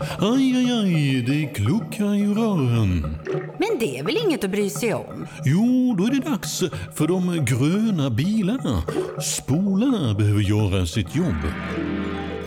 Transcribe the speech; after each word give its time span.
Aj, 0.00 0.56
aj, 0.56 0.72
aj, 0.72 1.22
det 1.22 1.46
kluckar 1.54 2.14
i 2.14 2.26
rören. 2.26 3.16
Men 3.58 3.78
det 3.80 3.98
är 3.98 4.04
väl 4.04 4.16
inget 4.26 4.44
att 4.44 4.50
bry 4.50 4.70
sig 4.70 4.94
om? 4.94 5.26
Jo, 5.44 5.94
då 5.98 6.04
är 6.04 6.10
det 6.10 6.30
dags 6.30 6.62
för 6.94 7.08
de 7.08 7.44
gröna 7.44 8.10
bilarna. 8.10 8.82
Spolarna 9.22 10.14
behöver 10.14 10.40
göra 10.40 10.86
sitt 10.86 11.16
jobb. 11.16 11.42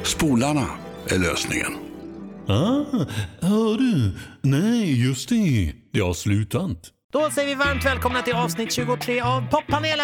Spolarna 0.04 0.66
är 1.08 1.20
lösningen. 1.20 1.72
Ah, 2.48 3.06
hör 3.42 3.78
du? 3.78 4.12
Nej, 4.42 5.06
just 5.08 5.30
det. 5.30 5.74
Det 5.94 6.00
har 6.00 6.14
slutat. 6.14 6.78
Då 7.14 7.30
säger 7.30 7.48
vi 7.48 7.56
varmt 7.56 7.86
välkomna 7.86 8.22
till 8.22 8.34
avsnitt 8.34 8.72
23 8.72 9.22
av 9.22 9.42
Poppanelen! 9.52 10.04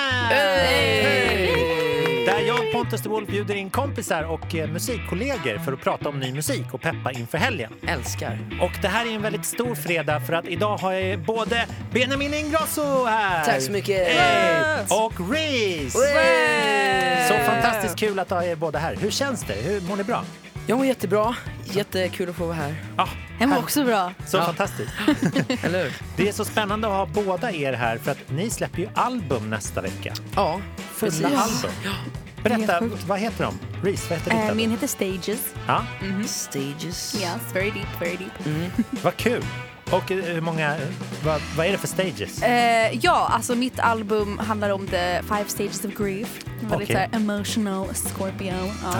Där 2.25 2.39
jag, 2.39 2.71
Pontus 2.71 3.01
de 3.01 3.09
Wolf, 3.09 3.27
bjuder 3.29 3.55
in 3.55 3.69
kompisar 3.69 4.23
och 4.23 4.55
eh, 4.55 4.69
musikkollegor 4.69 5.57
för 5.57 5.73
att 5.73 5.81
prata 5.81 6.09
om 6.09 6.19
ny 6.19 6.33
musik 6.33 6.73
och 6.73 6.81
peppa 6.81 7.11
inför 7.11 7.37
helgen. 7.37 7.73
Älskar. 7.87 8.39
Och 8.61 8.71
det 8.81 8.87
här 8.87 9.05
är 9.05 9.15
en 9.15 9.21
väldigt 9.21 9.45
stor 9.45 9.75
fredag 9.75 10.19
för 10.19 10.33
att 10.33 10.45
idag 10.45 10.77
har 10.77 10.93
jag 10.93 11.19
både 11.19 11.65
Benjamin 11.91 12.33
Ingrosso 12.33 13.05
här. 13.05 13.45
Tack 13.45 13.61
så 13.61 13.71
mycket. 13.71 14.07
Och 14.89 15.31
Reese. 15.31 15.93
Så 17.27 17.33
fantastiskt 17.51 17.99
kul 17.99 18.19
att 18.19 18.29
ha 18.29 18.43
er 18.43 18.55
båda 18.55 18.79
här. 18.79 18.95
Hur 18.95 19.11
känns 19.11 19.43
det? 19.43 19.53
Hur 19.53 19.81
mår 19.81 19.95
ni 19.95 20.03
bra? 20.03 20.23
Jag 20.67 20.77
mår 20.77 20.85
jättebra. 20.87 21.35
Jättekul 21.63 22.29
att 22.29 22.35
få 22.35 22.45
vara 22.45 22.55
här. 22.55 22.75
Ja, 22.97 23.09
Jag 23.39 23.49
mår 23.49 23.57
också 23.57 23.85
bra. 23.85 24.13
så 24.27 24.37
Ja. 24.37 24.45
fantastiskt. 24.45 24.91
Eller 25.63 25.83
hur? 25.83 25.93
Det 26.17 26.27
är 26.29 26.31
så 26.33 26.45
spännande 26.45 26.87
att 26.87 26.93
ha 26.93 27.05
båda 27.23 27.51
er 27.51 27.73
här 27.73 27.97
för 27.97 28.11
att 28.11 28.17
ni 28.31 28.49
släpper 28.49 28.79
ju 28.79 28.89
album 28.95 29.49
nästa 29.49 29.81
vecka. 29.81 30.13
Ja. 30.35 30.61
Fulla 30.77 31.11
precis. 31.29 31.65
album. 31.65 31.71
Berätta, 32.43 32.73
Helt 32.73 32.79
sjukt. 32.91 33.03
vad 33.07 33.19
heter 33.19 33.43
de? 33.43 33.59
Reese, 33.83 34.09
vad 34.09 34.19
heter 34.19 34.31
ditt 34.31 34.39
Eh, 34.39 34.41
album? 34.45 34.57
min 34.57 34.71
heter 34.71 34.87
Stages. 34.87 35.53
Ja, 35.67 35.85
Stages. 36.27 37.15
Yes, 37.21 37.41
very 37.53 37.71
deep, 37.71 38.01
very 38.01 38.17
deep. 38.17 38.87
vad 39.03 39.17
kul. 39.17 39.43
Och 39.91 40.11
eh, 40.11 40.17
hur 40.17 40.41
många, 40.41 40.75
vad, 41.25 41.41
vad 41.57 41.65
är 41.65 41.71
det 41.71 41.77
för 41.77 41.87
stages? 41.87 42.43
Eh, 42.43 42.97
ja, 43.01 43.29
alltså 43.31 43.55
mitt 43.55 43.79
album 43.79 44.37
handlar 44.37 44.69
om 44.69 44.87
the 44.87 45.21
five 45.21 45.45
stages 45.47 45.85
of 45.85 45.93
grief. 45.93 46.39
Väldigt 46.61 46.91
såhär 46.91 47.09
emotional 47.11 47.87
Scorpio. 47.95 48.53
Ja. 48.83 48.95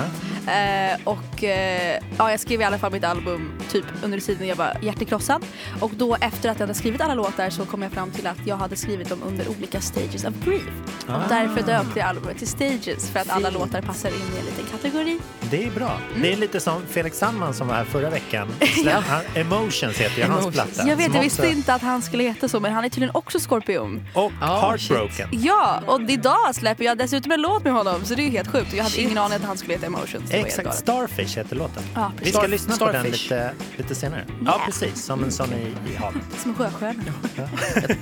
Eh, 0.54 1.00
och 1.04 1.44
eh, 1.44 2.00
ja, 2.18 2.32
jag 2.32 2.40
skrev 2.40 2.62
i 2.62 2.64
alla 2.64 2.78
fall 2.78 2.92
mitt 2.92 3.04
album 3.04 3.52
typ 3.72 3.86
under 4.04 4.20
tiden 4.20 4.48
jag 4.48 4.56
var 4.56 4.78
hjärtekrossad. 4.82 5.46
Och 5.80 5.92
då 5.96 6.16
efter 6.16 6.50
att 6.50 6.60
jag 6.60 6.68
hade 6.68 6.74
skrivit 6.74 7.02
alla 7.02 7.14
låtar 7.14 7.50
så 7.50 7.66
kom 7.66 7.82
jag 7.82 7.92
fram 7.92 8.12
till 8.12 8.28
att 8.28 8.48
jag 8.48 8.56
hade 8.56 8.76
skrivit 8.76 9.10
dem 9.10 9.24
under 9.24 9.50
olika 9.50 9.82
stages 9.82 10.26
of 10.26 10.34
grief. 10.46 10.70
Ah. 11.08 11.16
Och 11.16 11.30
därför 11.30 11.62
döpte 11.62 12.00
jag 12.00 12.08
albumet 12.10 12.38
till 12.38 12.48
Stages 12.48 13.10
för 13.10 13.20
att 13.20 13.30
alla 13.30 13.50
låtar 13.50 13.82
passar 13.82 14.10
in 14.10 14.16
i 14.36 14.40
en 14.40 14.46
liten 14.46 14.66
kategori. 14.72 15.20
Det 15.50 15.66
är 15.66 15.72
bra. 15.72 16.00
Mm. 16.10 16.22
Det 16.22 16.34
är 16.34 16.38
lite 16.38 16.60
som 16.60 16.82
Felix 16.90 17.18
Sandman 17.18 17.54
som 17.54 17.68
var 17.68 17.76
här 17.76 17.84
förra 17.84 18.10
veckan. 18.10 18.48
Han, 19.08 19.22
Emotions 19.36 19.98
heter 19.98 20.18
ju 20.18 20.24
hans 20.24 20.46
Emotions. 20.46 20.79
Platta. 20.84 20.90
Jag 20.90 20.98
vet, 21.08 21.16
jag 21.16 21.22
visste 21.22 21.48
inte 21.48 21.74
att 21.74 21.82
han 21.82 22.02
skulle 22.02 22.24
heta 22.24 22.48
så 22.48 22.60
men 22.60 22.74
han 22.74 22.86
är 22.86 22.90
tydligen 22.90 23.16
också 23.16 23.40
skorpion. 23.40 24.08
Och 24.14 24.32
Ah, 24.42 24.70
Heartbroken. 24.70 25.30
Ja, 25.32 25.82
och 25.88 26.02
idag 26.02 26.56
släpper 26.56 26.84
jag 26.86 26.98
dessutom 26.98 27.32
en 27.32 27.42
låt 27.42 27.64
med 27.64 27.74
honom 27.74 28.06
så 28.06 28.16
det 28.16 28.22
är 28.22 28.24
ju 28.26 28.30
helt 28.32 28.52
sjukt. 28.52 28.74
Jag 28.74 28.84
hade 28.84 28.96
Shit. 28.96 29.06
ingen 29.06 29.18
aning 29.18 29.36
att 29.36 29.44
han 29.44 29.58
skulle 29.58 29.74
heta 29.74 29.86
Emotions. 29.86 30.32
Exakt. 30.32 30.76
Starfish 30.76 31.38
heter 31.38 31.56
låten. 31.56 31.84
Ja, 31.96 32.12
Vi 32.22 32.30
ska 32.32 32.40
Star- 32.40 32.48
lyssna 32.48 32.78
på 32.78 32.86
den 32.92 32.94
Starfish. 33.02 33.24
lite, 33.24 33.52
lite 33.78 33.96
senare. 33.96 34.26
Ja, 34.46 34.62
precis. 34.66 35.04
Som 35.04 35.24
en 35.24 35.32
sån 35.32 35.54
i, 35.54 35.92
i 35.92 35.96
havet. 35.96 36.22
Som 36.42 36.52
en 36.52 36.58
sjöstjärna. 36.58 37.04
Jag, 37.36 37.48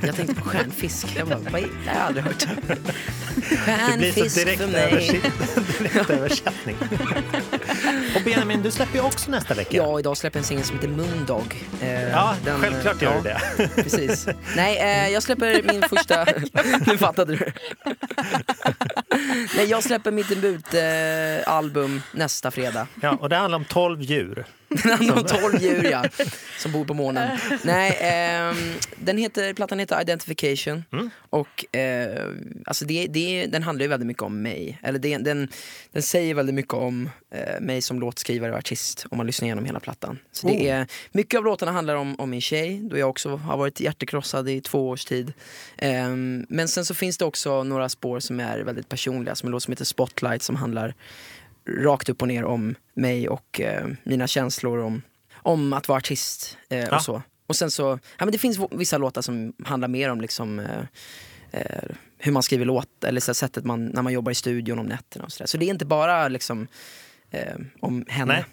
jag 0.02 0.16
tänkte 0.16 0.36
på 0.36 0.50
stjärnfisk. 0.50 1.08
Jag 1.18 1.28
bara, 1.28 1.38
vad 1.52 1.62
är 1.62 1.62
det? 1.62 1.68
Det 1.86 1.90
har 1.90 1.98
jag 1.98 2.06
aldrig 2.08 2.26
hört. 2.26 2.48
Stjärnfisk 3.66 4.40
för 4.58 4.68
mig. 4.68 5.22
direkt 5.80 6.10
översättning. 6.10 6.76
Och 8.16 8.22
Benjamin, 8.24 8.62
du 8.64 8.72
släpper 8.72 8.96
ju 8.96 9.02
också 9.06 9.32
nästa 9.32 9.54
vecka. 9.54 9.78
Ja, 9.78 10.00
idag 10.00 10.18
släpper 10.18 10.38
jag 10.38 10.42
en 10.42 10.48
singel 10.48 10.64
som 10.66 10.76
heter 10.76 10.88
Moondog. 10.90 11.66
Eh, 11.82 12.10
Ja, 12.10 12.36
den, 12.46 12.62
självklart 12.72 13.02
eh, 13.02 13.04
gör 13.04 13.18
du 13.18 13.24
det. 13.24 13.70
Precis. 13.84 14.28
Nej, 14.56 14.78
eh, 14.78 15.14
jag 15.14 15.24
släpper 15.24 15.64
min 15.64 15.82
första... 15.82 16.26
nu 16.92 16.98
fattade 16.98 17.36
du. 17.36 17.52
Nej, 19.56 19.66
jag 19.66 19.84
släpper 19.84 20.12
mitt 20.12 20.30
debutalbum 20.30 21.96
eh, 21.96 22.02
nästa 22.12 22.52
fredag. 22.52 22.88
Ja, 23.02 23.18
och 23.22 23.30
det 23.30 23.36
handlar 23.36 23.58
om 23.58 23.66
12 23.66 24.02
djur. 24.02 24.46
Den 24.70 24.92
handlar 24.92 25.18
om 25.18 25.24
12 25.24 25.62
djur 25.62 25.84
ja, 25.92 26.06
som 26.58 26.72
bor 26.72 26.86
på 26.86 26.94
månen. 26.94 27.40
Nej, 27.64 27.98
ehm, 28.02 28.56
den 28.96 29.18
heter, 29.18 29.54
plattan 29.54 29.80
heter 29.80 30.02
Identification. 30.02 30.84
Mm. 30.92 31.10
Och 31.30 31.76
eh, 31.76 32.26
alltså 32.66 32.86
det, 32.86 33.08
det, 33.08 33.46
den 33.46 33.64
handlar 33.64 33.84
ju 33.84 33.90
väldigt 33.90 34.08
mycket 34.08 34.24
om 34.24 34.42
mig. 34.42 34.80
Eller 34.84 35.00
det, 35.00 35.18
den, 35.18 35.48
den 35.92 36.04
säger 36.04 36.34
väldigt 36.34 36.56
mycket 36.56 36.74
om 36.74 37.10
eh, 37.32 37.62
mig 37.62 37.82
som 37.82 38.00
låtskrivare 38.00 38.52
och 38.52 38.58
artist 38.58 39.06
om 39.10 39.18
man 39.18 39.28
lyssnar 39.28 39.46
igenom 39.46 39.66
hela 39.66 39.80
plattan. 39.80 40.20
Så 40.32 40.48
det 40.48 40.54
Oh. 40.58 40.66
är, 40.66 40.88
mycket 41.12 41.38
av 41.38 41.44
låtarna 41.44 41.72
handlar 41.72 41.96
om, 41.96 42.16
om 42.20 42.30
min 42.30 42.42
tjej, 42.42 42.57
då 42.66 42.98
jag 42.98 43.10
också 43.10 43.36
har 43.36 43.58
varit 43.58 43.80
hjärtekrossad 43.80 44.50
i 44.50 44.62
två 44.62 44.90
års 44.90 45.06
tid. 45.06 45.34
Ehm, 45.78 46.46
men 46.50 46.68
sen 46.68 46.86
så 46.86 46.94
finns 46.94 47.18
det 47.18 47.26
också 47.26 47.64
några 47.64 47.90
spår 47.90 48.20
som 48.20 48.40
är 48.40 48.60
väldigt 48.60 48.90
personliga, 48.90 49.36
som 49.36 49.48
en 49.48 49.52
låt 49.52 49.64
som 49.64 49.72
heter 49.72 49.86
Spotlight 49.86 50.44
som 50.44 50.56
handlar 50.56 50.96
rakt 51.70 52.10
upp 52.10 52.22
och 52.22 52.28
ner 52.28 52.44
om 52.46 52.76
mig 52.94 53.30
och 53.30 53.62
eh, 53.62 53.88
mina 54.04 54.28
känslor 54.28 54.78
om, 54.78 55.02
om 55.34 55.74
att 55.74 55.88
vara 55.88 55.98
artist 55.98 56.58
eh, 56.70 56.80
Ja. 56.80 56.96
och 56.96 57.02
så. 57.02 57.22
Och 57.48 57.56
sen 57.56 57.72
så, 57.72 58.00
ja 58.18 58.26
men 58.26 58.32
det 58.32 58.38
finns 58.38 58.60
vissa 58.72 58.98
låtar 58.98 59.22
som 59.22 59.54
handlar 59.66 59.88
mer 59.88 60.10
om 60.12 60.22
liksom 60.22 60.60
eh, 61.52 61.62
hur 62.18 62.32
man 62.32 62.44
skriver 62.44 62.66
låt 62.66 63.04
eller 63.04 63.22
så 63.22 63.34
sättet 63.34 63.64
man, 63.66 63.86
när 63.86 64.02
man 64.02 64.14
jobbar 64.14 64.32
i 64.32 64.36
studion 64.36 64.80
om 64.80 64.86
nätterna 64.86 65.26
och 65.26 65.32
sådär. 65.32 65.48
Så 65.48 65.58
det 65.58 65.66
är 65.66 65.70
inte 65.70 65.86
bara 65.86 66.28
liksom 66.28 66.68
om 67.80 68.06
henne. 68.08 68.34
Nej. 68.34 68.46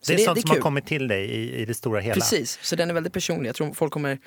Så 0.00 0.12
Det 0.12 0.22
är 0.22 0.24
sånt 0.24 0.40
som 0.40 0.50
har 0.50 0.58
kommit 0.58 0.86
till 0.86 1.08
dig 1.08 1.24
i, 1.30 1.56
i 1.56 1.64
det 1.64 1.74
stora 1.74 2.00
hela. 2.00 2.14
Precis, 2.14 2.58
så 2.62 2.76
den 2.76 2.90
är 2.90 2.94
väldigt 2.94 3.12
personlig. 3.12 3.48
Jag 3.48 3.56
tror 3.56 3.74
folk 3.74 3.92
kommer 3.92 4.18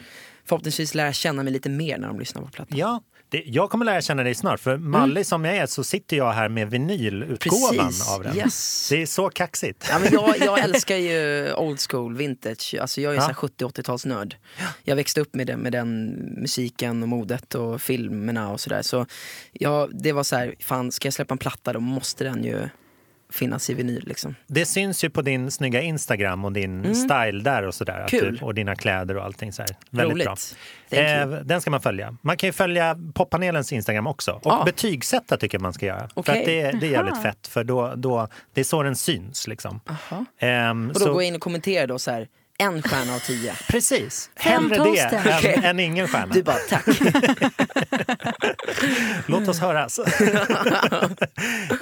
förhoppningsvis 0.45 0.95
lära 0.95 1.13
känna 1.13 1.43
mig 1.43 1.53
lite 1.53 1.69
mer 1.69 1.97
när 1.97 2.07
de 2.07 2.19
lyssnar 2.19 2.41
på 2.41 2.47
plattan. 2.47 2.77
Ja, 2.77 3.01
det, 3.31 3.43
jag 3.45 3.69
kommer 3.69 3.85
lära 3.85 4.01
känna 4.01 4.23
dig 4.23 4.35
snart. 4.35 4.59
För 4.59 4.77
mallig 4.77 5.25
som 5.25 5.45
jag 5.45 5.55
är 5.57 5.65
så 5.65 5.83
sitter 5.83 6.17
jag 6.17 6.31
här 6.31 6.49
med 6.49 6.69
vinylutgåvan 6.69 7.73
Mm. 7.73 7.85
Precis, 7.87 8.09
av 8.09 8.23
den. 8.23 8.37
yes. 8.37 8.89
Det 8.89 9.01
är 9.01 9.05
så 9.05 9.29
kaxigt. 9.29 9.87
Ja, 9.89 9.99
men 9.99 10.13
jag, 10.13 10.37
jag 10.39 10.59
älskar 10.63 10.95
ju 10.95 11.53
old 11.53 11.79
school, 11.89 12.15
vintage. 12.17 12.75
Alltså 12.81 13.01
jag 13.01 13.13
är 13.13 13.17
Ja. 13.17 13.31
ja. 13.41 13.47
70-80-talsnörd. 13.67 14.35
Jag 14.83 14.95
växte 14.95 15.21
upp 15.21 15.35
med, 15.35 15.47
det, 15.47 15.57
med 15.57 15.71
den 15.71 16.05
musiken 16.41 17.03
och 17.03 17.09
modet 17.09 17.55
och 17.55 17.81
filmerna 17.81 18.51
och 18.51 18.59
sådär. 18.59 18.81
Så 18.81 19.05
ja, 19.51 19.87
det 19.91 20.11
var 20.11 20.23
så 20.23 20.35
här, 20.35 20.55
fan 20.59 20.91
ska 20.91 21.05
jag 21.05 21.13
släppa 21.13 21.33
en 21.33 21.37
platta 21.37 21.73
då 21.73 21.79
måste 21.79 22.23
den 22.23 22.43
ju 22.43 22.69
finnas 23.33 23.69
i 23.69 23.73
vinyl 23.73 24.03
liksom. 24.07 24.35
Det 24.47 24.65
syns 24.65 25.03
ju 25.03 25.09
på 25.09 25.21
din 25.21 25.51
snygga 25.51 25.81
Instagram 25.81 26.45
och 26.45 26.51
din 26.53 26.95
style 26.95 27.41
där 27.43 27.63
och 27.63 27.73
sådär. 27.75 27.95
Mm. 27.95 28.07
Kul. 28.07 28.37
Du, 28.37 28.45
och 28.45 28.53
dina 28.53 28.75
kläder 28.75 29.17
och 29.17 29.25
allting 29.25 29.53
så 29.53 29.61
här. 29.61 29.75
Väldigt 29.89 30.13
Roligt. 30.27 30.55
bra. 30.89 30.99
Eh, 30.99 31.27
den 31.29 31.61
ska 31.61 31.71
man 31.71 31.81
följa. 31.81 32.15
Man 32.21 32.37
kan 32.37 32.47
ju 32.47 32.53
följa 32.53 32.97
poppanelens 33.13 33.73
Instagram 33.73 34.07
också. 34.07 34.31
Och 34.31 34.41
Ja. 34.45 34.61
betygsätta 34.65 35.37
tycker 35.37 35.57
jag 35.57 35.61
man 35.61 35.73
ska 35.73 35.85
göra. 35.85 35.99
För 35.99 36.19
Okej. 36.19 36.39
att 36.39 36.45
det, 36.45 36.79
det 36.79 36.87
är 36.87 36.91
jävligt 36.91 37.13
Aha. 37.13 37.23
fett. 37.23 37.47
För 37.47 37.63
då, 37.63 37.93
då, 37.95 38.27
det 38.53 38.59
är 38.59 38.65
så 38.65 38.83
den 38.83 38.95
syns 38.95 39.47
liksom. 39.47 39.79
Aha. 39.89 40.25
Ehm, 40.39 40.87
Och 40.87 40.93
då 40.93 40.99
så- 40.99 41.13
gå 41.13 41.21
in 41.21 41.35
och 41.35 41.41
kommentera 41.41 41.87
då 41.87 41.99
så 41.99 42.11
här, 42.11 42.27
en 42.59 42.81
stjärna 42.81 43.15
av 43.15 43.19
tio. 43.19 43.53
Precis. 43.67 44.29
Hellre 44.35 44.77
det 44.77 44.99
än, 45.55 45.63
än 45.63 45.79
ingen 45.79 46.07
stjärna. 46.07 46.33
Du 46.33 46.43
bara 46.43 46.55
tack. 46.69 46.85
Låt 49.25 49.47
oss 49.47 49.59
höras. 49.59 49.99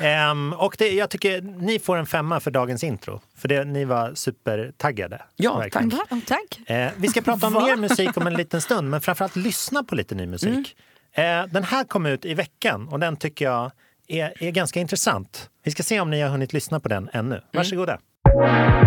Ehm, 0.02 0.54
och 0.54 0.76
det, 0.78 0.90
jag 0.90 1.10
tycker 1.10 1.42
ni 1.42 1.80
får 1.80 1.98
en 1.98 2.06
femma 2.06 2.40
för 2.40 2.52
dagens 2.52 2.84
intro. 2.84 3.22
För 3.38 3.48
det, 3.48 3.64
ni 3.64 3.86
var 3.86 4.12
supertaggade. 4.16 5.22
Ja, 5.36 5.58
Verkligen. 5.58 5.90
tack. 5.92 6.12
Oh, 6.12 6.20
tack. 6.28 6.70
Eh, 6.70 6.92
vi 6.98 7.08
ska 7.08 7.22
prata 7.22 7.48
om 7.48 7.54
mer 7.54 7.76
musik 7.76 8.18
om 8.18 8.28
en 8.28 8.34
liten 8.34 8.62
stund, 8.62 8.90
men 8.90 9.02
framförallt 9.02 9.36
lyssna 9.36 9.84
på 9.84 9.96
lite 9.96 10.16
ny 10.16 10.26
musik. 10.26 10.76
Eh, 11.14 11.46
den 11.46 11.64
här 11.64 11.84
kom 11.84 12.06
ut 12.06 12.26
i 12.26 12.34
veckan 12.34 12.88
och 12.88 13.00
den 13.00 13.18
tycker 13.18 13.46
jag 13.46 13.72
är, 14.08 14.44
är 14.44 14.52
ganska 14.52 14.80
intressant. 14.80 15.50
Vi 15.64 15.72
ska 15.72 15.84
se 15.84 16.00
om 16.00 16.10
ni 16.10 16.22
har 16.22 16.30
hunnit 16.30 16.54
lyssna 16.54 16.80
på 16.80 16.90
den 16.90 17.10
ännu. 17.14 17.42
Varsågoda. 17.54 18.00
You 18.28 18.87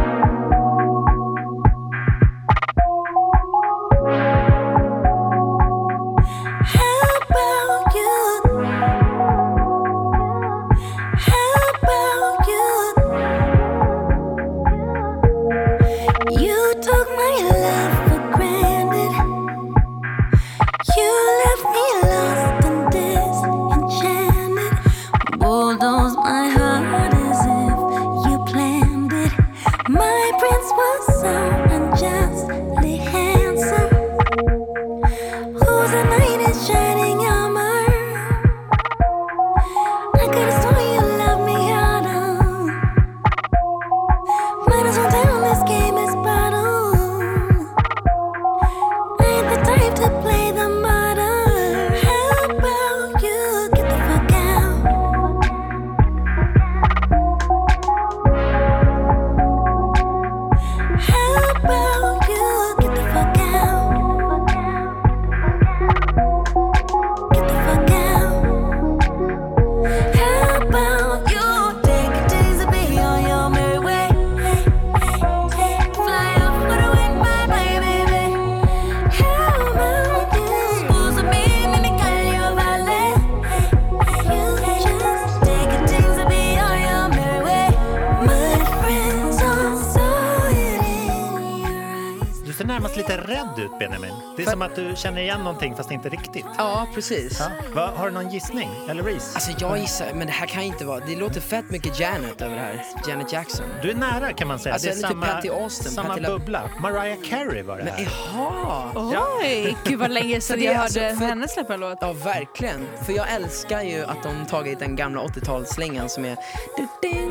rädd 93.30 93.58
ut 93.58 93.78
Benjamin. 93.78 94.12
Det 94.36 94.42
är 94.42 94.44
För- 94.44 94.52
som 94.52 94.62
att 94.62 94.76
du 94.76 94.92
känner 94.96 95.20
igen 95.22 95.40
någonting 95.40 95.76
fast 95.76 95.90
inte 95.90 96.08
riktigt. 96.08 96.46
Ja, 96.58 96.86
precis. 96.94 97.40
Ja. 97.40 97.46
Va, 97.74 97.92
har 97.96 98.06
du 98.06 98.12
någon 98.12 98.28
gissning? 98.30 98.70
Eller 98.88 99.02
Reese? 99.02 99.34
Alltså 99.34 99.50
jag 99.58 99.78
gissar, 99.78 100.06
men 100.14 100.26
det 100.26 100.32
här 100.32 100.46
kan 100.46 100.62
inte 100.62 100.84
vara, 100.84 101.00
det 101.06 101.16
låter 101.16 101.40
fett 101.40 101.70
mycket 101.70 102.00
Janet 102.00 102.42
över 102.42 102.54
det 102.54 102.60
här. 102.62 102.84
Janet 103.08 103.32
Jackson. 103.32 103.66
Du 103.82 103.90
är 103.90 103.94
nära 103.94 104.32
kan 104.32 104.48
man 104.48 104.58
säga. 104.58 104.72
Alltså, 104.72 104.86
det 104.88 104.92
är 104.92 104.96
lite 104.96 105.08
samma, 105.08 105.26
Patty 105.26 105.48
Austin, 105.48 105.90
samma 105.92 106.08
Patty 106.08 106.20
La- 106.20 106.28
bubbla. 106.28 106.70
Mariah 106.80 107.18
Carey 107.28 107.62
var 107.62 107.76
det 107.78 107.84
Men 107.84 107.92
här. 107.92 108.08
jaha! 108.34 109.26
Oj, 109.40 109.76
gud 109.84 109.98
vad 109.98 110.10
länge 110.10 110.40
sedan 110.40 110.58
det 110.58 110.64
jag 110.64 110.74
alltså 110.76 111.00
hörde 111.00 111.16
för- 111.16 111.24
henne 111.24 111.48
släppa 111.48 111.74
en 111.74 111.80
låt. 111.80 111.98
Ja, 112.00 112.12
verkligen. 112.12 112.86
För 113.06 113.12
jag 113.12 113.30
älskar 113.34 113.82
ju 113.82 114.04
att 114.04 114.22
de 114.22 114.46
tagit 114.46 114.78
den 114.78 114.96
gamla 114.96 115.20
80-talsslingan 115.22 116.08
som 116.08 116.24
är... 116.24 116.36
Ding, 116.76 116.88
ding, 117.02 117.29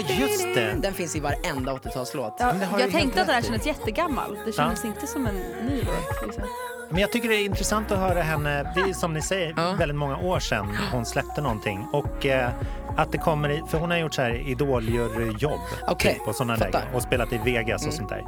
Ja, 0.00 0.14
just 0.20 0.54
det. 0.54 0.74
Den 0.82 0.94
finns 0.94 1.16
i 1.16 1.20
varenda 1.20 1.72
80-talslåt. 1.72 2.36
Ja, 2.38 2.52
det 2.52 2.80
jag 2.80 2.90
tänkte 2.90 3.20
att 3.20 3.26
den 3.26 3.34
här 3.34 3.42
kändes 3.42 3.66
jättegammal. 3.66 4.38
Det 4.46 4.52
kändes 4.52 4.84
inte 4.84 5.06
som 5.06 5.26
en 5.26 5.34
ny 5.66 5.82
låt. 5.82 6.26
Liksom. 6.26 6.44
Men 6.88 7.00
jag 7.00 7.12
tycker 7.12 7.28
det 7.28 7.34
är 7.36 7.44
intressant 7.44 7.90
att 7.92 7.98
höra 7.98 8.22
henne. 8.22 8.72
Det 8.74 8.80
är 8.80 8.92
som 8.92 9.14
ni 9.14 9.22
säger 9.22 9.54
Ja. 9.56 9.72
väldigt 9.78 9.96
många 9.96 10.16
år 10.16 10.38
sedan 10.40 10.78
hon 10.92 11.06
släppte 11.06 11.40
någonting. 11.40 11.86
Och 11.92 12.26
eh, 12.26 12.50
att 12.96 13.12
det 13.12 13.18
kommer 13.18 13.48
i, 13.48 13.62
för 13.68 13.78
hon 13.78 13.90
har 13.90 13.98
gjort 13.98 14.14
så 14.14 14.22
här 14.22 14.48
idoljuryjobb 14.48 15.60
Okej, 15.88 16.14
typ, 16.14 16.28
och 16.28 16.34
sådana 16.34 16.56
lägen 16.56 16.80
och 16.94 17.02
spelat 17.02 17.32
i 17.32 17.38
Vegas 17.44 17.86
och 17.86 17.92
sånt 17.92 18.08
där. 18.08 18.24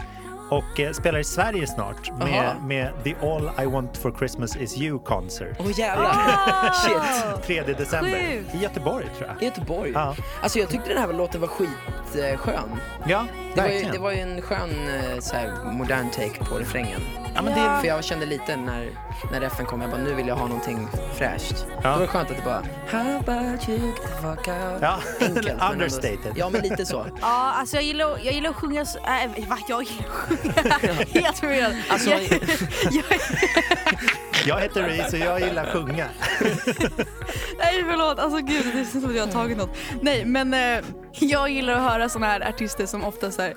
Och 0.51 0.81
eh, 0.81 0.93
spelar 0.93 1.19
i 1.19 1.25
Sverige 1.25 1.67
snart 1.67 2.19
med, 2.19 2.57
med 2.67 2.91
The 3.05 3.15
All 3.23 3.51
I 3.63 3.67
Want 3.67 3.97
For 3.97 4.13
Christmas 4.19 4.57
Is 4.57 4.79
You 4.79 4.99
Concert. 4.99 5.57
Åh 5.59 5.79
jävlar! 5.79 6.13
Shit! 6.73 7.43
3 7.47 7.63
december 7.75 8.11
Sjukt. 8.11 8.55
i 8.55 8.59
Göteborg 8.59 9.07
tror 9.19 9.29
jag. 9.29 9.43
I 9.43 9.45
Göteborg. 9.45 9.91
Ja. 9.95 10.15
Alltså 10.43 10.59
jag 10.59 10.69
tyckte 10.69 10.89
den 10.89 10.99
här 10.99 11.13
låten 11.13 11.41
var 11.41 11.49
skitskön. 11.49 12.71
Ja, 13.07 13.27
Det 13.55 13.61
var, 13.61 13.69
ju, 13.69 13.73
verkligen. 13.73 13.93
det 13.93 13.99
var 13.99 14.13
ju 14.13 14.19
en 14.19 14.43
skön 14.43 14.71
eh, 14.89 15.19
så 15.21 15.37
här, 15.37 15.73
modern 15.73 16.11
take 16.11 16.45
på 16.45 16.55
refrängen. 16.59 17.01
Ja, 17.37 17.43
men 17.43 17.55
det, 17.55 17.61
Ja. 17.61 17.81
För 17.81 17.87
jag 17.89 18.05
kände 18.05 18.27
lite 18.27 18.57
när, 18.57 18.91
när 19.33 19.41
reffen 19.41 19.67
kom, 19.67 19.81
jag 19.81 19.91
bara 19.91 20.01
nu 20.01 20.15
vill 20.15 20.29
jag 20.29 20.37
ha 20.37 20.47
någonting 20.47 20.89
fräscht. 21.15 21.67
Ja. 21.83 21.83
Då 21.83 21.89
var 21.95 22.01
det 22.01 22.07
skönt 22.07 22.31
att 22.31 22.37
det 22.37 22.43
bara 22.45 22.63
How 22.91 23.17
about 23.17 23.69
you 23.69 23.79
get 23.87 23.97
the 23.97 24.09
fuck 24.23 24.49
out? 24.49 24.79
Ja, 24.81 24.99
Enkelt. 25.21 25.45
men 25.47 25.49
ändå- 25.61 25.73
understated. 25.73 26.33
Ja 26.37 26.51
men 26.51 26.63
lite 26.63 26.87
så. 26.87 27.07
Ja, 27.21 27.53
alltså 27.53 27.77
jag 27.77 27.85
gillar, 27.85 28.19
jag 28.23 28.35
gillar 28.35 28.51
att 28.51 28.57
sjunga... 28.57 28.81
Äh, 28.81 29.49
va? 29.49 29.59
Jag 29.69 29.83
gillar 29.83 30.05
att 30.09 30.13
sjunga? 30.83 30.93
Helt 31.25 31.39
förvirrad. 31.39 31.73
Alltså, 31.89 32.11
jag, 32.11 32.21
jag, 32.91 33.05
Jag 34.47 34.61
heter 34.61 34.83
Reese 34.83 35.13
och 35.13 35.19
jag 35.19 35.41
gillar 35.41 35.65
att 35.67 35.73
sjunga. 35.73 36.07
nej 37.59 37.85
förlåt, 37.91 38.19
alltså 38.19 38.39
gud 38.39 38.65
det 38.67 38.73
känns 38.73 38.91
som 38.93 39.05
att 39.11 39.17
jag 39.17 39.27
har 39.27 39.33
tagit 39.33 39.59
något. 39.59 39.77
Nej 40.01 40.25
men 40.25 40.55
eh, 40.55 40.85
jag 41.13 41.51
gillar 41.51 41.73
att 41.73 41.93
höra 41.93 42.09
såna 42.09 42.27
här 42.27 42.49
artister 42.49 42.87
som 42.87 43.05
ofta 43.05 43.31
så 43.31 43.43
här, 43.43 43.55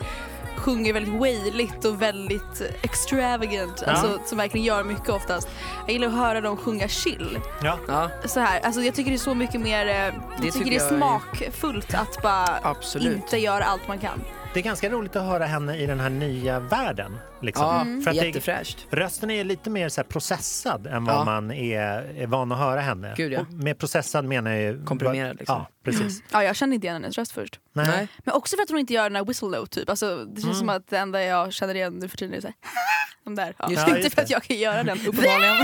sjunger 0.59 0.93
väldigt 0.93 1.13
wailigt 1.13 1.85
och 1.85 2.01
väldigt 2.01 2.61
extravagant. 2.81 3.83
Ja. 3.85 3.91
Alltså 3.91 4.19
som 4.25 4.37
verkligen 4.37 4.65
gör 4.65 4.83
mycket 4.83 5.09
oftast. 5.09 5.47
Jag 5.85 5.93
gillar 5.93 6.07
att 6.07 6.13
höra 6.13 6.41
dem 6.41 6.57
sjunga 6.57 6.87
chill. 6.87 7.39
Ja. 7.63 7.77
Ja, 7.87 8.09
Så 8.25 8.39
här, 8.39 8.59
alltså 8.63 8.81
jag 8.81 8.95
tycker 8.95 9.11
det 9.11 9.15
är 9.15 9.19
så 9.19 9.35
mycket 9.35 9.61
mer, 9.61 9.87
eh, 9.87 9.93
jag 9.95 10.13
tycker 10.37 10.51
tycker 10.51 10.65
det 10.71 10.75
är 10.75 10.79
jag 10.83 10.93
är- 10.93 10.97
smakfullt 10.97 11.93
att 11.93 12.21
bara 12.21 12.59
absolut. 12.63 13.15
inte 13.15 13.37
göra 13.37 13.63
allt 13.63 13.87
man 13.87 13.99
kan. 13.99 14.21
Det 14.53 14.59
är 14.59 14.63
ganska 14.63 14.89
roligt 14.89 15.15
att 15.15 15.23
höra 15.25 15.45
henne 15.45 15.75
i 15.77 15.85
den 15.85 15.99
här 15.99 16.09
nya 16.09 16.59
världen. 16.59 17.17
Liksom. 17.41 17.65
Ja, 17.65 18.03
För 18.03 18.11
att 18.11 18.17
det, 18.17 18.25
jättefräscht. 18.25 18.77
rösten 18.91 19.31
är 19.31 19.43
lite 19.43 19.69
mer 19.69 19.89
så 19.89 20.01
här 20.01 20.07
processad 20.07 20.87
än 20.87 21.05
vad 21.05 21.15
Ja. 21.15 21.23
man 21.23 21.51
är, 21.51 21.79
är 22.17 22.27
van 22.27 22.51
att 22.51 22.57
höra 22.57 22.81
henne. 22.81 23.13
Gud, 23.17 23.33
ja. 23.33 23.45
Med 23.49 23.77
processad 23.79 24.25
menar 24.25 24.51
jag 24.51 24.61
ju... 24.61 24.85
Komprimerad, 24.85 25.37
liksom. 25.39 25.55
Ja, 25.55 25.69
precis. 25.83 26.23
Ja, 26.31 26.43
jag 26.43 26.55
kände 26.55 26.75
inte 26.75 26.87
igen 26.87 27.01
hennes 27.03 27.17
röst 27.17 27.31
först. 27.31 27.59
Nej. 27.73 27.87
Nej. 27.87 28.07
Men 28.25 28.35
också 28.35 28.55
för 28.55 28.63
att 28.63 28.69
hon 28.69 28.79
inte 28.79 28.93
gör 28.93 29.03
den 29.03 29.15
här 29.15 29.25
whistle 29.25 29.47
note 29.47 29.79
typ. 29.79 29.89
Alltså, 29.89 30.25
det 30.25 30.41
känns 30.41 30.59
som 30.59 30.69
att 30.69 30.87
det 30.89 30.97
enda 30.97 31.23
jag 31.23 31.53
känner 31.53 31.75
igen 31.75 31.93
nu 31.93 32.07
för 32.09 32.17
tiden 32.17 32.33
är 32.35 32.41
såhär 32.41 32.55
de 33.23 33.35
där. 33.35 33.53
Ja. 33.59 33.71
Just 33.71 33.85
det. 33.87 33.97
inte 33.97 34.09
för 34.09 34.21
att 34.21 34.29
jag 34.29 34.43
kan 34.43 34.57
göra 34.57 34.83
den 34.83 34.97
uppenbarligen. 35.07 35.55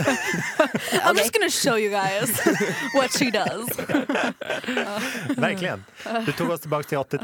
I'm 1.05 1.17
just 1.17 1.33
gonna 1.33 1.49
show 1.49 1.79
you 1.79 1.89
guys 1.89 2.45
what 2.95 3.11
she 3.19 3.31
does. 3.31 3.79
Verkligen. 5.37 5.83
Du 6.25 6.31
tog 6.31 6.49
oss 6.49 6.59
tillbaka 6.61 6.83
till 6.83 6.97
80 6.97 7.17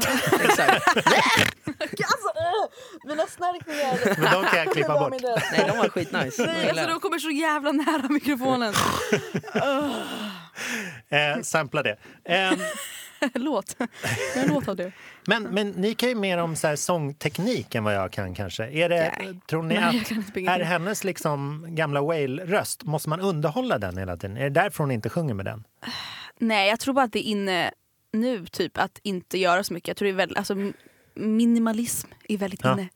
Exakt. 0.44 0.86
alltså, 2.04 2.28
åh, 2.34 2.68
mina 3.08 3.26
snarkningar. 3.26 4.14
De 4.42 4.48
kan 4.48 4.58
jag 4.58 4.72
klippa 4.72 4.98
bort. 4.98 5.22
Nej, 5.52 5.64
de 5.68 5.76
var 5.78 5.88
skitnice. 5.88 6.46
Nej, 6.46 6.68
alltså, 6.70 6.86
de 6.86 7.00
kommer 7.00 7.18
så 7.18 7.30
jävla 7.30 7.72
nära 7.72 8.08
mikrofonen. 8.08 8.74
Eh, 11.08 11.42
sampla 11.42 11.82
det. 11.82 11.96
Eh, 12.24 12.52
låt. 13.34 13.76
Jag 13.78 14.44
en 14.44 14.48
låt 14.54 14.68
av 14.68 14.76
det. 14.76 14.92
men, 15.26 15.42
men 15.42 15.70
ni 15.70 15.94
kan 15.94 16.08
ju 16.08 16.14
mer 16.14 16.38
om 16.38 16.56
så 16.56 16.66
här 16.66 16.76
sångteknik 16.76 17.74
än 17.74 17.84
vad 17.84 17.94
jag 17.94 18.12
kan 18.12 18.34
kanske. 18.34 18.64
Är 18.66 18.88
det, 18.88 19.14
Nej. 19.18 19.40
tror 19.48 19.62
ni 19.62 19.74
Nej, 19.74 20.00
att 20.00 20.36
är 20.60 20.64
hennes 20.64 21.04
liksom 21.04 21.66
gamla 21.68 22.00
whale-röst, 22.00 22.82
måste 22.84 23.08
man 23.08 23.20
underhålla 23.20 23.78
den 23.78 23.96
hela 23.98 24.16
tiden? 24.16 24.36
Är 24.36 24.42
det 24.42 24.60
därför 24.60 24.84
hon 24.84 24.90
inte 24.90 25.08
sjunger 25.08 25.34
med 25.34 25.44
den? 25.44 25.64
Nej, 26.38 26.68
jag 26.68 26.80
tror 26.80 26.94
bara 26.94 27.04
att 27.04 27.12
det 27.12 27.18
är 27.28 27.30
inne 27.30 27.70
nu 28.12 28.46
typ 28.46 28.78
att 28.78 28.98
inte 29.02 29.38
göra 29.38 29.64
så 29.64 29.74
mycket. 29.74 29.88
Jag 29.88 29.96
tror 29.96 30.06
det 30.06 30.12
är 30.12 30.16
väldigt, 30.16 30.38
alltså, 30.38 30.54
minimalism 31.14 32.08
är 32.28 32.36
väldigt 32.36 32.60
Ja. 32.64 32.72
inne. 32.72 32.88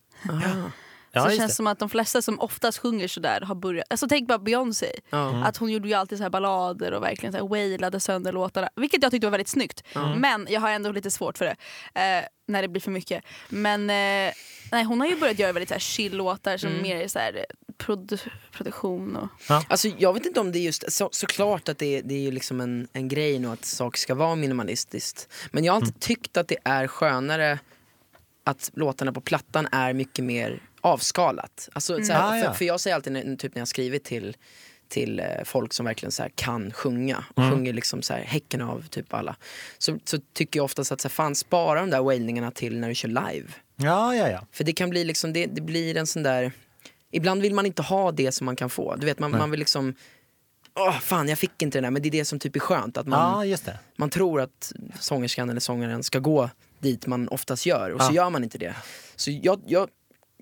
Ja, 1.17 1.23
så 1.23 1.29
det 1.29 1.37
känns 1.37 1.53
det. 1.53 1.57
som 1.57 1.67
att 1.67 1.79
de 1.79 1.89
flesta 1.89 2.23
som 2.23 2.41
oftast 2.41 2.79
sjunger 2.79 3.09
sådär 3.09 3.41
har 3.41 3.55
börjat... 3.55 3.87
Alltså 3.91 4.09
tänk 4.09 4.29
bara 4.29 4.39
Beyoncé. 4.39 4.93
Ja. 5.11 5.45
Att 5.45 5.57
hon 5.57 5.73
gjorde 5.73 5.89
ju 5.89 5.95
alltid 5.95 6.19
så 6.19 6.25
här 6.25 6.31
ballader 6.31 6.93
och 6.93 7.03
verkligen 7.03 7.33
så 7.33 7.39
här 7.39 7.49
wailade 7.49 8.01
sönder 8.01 8.33
låtarna. 8.33 8.69
Vilket 8.77 9.03
jag 9.03 9.13
tyckte 9.13 9.27
var 9.27 9.31
väldigt 9.31 9.49
snyggt. 9.49 9.83
Men 10.17 10.47
jag 10.51 10.61
har 10.61 10.71
ändå 10.71 10.93
lite 10.93 11.11
svårt 11.11 11.39
för 11.39 11.45
det. 11.45 11.57
Eh, 12.01 12.25
när 12.49 12.63
det 12.63 12.69
blir 12.69 12.81
för 12.81 12.91
mycket. 12.91 13.25
Men 13.49 13.81
eh, 13.91 14.33
nej, 14.73 14.85
hon 14.85 15.01
har 15.01 15.07
ju 15.07 15.17
börjat 15.17 15.39
göra 15.39 15.53
väldigt 15.53 15.69
så 15.69 15.75
här 15.75 15.81
chill-låtar 15.81 16.57
som 16.57 16.83
mer 16.83 16.97
är 16.97 17.09
så 17.09 17.19
här, 17.19 17.35
eh, 17.37 17.75
produ- 17.79 18.31
produktion 18.53 19.17
och... 19.17 19.29
Alltså 19.69 19.89
jag 19.99 20.13
vet 20.13 20.27
inte 20.27 20.41
om 20.41 20.53
det 20.53 20.59
är 20.59 20.63
just, 20.63 20.93
så, 20.93 21.09
såklart 21.13 21.69
att 21.69 21.79
det 21.79 21.99
är, 21.99 22.03
det 22.03 22.15
är 22.15 22.21
ju 22.21 22.31
liksom 22.31 22.61
en, 22.61 22.89
en 22.93 23.09
grej 23.09 23.39
nu 23.39 23.49
att 23.49 23.65
saker 23.65 23.99
ska 23.99 24.15
vara 24.15 24.35
minimalistiskt. 24.35 25.29
Men 25.51 25.65
jag 25.65 25.73
har 25.73 25.81
alltid 25.81 26.01
tyckt 26.01 26.37
att 26.37 26.49
det 26.49 26.57
är 26.65 26.87
skönare 26.87 27.59
att 28.45 28.71
låtarna 28.75 29.13
på 29.13 29.21
plattan 29.21 29.69
är 29.73 29.93
mycket 29.93 30.25
mer 30.25 30.63
avskalat. 30.87 31.69
Alltså, 31.73 32.05
så 32.05 32.13
här, 32.13 32.31
Ah, 32.33 32.37
ja. 32.39 32.45
för, 32.45 32.59
för 32.59 32.65
jag 32.65 32.81
säger 32.81 32.95
alltid 32.95 33.13
när, 33.13 33.37
typ 33.37 33.55
när 33.55 33.61
jag 33.61 33.69
skrivit 33.69 34.05
till 34.05 34.37
till 34.89 35.21
eh, 35.21 35.27
folk 35.45 35.73
som 35.73 35.87
verkligen 35.87 36.13
så 36.13 36.25
kan 36.35 36.73
sjunga 36.73 37.25
och 37.35 37.43
sjunger 37.51 37.73
liksom 37.73 38.03
så 38.03 38.13
här 38.15 38.21
häcken 38.21 38.61
av 38.63 38.87
typ 38.91 39.15
alla. 39.15 39.37
Så, 39.79 39.99
så 40.05 40.19
tycker 40.33 40.59
jag 40.59 40.65
oftast 40.65 40.93
att 40.93 41.01
så 41.01 41.09
här, 41.09 41.11
fan 41.13 41.35
spara 41.35 41.81
de 41.81 41.91
där 41.91 42.03
wailningarna 42.03 42.51
till 42.51 42.79
när 42.81 42.89
du 42.89 42.95
kör 42.95 43.09
live. 43.09 43.49
Ja, 43.77 44.15
ja, 44.15 44.29
ja. 44.31 44.47
För 44.53 44.65
det 44.65 44.73
kan 44.73 44.91
bli 44.91 45.05
liksom, 45.05 45.33
det, 45.33 45.47
det 45.47 45.61
blir 45.61 45.97
en 45.97 46.07
sån 46.07 46.23
där 46.23 46.53
Ibland 47.11 47.43
vill 47.43 47.55
man 47.55 47.67
inte 47.67 47.83
ha 47.83 48.13
det 48.13 48.33
som 48.33 48.45
man 48.45 48.57
kan 48.57 48.71
få. 48.71 48.97
Du 48.97 49.07
vet 49.07 49.19
man, 49.19 49.31
man 49.31 49.51
vill 49.51 49.61
liksom 49.61 49.95
Åh 50.79 50.99
fan 51.01 51.29
jag 51.29 51.39
fick 51.39 51.63
inte 51.63 51.79
det 51.79 51.83
där 51.87 51.91
men 51.91 52.03
det 52.03 52.09
är 52.09 52.11
det 52.11 52.25
som 52.25 52.39
typ 52.39 52.57
är 52.57 52.61
skönt 52.61 52.97
att 52.97 53.07
man, 53.07 53.49
Ja, 53.49 53.57
man 53.97 54.11
tror 54.11 54.41
att 54.41 54.73
sångerskan 55.01 55.51
eller 55.51 55.61
sångaren 55.61 56.03
ska 56.03 56.19
gå 56.19 56.51
dit 56.79 57.07
man 57.07 57.29
oftast 57.29 57.67
gör 57.67 57.91
och 57.91 58.01
så 58.03 58.09
Ja. 58.13 58.15
gör 58.15 58.31
man 58.31 58.45
inte 58.45 58.59
det. 58.59 58.75
Så 59.17 59.31
jag, 59.31 59.61
jag, 59.67 59.89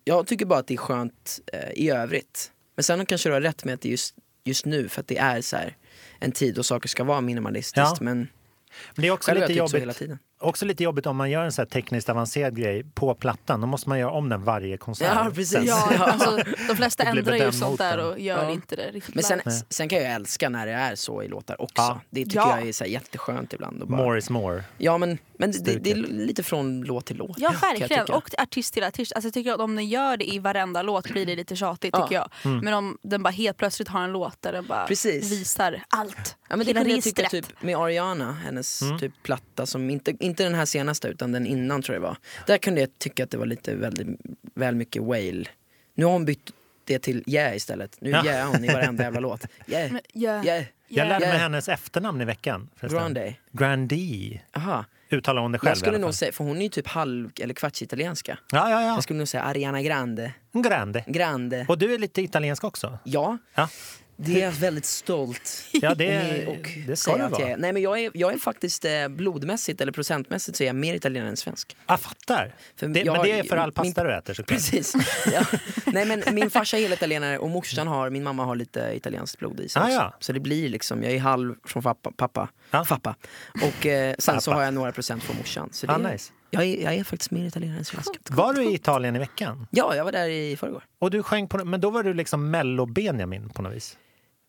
jag 0.04 0.26
tycker 0.26 0.46
bara 0.46 0.58
att 0.58 0.66
det 0.66 0.75
är 0.75 0.78
skönt 0.78 1.40
eh, 1.52 1.70
i 1.75 1.90
övrigt. 1.90 2.52
Men 2.76 2.84
sen 2.84 3.06
kanske 3.06 3.28
du 3.28 3.32
har 3.32 3.40
rätt 3.40 3.64
med 3.64 3.75
att 3.75 3.80
det 3.80 3.88
just, 3.88 4.14
just 4.44 4.66
nu 4.66 4.88
för 4.88 5.00
att 5.00 5.08
det 5.08 5.18
är 5.18 5.40
så 5.40 5.56
här 5.56 5.76
en 6.20 6.32
tid 6.32 6.54
då 6.54 6.62
saker 6.62 6.88
ska 6.88 7.04
vara 7.04 7.20
minimalistiskt 7.20 7.76
Ja. 7.76 7.96
men 8.00 8.16
Men 8.16 9.02
det 9.02 9.06
är 9.06 9.11
också 9.11 9.34
lite 9.34 9.52
jobbigt. 9.52 10.11
Också 10.45 10.65
lite 10.65 10.83
jobbigt 10.85 11.07
om 11.07 11.17
man 11.17 11.31
gör 11.31 11.45
en 11.45 11.53
så 11.53 11.63
här 11.63 11.67
tekniskt 11.67 12.09
avancerad 12.09 12.57
grej 12.59 12.85
på 12.95 13.15
plattan. 13.15 13.61
Då 13.61 13.67
måste 13.67 13.89
man 13.89 13.99
göra 13.99 14.11
om 14.11 14.29
den 14.29 14.45
varje 14.45 14.77
konsert. 14.77 15.13
Ja, 15.15 15.31
precis. 15.35 15.59
Ja, 15.69 16.05
alltså, 16.07 16.37
de 16.69 16.77
flesta 16.77 17.05
Det 17.05 17.11
ändrar 17.11 17.37
ju 17.37 17.53
sånt 17.53 17.79
där 17.79 17.99
och 17.99 18.21
gör 18.21 18.43
Ja. 18.45 18.51
inte 18.51 18.77
det 18.77 18.91
riktigt 18.91 19.15
Men 19.15 19.25
sen, 19.25 19.41
sen 19.69 19.89
kan 19.89 19.99
jag 19.99 20.13
älska 20.13 20.49
när 20.49 20.67
det 20.67 20.73
är 20.73 20.95
så 20.95 21.23
i 21.23 21.29
låtar 21.29 21.63
också. 21.63 21.75
Ja. 21.77 22.01
Det 22.11 22.25
tycker 22.25 22.37
Ja. 22.39 22.59
jag 22.59 22.69
är 22.69 22.73
så 22.73 22.85
här 22.85 22.91
jätteskönt 22.91 23.53
ibland. 23.53 23.83
Och 23.83 23.89
bara, 23.89 24.03
More 24.03 24.19
is 24.19 24.31
more. 24.31 24.65
Ja 24.79 24.99
men, 24.99 25.19
men 25.39 25.53
det, 25.53 25.59
det, 25.59 25.79
det 25.79 25.91
är 25.91 25.95
lite 25.97 26.43
från 26.43 26.83
låt 26.83 27.07
till 27.07 27.17
låt. 27.17 27.39
Ja 27.39 27.55
verkligen, 27.61 28.05
och 28.07 28.31
artist 28.39 28.75
till 28.75 28.85
artist. 28.85 29.13
Alltså, 29.13 29.27
jag 29.27 29.35
tycker 29.35 29.53
att 29.53 29.61
om 29.61 29.77
den 29.77 29.89
gör 29.89 30.17
det 30.17 30.35
i 30.35 30.39
varenda 30.39 30.83
låt 30.83 31.11
blir 31.11 31.27
det 31.27 31.37
lite 31.37 31.57
tjatigt 31.57 31.95
Ja. 31.99 32.03
tycker 32.03 32.15
jag. 32.15 32.29
Mm. 32.45 32.59
Men 32.65 32.75
om 32.75 32.99
den 33.03 33.23
bara 33.23 33.31
helt 33.31 33.57
plötsligt 33.57 33.89
har 33.89 34.03
en 34.05 34.13
låt 34.13 34.43
där 34.43 34.53
den 34.53 34.67
bara 34.67 34.87
Precis. 34.87 35.33
visar 35.33 35.83
allt. 35.89 36.37
Ja, 36.49 36.57
men 36.57 36.59
det 36.59 36.65
Hela 36.67 36.81
kunde 36.81 36.95
jag 36.95 37.03
tycka 37.05 37.29
typ 37.29 37.47
med 37.63 37.77
Ariana, 37.77 38.33
hennes 38.33 38.83
Mm. 38.83 38.99
typ 38.99 39.13
platta 39.23 39.67
som 39.67 39.91
inte, 39.91 40.13
inte 40.21 40.34
den 40.43 40.55
här 40.55 40.64
senaste 40.64 41.09
utan 41.09 41.33
den 41.33 41.47
innan 41.47 41.83
tror 41.83 41.95
jag 41.95 42.03
det 42.03 42.07
var. 42.07 42.17
Där 42.47 42.59
kunde 42.59 42.81
jag 42.81 42.99
tycka 42.99 43.25
att 43.25 43.31
det 43.31 43.37
var 43.37 43.47
lite 43.47 43.75
väldigt, 43.75 44.09
väl 44.55 44.75
mycket 44.75 45.03
wail. 45.03 45.49
Nu 45.95 46.05
har 46.05 46.12
hon 46.12 46.25
bytt 46.25 46.50
det 46.85 46.99
till 46.99 47.25
yeah 47.26 47.57
istället. 47.57 47.97
Nu 48.00 48.11
Ja. 48.11 48.25
yeah 48.26 48.49
hon 48.53 48.64
i 48.64 48.69
varenda 48.69 49.03
jävla 49.03 49.21
låt. 49.29 49.47
Yeah, 49.67 49.93
Men, 49.93 50.00
ja. 50.12 50.45
yeah, 50.45 50.64
Jag 50.88 51.09
lärde 51.09 51.21
mig 51.21 51.29
Yeah. 51.29 51.41
hennes 51.43 51.69
efternamn 51.69 52.21
i 52.21 52.25
veckan. 52.25 52.69
Grande. 52.81 53.35
Grandee. 53.53 54.41
Aha. 54.57 54.85
Uttalar 55.11 55.43
hon 55.43 55.53
det 55.53 55.59
själv 55.59 55.71
Jag 55.71 55.79
skulle 55.79 55.99
nog 55.99 56.14
säga, 56.14 56.33
för 56.33 56.45
hon 56.45 56.57
är 56.57 56.62
ju 56.62 56.69
typ 56.69 56.87
halv 56.87 57.31
eller 57.41 57.55
kvarts 57.55 57.83
italienska. 57.83 58.38
Ja, 58.53 58.71
ja, 58.71 58.83
ja. 58.83 58.95
Jag 58.95 59.03
skulle 59.03 59.19
nog 59.19 59.29
säga 59.29 59.43
Ariana 59.43 59.83
Grande. 59.83 60.33
Grande. 60.53 61.05
Grande. 61.07 61.67
Och 61.69 61.79
du 61.79 61.95
är 61.95 61.99
lite 61.99 62.23
italiensk 62.23 62.64
också? 62.64 62.99
Ja, 63.05 63.38
Ja. 63.55 63.69
Det 64.16 64.40
är 64.40 64.44
jag 64.44 64.52
väldigt 64.52 64.85
stolt 64.85 65.64
Ja, 65.73 65.94
det, 65.94 66.47
och 66.47 66.68
det 66.87 66.97
ska 66.97 67.12
du 67.16 67.23
jag 67.23 67.28
vara. 67.30 67.49
är. 67.49 67.56
Nej, 67.56 67.73
men 67.73 67.83
jag 67.83 68.00
är, 68.00 68.11
jag 68.14 68.33
är 68.33 68.38
faktiskt 68.38 68.85
eh, 68.85 69.09
blodmässigt 69.09 69.80
eller 69.80 69.92
procentmässigt 69.92 70.56
så 70.56 70.62
är 70.62 70.66
jag 70.66 70.76
mer 70.76 70.94
italienare 70.94 71.30
än 71.30 71.37
svensk. 71.37 71.76
Jag 71.87 72.00
fattar. 72.00 72.54
För 72.76 72.88
Det, 72.88 73.00
jag 73.02 73.12
men 73.12 73.23
det 73.23 73.30
är 73.38 73.42
för 73.42 73.56
all 73.56 73.66
min- 73.68 73.73
pasta 73.75 74.04
du 74.04 74.14
äter 74.14 74.35
såklart. 74.35 74.49
Precis. 74.59 74.92
Ja. 75.33 75.42
Nej, 75.87 76.04
men 76.06 76.23
min 76.35 76.50
farsa 76.50 76.76
är 76.76 76.80
hela 76.80 76.94
italienare 76.94 77.38
och 77.38 77.50
morsan 77.50 77.87
har, 77.87 78.11
min 78.11 78.23
mamma 78.23 78.44
har 78.44 78.56
lite 78.56 78.90
italienskt 78.94 79.38
blod 79.38 79.61
i 79.61 79.68
sig 79.68 79.83
Ah, 79.83 79.90
ja. 79.90 80.16
Så 80.21 80.33
det 80.33 80.40
blir 80.40 80.68
liksom, 80.68 81.02
jag 81.02 81.12
är 81.12 81.18
halv 81.21 81.54
från 81.66 81.83
pappa, 81.83 82.11
pappa, 82.16 82.49
Ja. 82.71 82.85
pappa. 82.88 83.16
och 83.62 83.87
eh, 83.87 84.14
sen 84.18 84.40
så 84.40 84.50
Pappa. 84.50 84.59
har 84.59 84.64
jag 84.64 84.75
några 84.75 84.92
procent 84.92 85.23
från 85.23 85.37
morsan. 85.37 85.68
Så 85.73 85.87
det, 85.87 85.92
Ah, 85.92 85.99
nice. 85.99 86.33
Jag, 86.54 86.64
är, 86.64 86.82
jag 86.84 86.94
är 86.94 87.04
faktiskt 87.04 87.30
mer 87.30 87.44
italienare 87.46 87.78
än 87.78 87.84
svensk. 87.84 88.11
Var 88.30 88.54
du 88.54 88.62
i 88.64 88.75
Italien 88.75 89.16
i 89.16 89.18
veckan? 89.18 89.66
Ja, 89.70 89.96
jag 89.96 90.04
var 90.04 90.12
där 90.12 90.28
i 90.28 90.56
förrgår. 90.56 90.82
Och 90.99 91.11
du 91.11 91.23
sjöng 91.23 91.49
på, 91.49 91.64
men 91.64 91.80
då 91.80 91.90
var 91.90 92.02
du 92.02 92.14
liksom 92.14 92.50
mello-Benjamin 92.50 93.49
på 93.49 93.62
något 93.62 93.73
vis? 93.73 93.96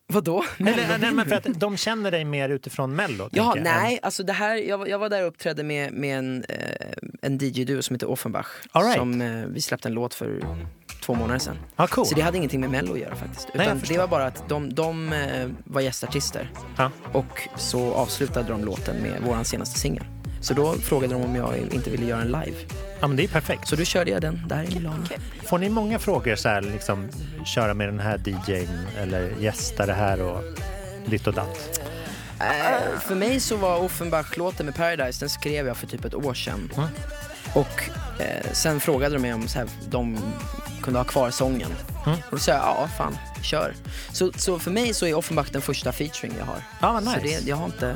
Vadå? 0.08 0.44
Eller, 0.58 0.98
nej, 0.98 1.12
men 1.12 1.26
för 1.28 1.36
att 1.36 1.60
de 1.60 1.76
känner 1.76 2.10
dig 2.10 2.24
mer 2.24 2.48
utifrån 2.48 2.94
mello? 2.96 3.28
Ja, 3.32 3.52
tänker 3.52 3.70
jag, 3.70 3.82
nej, 3.82 3.98
alltså 4.02 4.22
det 4.22 4.32
här, 4.32 4.56
jag, 4.56 4.78
var- 4.78 4.86
jag 4.86 4.98
var 4.98 5.08
där 5.08 5.22
och 5.22 5.28
uppträdde 5.28 5.62
med, 5.62 5.92
med 5.92 6.18
en, 6.18 6.44
eh, 6.48 6.58
en 7.22 7.38
DJ-duo 7.38 7.82
som 7.82 7.94
heter 7.96 8.10
Offenbach. 8.10 8.46
All 8.72 8.82
right. 8.82 8.96
Som 8.98 9.20
eh, 9.20 9.44
vi 9.46 9.60
släppte 9.62 9.88
en 9.88 9.94
låt 9.94 10.14
för 10.14 10.40
två 11.02 11.14
månader 11.14 11.38
sedan. 11.38 11.56
Ja, 11.76 11.86
cool. 11.86 12.06
Så 12.06 12.14
det 12.14 12.20
hade 12.20 12.36
ingenting 12.36 12.60
med 12.60 12.70
Mello 12.70 12.92
att 12.92 12.98
göra 13.00 13.16
faktiskt. 13.16 13.48
Nej, 13.54 13.66
Utan 13.66 13.80
förstår. 13.80 13.94
det 13.94 14.00
var 14.00 14.08
bara 14.08 14.26
att 14.26 14.48
de, 14.48 14.74
de 14.74 15.12
eh, 15.12 15.48
var 15.64 15.80
gästartister. 15.80 16.50
Ja. 16.78 16.90
Och 17.12 17.48
så 17.56 17.94
avslutade 17.94 18.48
de 18.48 18.64
låten 18.64 18.96
med 19.02 19.22
vår 19.26 19.42
senaste 19.44 19.78
singel. 19.80 20.04
Så 20.46 20.54
då 20.54 20.74
frågade 20.74 21.14
de 21.14 21.22
om 21.24 21.34
jag 21.34 21.58
inte 21.58 21.90
ville 21.90 22.06
göra 22.06 22.20
en 22.20 22.26
live. 22.26 22.56
ja, 23.00 23.06
men 23.06 23.16
det 23.16 23.24
är 23.24 23.28
perfekt. 23.28 23.68
Så 23.68 23.76
då 23.76 23.84
körde 23.84 24.10
jag 24.10 24.20
den 24.22 24.42
där 24.48 24.62
i 24.62 24.74
Milano. 24.74 25.04
Får 25.44 25.58
ni 25.58 25.68
många 25.68 25.98
frågor 25.98 26.36
så 26.36 26.48
här, 26.48 26.62
liksom, 26.62 27.08
köra 27.44 27.74
med 27.74 27.88
den 27.88 28.00
här 28.00 28.20
DJn 28.24 28.68
eller 28.98 29.30
gästa 29.40 29.86
det 29.86 29.92
här 29.92 30.20
och 30.22 30.42
ditt 31.06 31.26
och 31.26 31.34
datt? 31.34 31.80
Eh, 32.40 32.98
för 33.00 33.14
mig 33.14 33.40
så 33.40 33.56
var 33.56 33.78
Offenbach-låten 33.78 34.66
med 34.66 34.74
Paradise, 34.74 35.20
den 35.20 35.28
skrev 35.28 35.66
jag 35.66 35.76
för 35.76 35.86
typ 35.86 36.04
ett 36.04 36.14
år 36.14 36.34
sedan. 36.34 36.70
Mm. 36.76 36.88
Och 37.54 37.82
eh, 38.20 38.52
sen 38.52 38.80
frågade 38.80 39.14
de 39.14 39.22
mig 39.22 39.34
om 39.34 39.48
så 39.48 39.58
här, 39.58 39.68
de 39.90 40.18
kunde 40.82 40.98
ha 40.98 41.04
kvar 41.04 41.30
sången. 41.30 41.70
Mm. 42.06 42.18
Och 42.18 42.30
då 42.30 42.38
sa 42.38 42.52
jag, 42.52 42.60
ja 42.60 42.88
fan, 42.98 43.18
kör. 43.42 43.74
Så, 44.12 44.32
så 44.36 44.58
för 44.58 44.70
mig 44.70 44.94
så 44.94 45.06
är 45.06 45.14
Offenbach 45.14 45.50
den 45.50 45.62
första 45.62 45.92
featuring 45.92 46.34
jag 46.38 46.46
har. 46.46 46.58
Ja, 46.80 46.92
vad 46.92 47.04
Så 47.04 47.10
nice. 47.10 47.40
det, 47.40 47.48
jag 47.48 47.56
har 47.56 47.66
inte 47.66 47.94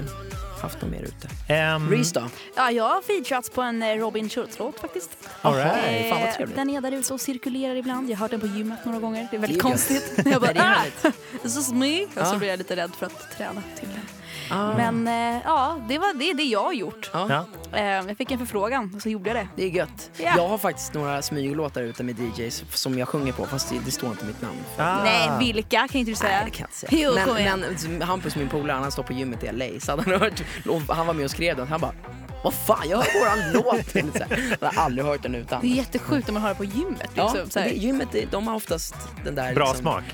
haft 0.62 0.82
något 0.82 0.90
mer 0.90 1.02
ute. 1.02 1.28
Ehm, 1.48 1.90
Reese 1.90 2.12
då? 2.12 2.28
Ja, 2.56 2.70
jag 2.70 2.84
har 2.84 3.02
featurats 3.02 3.50
på 3.50 3.62
en 3.62 3.82
eh, 3.82 3.96
Robin 3.96 4.28
Schultz-låt 4.28 4.80
faktiskt. 4.80 5.10
all 5.42 5.54
right. 5.54 6.04
Eh, 6.06 6.10
fan 6.10 6.20
vad 6.26 6.34
trevligt. 6.34 6.56
Den 6.56 6.70
är 6.70 6.80
där 6.80 6.92
ute 6.92 7.14
och 7.14 7.20
cirkulerar 7.20 7.74
ibland. 7.74 8.10
Jag 8.10 8.16
har 8.16 8.20
hört 8.20 8.30
den 8.30 8.40
på 8.40 8.46
gymmet 8.46 8.84
några 8.84 8.98
gånger. 8.98 9.28
Det 9.30 9.36
är 9.36 9.40
väldigt 9.40 9.56
gött. 9.56 9.62
konstigt. 9.66 10.12
Jag 10.24 10.40
bara, 10.40 10.52
Nej, 10.52 10.92
det 11.02 11.08
är 11.08 11.10
ah, 11.10 11.42
this 11.42 11.56
is 11.56 11.72
me. 11.72 12.04
Och 12.04 12.26
så 12.26 12.36
blir 12.38 12.48
jag 12.48 12.58
lite 12.58 12.76
rädd 12.76 12.90
för 12.98 13.06
att 13.06 13.30
träna 13.36 13.62
till 13.78 13.88
den. 13.88 14.19
Ah. 14.50 14.74
Men 14.76 15.08
eh, 15.08 15.40
ja, 15.44 15.76
det 15.88 15.98
var 15.98 16.14
det, 16.18 16.30
är 16.30 16.34
det 16.34 16.42
jag 16.42 16.64
har 16.64 16.72
gjort. 16.72 17.10
Ja. 17.12 17.44
Eh, 17.72 17.82
jag 17.84 18.16
fick 18.16 18.30
en 18.30 18.38
förfrågan 18.38 18.92
och 18.96 19.02
så 19.02 19.08
gjorde 19.08 19.30
jag 19.30 19.36
det. 19.36 19.48
det 19.56 19.64
är 19.64 19.68
gött. 19.68 20.10
Ja. 20.16 20.32
Jag 20.36 20.48
har 20.48 20.58
faktiskt 20.58 20.94
några 20.94 21.22
smyglåtar 21.22 21.82
ute 21.82 22.02
med 22.02 22.16
DJs 22.18 22.64
som 22.70 22.98
jag 22.98 23.08
sjunger 23.08 23.32
på 23.32 23.46
fast 23.46 23.70
det, 23.70 23.78
det 23.84 23.90
står 23.90 24.10
inte 24.10 24.24
mitt 24.24 24.42
namn. 24.42 24.58
Ah. 24.78 25.02
Nej, 25.04 25.30
vilka 25.38 25.88
kan 25.88 25.98
inte 25.98 26.10
du 26.10 26.14
säga? 26.16 26.36
Nej, 26.36 26.44
det 26.44 26.50
kan 26.50 26.60
jag 26.60 26.68
inte 26.68 26.76
säga. 26.76 27.34
Jo, 27.36 27.58
men, 27.58 27.98
men 27.98 28.02
Hampus, 28.02 28.36
min 28.36 28.48
polare, 28.48 28.78
han 28.78 28.92
står 28.92 29.02
på 29.02 29.12
gymmet 29.12 29.44
i 29.44 29.52
LA, 29.52 29.80
så 29.80 29.92
hade 29.92 30.02
han 30.02 30.20
hört, 30.20 30.42
han 30.88 31.06
var 31.06 31.14
med 31.14 31.24
och 31.24 31.30
skrev 31.30 31.56
den, 31.56 31.68
han 31.68 31.80
bara 31.80 31.92
vad 32.42 32.54
fan, 32.54 32.88
jag 32.88 32.98
hör 32.98 33.20
våran 33.20 33.52
låt! 33.52 33.90
Så. 33.90 34.24
Jag 34.60 34.72
har 34.72 34.82
aldrig 34.84 35.06
hört 35.06 35.22
den 35.22 35.34
utan. 35.34 35.60
Det 35.60 35.66
är 35.66 35.74
jättejukt 35.76 36.28
om 36.28 36.34
man 36.34 36.42
hör 36.42 36.48
det 36.48 36.54
på 36.54 36.64
gymmet. 36.64 37.10
Ja, 37.14 37.32
Liksom, 37.32 37.50
så 37.50 37.58
det, 37.58 37.64
här. 37.64 37.70
gymmet, 37.72 38.08
de 38.30 38.46
har 38.46 38.54
oftast 38.54 38.94
den 39.24 39.34
där... 39.34 39.54
Bra 39.54 39.66
liksom, 39.66 39.82
smak. 39.82 40.04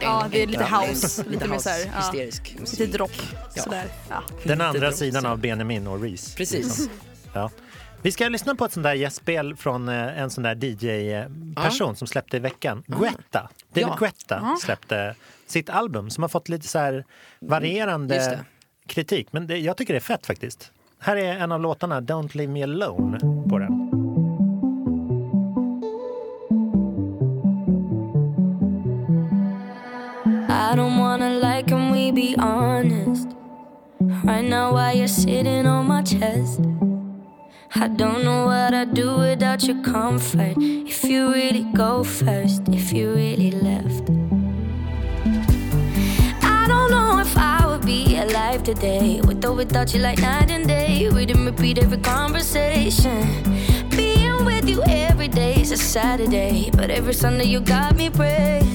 Ja, 0.00 0.26
det 0.30 0.42
är 0.42 0.46
lite 0.46 0.64
house. 0.64 1.22
Lite 1.22 1.30
Lite 1.30 1.48
mer 1.48 1.54
house, 1.54 1.62
så 1.62 1.68
här, 1.68 1.92
ja. 1.94 1.98
hysterisk 2.00 2.56
musik. 2.60 2.78
Lite 2.78 2.92
dropp. 2.92 3.10
Ja. 3.54 3.62
Sådär. 3.62 3.84
Ja. 4.08 4.22
Den 4.44 4.60
andra 4.60 4.80
dropp, 4.80 4.94
sidan 4.94 5.22
så. 5.22 5.28
av 5.28 5.38
Benjamin 5.38 5.86
och 5.86 6.02
Reese. 6.02 6.34
Precis. 6.34 6.66
Liksom. 6.66 6.88
Ja. 7.32 7.50
Vi 8.02 8.12
ska 8.12 8.28
lyssna 8.28 8.54
på 8.54 8.64
ett 8.64 8.72
sånt 8.72 8.84
där 8.84 8.94
gästspel 8.94 9.56
från 9.56 9.88
eh, 9.88 10.20
en 10.20 10.30
sån 10.30 10.44
där 10.44 10.64
DJ-person 10.64 11.96
som 11.96 12.06
släppte 12.06 12.36
i 12.36 12.40
veckan. 12.40 12.82
Guetta. 12.86 13.48
David 13.74 13.88
Ja. 13.88 13.96
Guetta 14.00 14.56
släppte 14.60 15.14
sitt 15.46 15.70
album 15.70 16.10
som 16.10 16.22
har 16.22 16.28
fått 16.28 16.48
lite 16.48 16.68
så 16.68 17.02
varierande 17.40 18.40
kritik. 18.86 19.28
Men 19.30 19.46
det, 19.46 19.58
jag 19.58 19.76
tycker 19.76 19.92
det 19.94 19.98
är 19.98 20.00
fett 20.00 20.26
faktiskt. 20.26 20.72
Här 21.04 21.16
är 21.16 21.38
en 21.38 21.52
av 21.52 21.60
låtarna, 21.60 22.00
Don't 22.00 22.36
Leave 22.36 22.52
Me 22.52 22.62
Alone, 22.62 23.18
på 23.48 23.58
den. 23.58 23.72
I 30.48 30.76
don't 30.76 30.98
wanna 30.98 31.28
lie, 31.28 31.62
can 31.62 31.92
we 31.92 32.12
be 32.12 32.36
honest? 32.38 33.28
Right 34.24 34.44
now, 34.44 34.72
while 34.74 34.96
you're 34.96 35.08
sitting 35.08 35.66
on 35.66 35.88
my 35.88 36.02
chest, 36.04 36.60
I 37.74 37.88
don't 37.88 38.22
know 38.22 38.46
what 38.46 38.72
I'd 38.72 38.94
do 38.94 39.18
without 39.18 39.64
your 39.64 39.82
comfort. 39.82 40.56
If 40.58 41.04
you 41.04 41.32
really 41.32 41.66
go 41.74 42.04
first, 42.04 42.62
if 42.68 42.92
you 42.92 43.12
really 43.12 43.50
left. 43.50 44.21
Alive 48.52 48.64
today 48.64 49.20
with 49.22 49.44
or 49.44 49.52
without 49.52 49.94
you, 49.94 50.00
like 50.00 50.18
night 50.20 50.50
and 50.50 50.66
day. 50.66 51.08
We 51.08 51.24
didn't 51.26 51.46
repeat 51.46 51.78
every 51.78 51.98
conversation. 51.98 53.22
Being 53.90 54.44
with 54.44 54.68
you 54.68 54.82
every 54.86 55.28
day 55.28 55.60
is 55.60 55.72
a 55.72 55.76
Saturday, 55.76 56.70
but 56.76 56.90
every 56.90 57.14
Sunday 57.14 57.44
you 57.44 57.60
got 57.60 57.96
me 57.96 58.10
praying. 58.10 58.68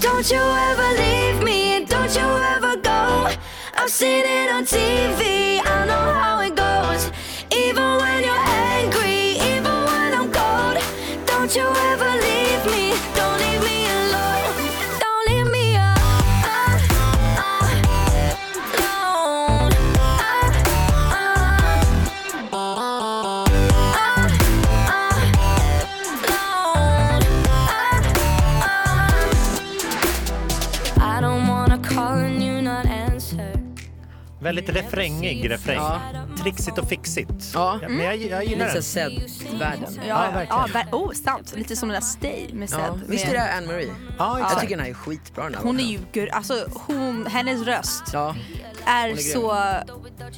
Don't 0.00 0.30
you 0.30 0.42
ever 0.70 0.88
leave 1.02 1.42
me, 1.42 1.76
and 1.76 1.86
don't 1.88 2.14
you 2.14 2.28
ever 2.54 2.76
go. 2.76 3.30
I've 3.74 3.90
seen 3.90 4.24
it 4.26 4.50
on 4.52 4.64
TV, 4.64 5.60
I 5.64 5.86
know 5.86 6.06
how 6.22 6.40
it 6.40 6.54
goes. 6.54 7.10
Even 7.50 7.96
when 8.00 8.24
you're 8.24 8.29
Väldigt 34.54 34.68
refrängig 34.76 35.50
refräng. 35.50 35.76
Ja. 35.76 36.00
Trixigt 36.42 36.78
och 36.78 36.88
fixigt. 36.88 37.50
Ja. 37.54 37.78
men 37.88 37.98
jag, 38.04 38.16
jag 38.16 38.44
gillar 38.44 38.66
Lite 38.66 38.82
så 38.82 38.98
den. 38.98 39.10
Zed-världen. 39.20 39.94
Ja, 39.96 40.02
Ja, 40.08 40.24
ja, 40.24 40.30
verkligen. 40.30 40.48
ja, 40.48 40.66
ver- 40.72 40.92
oh, 40.92 41.12
sant. 41.12 41.52
Lite 41.56 41.76
som 41.76 41.88
den 41.88 42.00
där 42.00 42.06
Stay 42.08 42.54
med 42.54 42.70
Ja. 42.72 42.76
Zed. 42.76 43.00
Visst 43.08 43.24
är 43.24 43.32
med- 43.32 43.40
det 43.40 43.52
Anne-Marie? 43.52 43.92
Ja, 44.18 44.38
Jag 44.38 44.40
exakt. 44.46 44.60
tycker 44.60 44.76
den 44.76 44.84
här 44.84 44.90
är 44.90 44.94
skitbra 44.94 45.44
den 45.44 45.54
här 45.54 45.62
Hon 45.62 45.80
är 45.80 45.82
låten. 45.82 45.90
ju, 46.14 46.20
gur- 46.22 46.30
alltså 46.32 46.66
hon, 46.86 47.26
hennes 47.26 47.62
röst 47.66 48.04
Ja, 48.12 48.34
är, 48.84 49.08
grym. 49.08 49.18
så, 49.18 49.50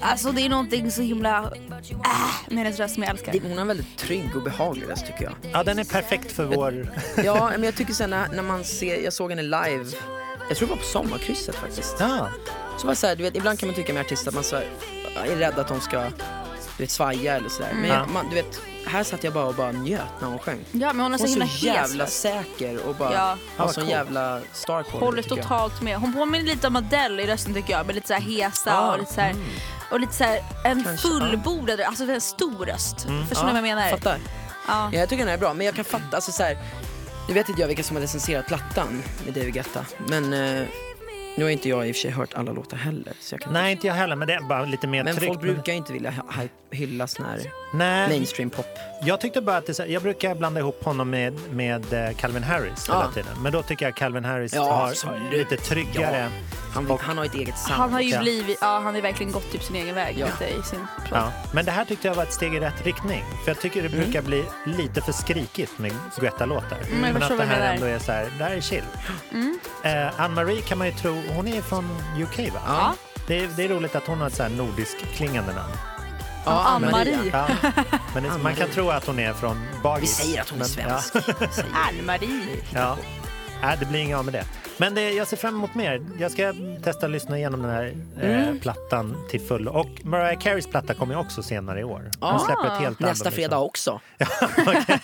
alltså 0.00 0.32
det 0.32 0.42
är 0.42 0.48
någonting 0.48 0.90
så 0.90 1.02
himla, 1.02 1.38
äh, 1.38 1.48
med 2.48 2.58
hennes 2.64 2.78
röst 2.80 2.94
som 2.94 3.02
jag 3.02 3.10
älskar. 3.10 3.32
det- 3.32 3.40
hon 3.42 3.52
har 3.52 3.60
en 3.60 3.66
väldigt 3.68 3.98
trygg 3.98 4.36
och 4.36 4.42
behaglig 4.42 4.88
röst 4.90 5.06
tycker 5.06 5.24
jag. 5.24 5.32
Ja, 5.52 5.62
den 5.64 5.78
är 5.78 5.84
perfekt 5.84 6.32
för 6.32 6.44
vår... 6.44 6.92
Ja, 7.24 7.50
men 7.50 7.62
jag 7.62 7.74
tycker 7.74 7.92
sen 7.92 8.10
när, 8.10 8.28
när 8.28 8.42
man 8.42 8.64
ser, 8.64 9.04
jag 9.04 9.12
såg 9.12 9.30
henne 9.30 9.42
live, 9.42 9.86
jag 10.48 10.56
tror 10.56 10.68
det 10.68 10.74
var 10.74 10.80
på 10.80 10.84
sommarkrysset 10.84 11.54
faktiskt. 11.54 11.96
Ja, 12.00 12.28
Så 12.78 12.86
var 12.86 12.94
så 12.94 13.06
här, 13.06 13.16
du 13.16 13.22
vet, 13.22 13.36
ibland 13.36 13.58
kan 13.58 13.66
man 13.68 13.76
tycka 13.76 13.92
med 13.92 14.00
artister 14.00 14.28
att 14.28 14.34
man 14.34 14.44
så 14.44 14.56
här, 14.56 14.66
är 15.26 15.36
rädd 15.36 15.58
att 15.58 15.68
de 15.68 15.80
ska 15.80 16.00
du 16.76 16.82
vet, 16.84 16.90
svaja 16.90 17.36
eller 17.36 17.48
sådär. 17.48 17.72
Men 17.74 17.90
Ja. 17.90 18.06
man, 18.06 18.28
du 18.28 18.34
vet, 18.34 18.60
här 18.86 19.04
satt 19.04 19.24
jag 19.24 19.32
bara 19.32 19.44
och 19.44 19.54
bara 19.54 19.72
njöt 19.72 20.00
när 20.20 20.28
hon 20.28 20.38
sjöng. 20.38 20.64
Ja, 20.72 20.92
men 20.92 21.00
hon 21.00 21.10
har 21.12 21.18
så 21.18 21.22
Hon 21.24 21.30
himla 21.30 21.46
så 21.46 21.52
hes 21.52 21.62
jävla 21.62 22.04
röst. 22.04 22.20
säker 22.20 22.86
och 22.86 22.94
bara 22.94 23.12
Ja. 23.14 23.36
Ja, 23.56 23.64
har 23.64 23.72
sån 23.72 23.82
cool. 23.82 23.90
jävla 23.90 24.40
star 24.52 24.82
quality, 24.82 25.04
Håller 25.04 25.22
tycker 25.22 25.36
jag. 25.36 25.44
totalt 25.44 25.82
med. 25.82 25.98
Hon 25.98 26.12
påminner 26.12 26.46
lite 26.46 26.66
om 26.66 26.76
Adele 26.76 27.22
i 27.22 27.26
rösten 27.26 27.54
tycker 27.54 27.72
jag. 27.72 27.86
Med 27.86 27.94
lite 27.94 28.06
så 28.08 28.14
här 28.14 28.20
hesa 28.20 28.78
Ah, 28.78 28.92
och 28.92 28.98
lite 28.98 29.12
så 29.14 29.20
här, 29.20 29.34
och 29.90 30.00
lite 30.00 30.12
så 30.12 30.24
här 30.24 30.42
en 30.64 30.84
Kanske, 30.84 31.08
fullbordad, 31.08 31.80
alltså 31.80 32.04
en 32.04 32.20
stor 32.20 32.66
röst. 32.66 32.96
Förstår 33.28 33.46
ni 33.46 33.52
vad 33.52 33.56
jag 33.56 33.62
menar? 33.62 33.90
Fattar. 33.90 34.18
Ja. 34.68 34.90
Ja, 34.92 34.98
jag 34.98 35.08
tycker 35.08 35.18
den 35.22 35.28
här 35.28 35.34
är 35.36 35.40
bra, 35.40 35.54
men 35.54 35.66
jag 35.66 35.74
kan 35.74 35.84
fatta, 35.84 36.16
alltså 36.16 36.32
så 36.32 36.42
här, 36.42 36.58
nu 37.28 37.34
vet 37.34 37.48
inte 37.48 37.60
jag 37.60 37.68
vilka 37.68 37.82
som 37.82 37.96
har 37.96 38.00
recenserat 38.00 38.46
plattan 38.46 39.02
med 39.24 39.34
David 39.34 39.54
Guetta, 39.54 39.84
men 40.08 40.32
eh, 40.32 40.66
nu 41.36 41.44
har 41.44 41.50
inte 41.50 41.68
jag 41.68 41.88
i 41.88 41.92
och 41.92 41.96
för 41.96 42.00
sig 42.00 42.10
hört 42.10 42.34
alla 42.34 42.52
låtar 42.52 42.76
heller. 42.76 43.12
Så 43.20 43.34
jag 43.34 43.40
kan 43.40 43.52
nej 43.52 43.72
inte 43.72 43.86
jag 43.86 43.94
heller, 43.94 44.16
men 44.16 44.28
det 44.28 44.34
är 44.34 44.40
bara 44.48 44.64
lite 44.64 44.86
mer 44.86 45.04
men 45.04 45.14
tryggt. 45.16 45.28
folk 45.28 45.40
brukar 45.40 45.72
ju 45.72 45.78
inte 45.78 45.92
vilja 45.92 46.10
hy- 46.10 46.42
hy- 46.42 46.48
hylla 46.72 47.06
sån 47.06 47.26
här 47.26 47.40
Nej, 47.74 48.08
mainstream 48.08 48.50
pop. 48.50 48.66
jag 49.02 49.20
tyckte 49.20 49.40
bara 49.40 49.56
att 49.56 49.66
det, 49.66 49.72
är 49.72 49.74
så 49.74 49.82
här- 49.82 49.90
jag 49.90 50.02
brukar 50.02 50.34
blanda 50.34 50.60
ihop 50.60 50.84
honom 50.84 51.10
med, 51.10 51.34
med 51.50 51.92
eh, 51.92 52.14
Calvin 52.16 52.42
Harris 52.42 52.88
hela 52.88 52.98
Ja. 53.04 53.10
tiden. 53.14 53.42
Men 53.42 53.52
då 53.52 53.62
tycker 53.62 53.86
jag 53.86 53.96
Calvin 53.96 54.24
Harris 54.24 54.54
Ja, 54.54 54.72
har 54.72 54.88
absolut. 54.88 55.32
lite 55.32 55.56
tryggare. 55.56 56.28
Han, 56.74 56.98
han 57.00 57.18
har 57.18 57.24
ett 57.24 57.34
eget 57.34 57.58
sound. 57.58 57.74
Han 57.80 57.92
har 57.92 58.00
ju 58.00 58.10
Ja. 58.10 58.20
blivit, 58.20 58.58
ja 58.60 58.66
han 58.74 58.84
har 58.86 58.94
ju 58.94 59.00
verkligen 59.00 59.32
gått 59.32 59.52
typ 59.52 59.62
sin 59.62 59.76
egen 59.76 59.94
väg 59.94 60.18
Ja. 60.18 60.26
lite 60.26 60.44
i 60.54 60.62
sin. 60.62 60.86
Ja. 61.10 61.32
Men 61.54 61.64
det 61.64 61.70
här 61.70 61.84
tyckte 61.84 62.08
jag 62.08 62.14
var 62.14 62.22
ett 62.22 62.32
steg 62.32 62.54
i 62.54 62.60
rätt 62.60 62.86
riktning. 62.86 63.24
För 63.44 63.50
jag 63.50 63.60
tycker 63.60 63.82
det 63.82 63.88
Mm. 63.88 64.00
brukar 64.00 64.22
bli 64.22 64.44
lite 64.66 65.00
för 65.00 65.12
skrikigt 65.12 65.78
med 65.78 65.92
Guetta-låtar. 66.20 66.78
jag 66.90 66.98
Men 67.00 67.16
att 67.16 67.18
förstår 67.22 67.34
det 67.36 67.38
vad 67.38 67.48
du 67.48 67.52
här 67.52 67.60
menar. 67.60 67.74
ändå 67.74 67.86
är 67.86 67.98
så 67.98 68.12
här, 68.12 68.28
det 68.38 68.44
här 68.44 68.50
är 68.56 68.60
chill. 68.60 68.84
Mm. 69.32 69.58
Eh, 69.84 70.20
Anne-Marie 70.20 70.60
kan 70.60 70.78
man 70.78 70.86
ju 70.86 70.92
tro, 70.92 71.22
hon 71.34 71.48
är 71.48 71.60
från 71.62 71.84
UK 72.22 72.38
va? 72.54 72.60
Ja. 72.66 72.94
Det, 73.26 73.38
är, 73.38 73.48
det 73.56 73.64
är 73.64 73.68
roligt 73.68 73.96
att 73.96 74.06
hon 74.06 74.18
har 74.20 74.26
ett 74.26 74.34
så 74.34 74.42
här 74.42 74.50
nordisk 74.50 74.98
klingande 74.98 75.52
namn. 75.52 75.72
Ja, 76.44 76.62
Ann-Marie. 76.62 77.18
Ja. 77.32 77.46
Men 78.14 78.42
man 78.42 78.54
kan 78.54 78.68
tro 78.68 78.90
att 78.90 79.06
hon 79.06 79.18
är 79.18 79.32
från 79.32 79.56
Bagis. 79.82 80.20
Vi 80.20 80.24
säger 80.24 80.40
att 80.40 80.50
hon 80.50 80.60
är 80.60 80.64
svensk. 80.64 81.16
Ann-Marie. 81.88 82.62
Ja. 82.74 82.96
Nej, 83.62 83.76
det 83.80 83.86
blir 83.86 84.00
inget 84.00 84.16
av 84.16 84.24
med 84.24 84.34
det. 84.34 84.44
Men 84.76 84.94
det, 84.94 85.10
jag 85.10 85.28
ser 85.28 85.36
fram 85.36 85.54
emot 85.54 85.74
mer. 85.74 86.06
Jag 86.18 86.32
ska 86.32 86.54
testa 86.84 87.06
att 87.06 87.12
lyssna 87.12 87.38
igenom 87.38 87.62
den 87.62 87.70
här 87.70 87.94
Mm. 88.20 88.54
eh, 88.54 88.60
plattan 88.60 89.16
till 89.30 89.40
fullo. 89.40 89.70
Och 89.72 89.88
Mariah 90.04 90.38
Careys 90.40 90.66
platta 90.66 90.94
kommer 90.94 91.14
ju 91.14 91.20
också 91.20 91.42
senare 91.42 91.80
i 91.80 91.84
år. 91.84 92.00
Hon 92.20 92.28
Ah. 92.34 92.38
släpper 92.38 92.66
ett 92.74 92.80
helt 92.80 93.00
Nästa 93.00 93.24
album. 93.28 93.36
fredag 93.36 93.58
också. 93.58 94.00
Liksom. 94.18 94.98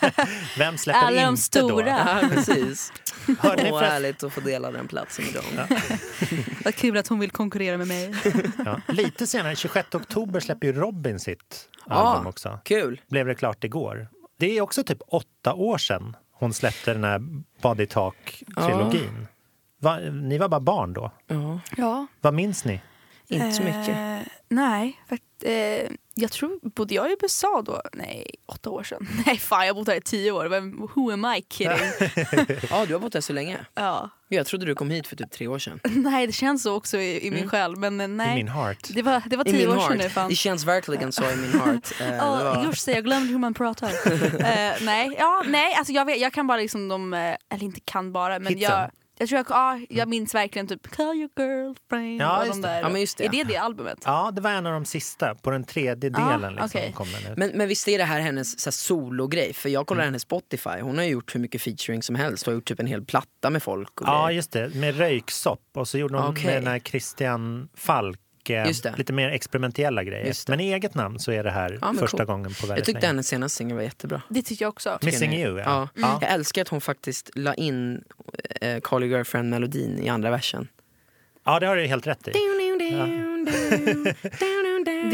Vem 0.57 0.77
släpper 0.77 0.99
Alla 0.99 1.21
de 1.21 1.27
inte 1.27 1.41
stora. 1.41 1.87
Ja, 2.21 2.29
precis. 2.33 2.93
Hörde 3.39 3.63
ni 3.63 3.71
Åh, 3.71 3.79
härligt 3.81 4.23
att 4.23 4.33
få 4.33 4.41
dela 4.41 4.71
den 4.71 4.87
platsen 4.87 5.25
med 5.25 5.33
dem. 5.33 5.67
Vad 6.65 6.75
kul 6.75 6.97
att 6.97 7.07
hon 7.07 7.19
vill 7.19 7.31
konkurrera 7.31 7.77
med 7.77 7.87
mig. 7.87 8.15
då? 8.23 8.31
Ja. 8.65 8.81
Lite 8.87 9.27
senare, 9.27 9.55
26 9.55 9.95
oktober, 9.95 10.39
släpper 10.39 10.67
ju 10.67 10.73
Robin 10.73 11.19
sitt 11.19 11.69
Ja. 11.85 11.95
album 11.95 12.27
också. 12.27 12.59
Kul. 12.65 13.01
Blev 13.09 13.25
det 13.25 13.35
klart 13.35 13.63
igår. 13.63 14.07
Det 14.39 14.57
är 14.57 14.61
också 14.61 14.83
typ 14.83 14.97
åtta 15.07 15.53
år 15.53 15.77
sedan 15.77 16.15
hon 16.39 16.53
släppte 16.53 16.93
den 16.93 17.03
här 17.03 17.21
Body 17.61 17.85
Talk-trilogin. 17.85 19.27
Va, 19.81 19.99
ni 19.99 20.37
var 20.37 20.47
bara 20.47 20.59
barn 20.59 20.93
då. 20.93 21.11
Ja, 21.27 21.59
Ja. 21.77 22.07
Vad 22.21 22.33
minns 22.33 22.65
ni? 22.65 22.81
Inte 23.29 23.51
så 23.51 23.63
mycket. 23.63 23.89
Eh, 23.89 24.19
nej, 24.49 25.01
för, 25.09 25.17
eh, 25.49 25.89
jag 26.15 26.31
tror, 26.31 26.59
bodde 26.75 26.95
jag 26.95 27.11
i 27.11 27.15
USA 27.21 27.61
då? 27.65 27.81
Nej, 27.93 28.25
åtta 28.45 28.69
år 28.69 28.83
sedan. 28.83 29.07
Nej, 29.25 29.37
fan 29.37 29.67
jag 29.67 29.73
har 29.73 29.79
bott 29.81 29.87
här 29.87 29.95
i 29.95 30.01
tio 30.01 30.31
år. 30.31 30.45
Vem, 30.45 30.87
who 30.95 31.11
am 31.13 31.25
I 31.25 31.45
kidding? 31.49 31.77
Ja, 32.69 32.85
du 32.85 32.93
har 32.93 32.99
bott 32.99 33.13
där 33.13 33.21
så 33.21 33.33
länge. 33.33 33.57
ja. 33.75 34.09
Jag 34.31 34.45
trodde 34.45 34.65
du 34.65 34.75
kom 34.75 34.89
hit 34.89 35.07
för 35.07 35.15
typ 35.15 35.31
tre 35.31 35.47
år 35.47 35.59
sedan. 35.59 35.79
Nej, 35.89 36.27
det 36.27 36.33
känns 36.33 36.63
så 36.63 36.75
också 36.75 36.97
i, 36.97 37.27
i 37.27 37.31
min 37.31 37.49
själ. 37.49 37.75
Men 37.75 38.01
eh, 38.01 38.07
nej, 38.07 38.31
I 38.31 38.35
min 38.35 38.47
heart. 38.47 38.87
det 38.93 39.01
var, 39.01 39.23
det 39.25 39.37
var 39.37 39.47
I 39.47 39.51
tio 39.51 39.67
min 39.67 39.77
år 39.77 39.81
sedan 39.81 39.97
nu. 39.97 40.03
heart. 40.03 40.11
Fan. 40.11 40.29
Det 40.29 40.35
känns 40.35 40.65
verkligen 40.65 41.11
så 41.11 41.23
i 41.31 41.35
min 41.35 41.51
heart. 41.61 41.93
Det 41.99 42.15
Ja, 42.17 42.31
var- 42.55 42.63
just 42.65 42.85
det, 42.85 42.91
jag 42.91 43.03
glömde 43.03 43.31
hur 43.31 43.39
man 43.39 43.53
pratar. 43.53 43.87
Eh, 43.89 44.73
nej, 44.81 45.15
ja, 45.19 45.43
nej 45.45 45.73
alltså 45.75 45.93
jag, 45.93 46.05
vet, 46.05 46.19
jag 46.19 46.33
kan 46.33 46.47
bara 46.47 46.57
liksom 46.57 46.87
de, 46.87 47.13
eller 47.49 47.63
inte 47.63 47.79
kan 47.85 48.11
bara, 48.11 48.39
men 48.39 48.53
Hitsen. 48.53 48.71
jag, 48.71 48.89
jag 49.19 49.29
tror 49.29 49.37
jag, 49.37 49.45
ja, 49.49 49.79
jag 49.89 50.07
minns 50.09 50.35
verkligen 50.35 50.67
typ 50.67 50.87
Call 50.87 51.15
your 51.15 51.29
girlfriend 51.37 52.21
Ja, 52.21 52.39
och 52.41 52.47
de 52.47 52.61
det. 52.61 52.67
där. 52.67 52.81
Ja, 52.81 52.89
men 52.89 53.01
just 53.01 53.17
det. 53.17 53.25
Är 53.25 53.29
det 53.29 53.43
det 53.43 53.57
albumet? 53.57 53.97
Ja, 54.05 54.31
det 54.35 54.41
var 54.41 54.51
en 54.51 54.65
av 54.65 54.73
de 54.73 54.85
sista, 54.85 55.35
på 55.35 55.51
den 55.51 55.63
tredje 55.63 56.09
delen. 56.09 56.41
liksom, 56.53 56.65
okej. 56.65 56.93
kom 56.95 57.07
den 57.11 57.31
ut. 57.31 57.37
Men, 57.37 57.49
men 57.55 57.67
visst 57.67 57.87
är 57.87 57.97
det 57.97 58.03
här 58.03 58.19
hennes 58.19 58.59
så 58.59 58.67
här, 58.67 58.71
sologrej? 58.71 59.53
För 59.53 59.69
jag 59.69 59.79
Mm. 59.79 59.85
kollar 59.85 60.03
hennes 60.03 60.21
Spotify, 60.21 60.79
hon 60.81 60.97
har 60.97 61.05
ju 61.05 61.11
gjort 61.11 61.35
hur 61.35 61.39
mycket 61.39 61.61
featuring 61.61 62.03
som 62.03 62.15
helst. 62.15 62.45
Hon 62.45 62.51
har 62.51 62.55
gjort 62.55 62.65
typ 62.67 62.79
en 62.79 62.87
hel 62.87 63.05
platta 63.05 63.49
med 63.49 63.63
folk. 63.63 64.01
Och 64.01 64.07
Ja, 64.07 64.25
grejer. 64.25 64.35
just 64.35 64.51
det. 64.51 64.75
Med 64.75 64.97
röyksopp. 64.97 65.61
Och 65.73 65.87
så 65.87 65.97
gjorde 65.97 66.17
hon 66.17 66.29
Okej. 66.31 66.45
med 66.45 66.55
den 66.55 66.67
här 66.67 66.79
Christian 66.79 67.69
Falk 67.77 68.19
eh, 68.49 68.67
det. 68.83 68.93
lite 68.97 69.13
mer 69.13 69.29
experimentella 69.29 70.03
grejer. 70.03 70.35
Men 70.47 70.59
i 70.59 70.71
eget 70.73 70.95
namn 70.95 71.19
så 71.19 71.31
är 71.31 71.43
det 71.43 71.51
här 71.51 71.79
Ja, 71.81 71.93
första 71.99 72.17
cool. 72.17 72.25
gången 72.25 72.53
på 72.53 72.67
väldigt 72.67 72.69
jag 72.77 72.77
tyckte 72.85 72.91
länge. 72.93 73.07
hennes 73.07 73.27
senaste 73.27 73.57
singel 73.57 73.75
var 73.75 73.83
jättebra. 73.83 74.21
Det 74.29 74.41
tycker 74.41 74.65
jag 74.65 74.69
också. 74.69 74.99
Missing? 75.01 75.33
You, 75.33 75.57
ja. 75.59 75.63
ja. 75.65 75.89
Ja. 75.93 76.17
Jag 76.21 76.31
älskar 76.33 76.61
att 76.61 76.67
hon 76.67 76.81
faktiskt 76.81 77.31
la 77.35 77.53
in 77.53 78.03
eh, 78.61 78.79
Call 78.79 79.03
your 79.03 79.17
girlfriend-melodin 79.17 79.99
i 80.03 80.09
andra 80.09 80.31
versen. 80.31 80.67
Ja, 81.43 81.59
det 81.59 81.67
har 81.67 81.75
du 81.75 81.85
helt 81.87 82.07
rätt 82.07 82.27
i. 82.27 82.31
Det 82.31 82.37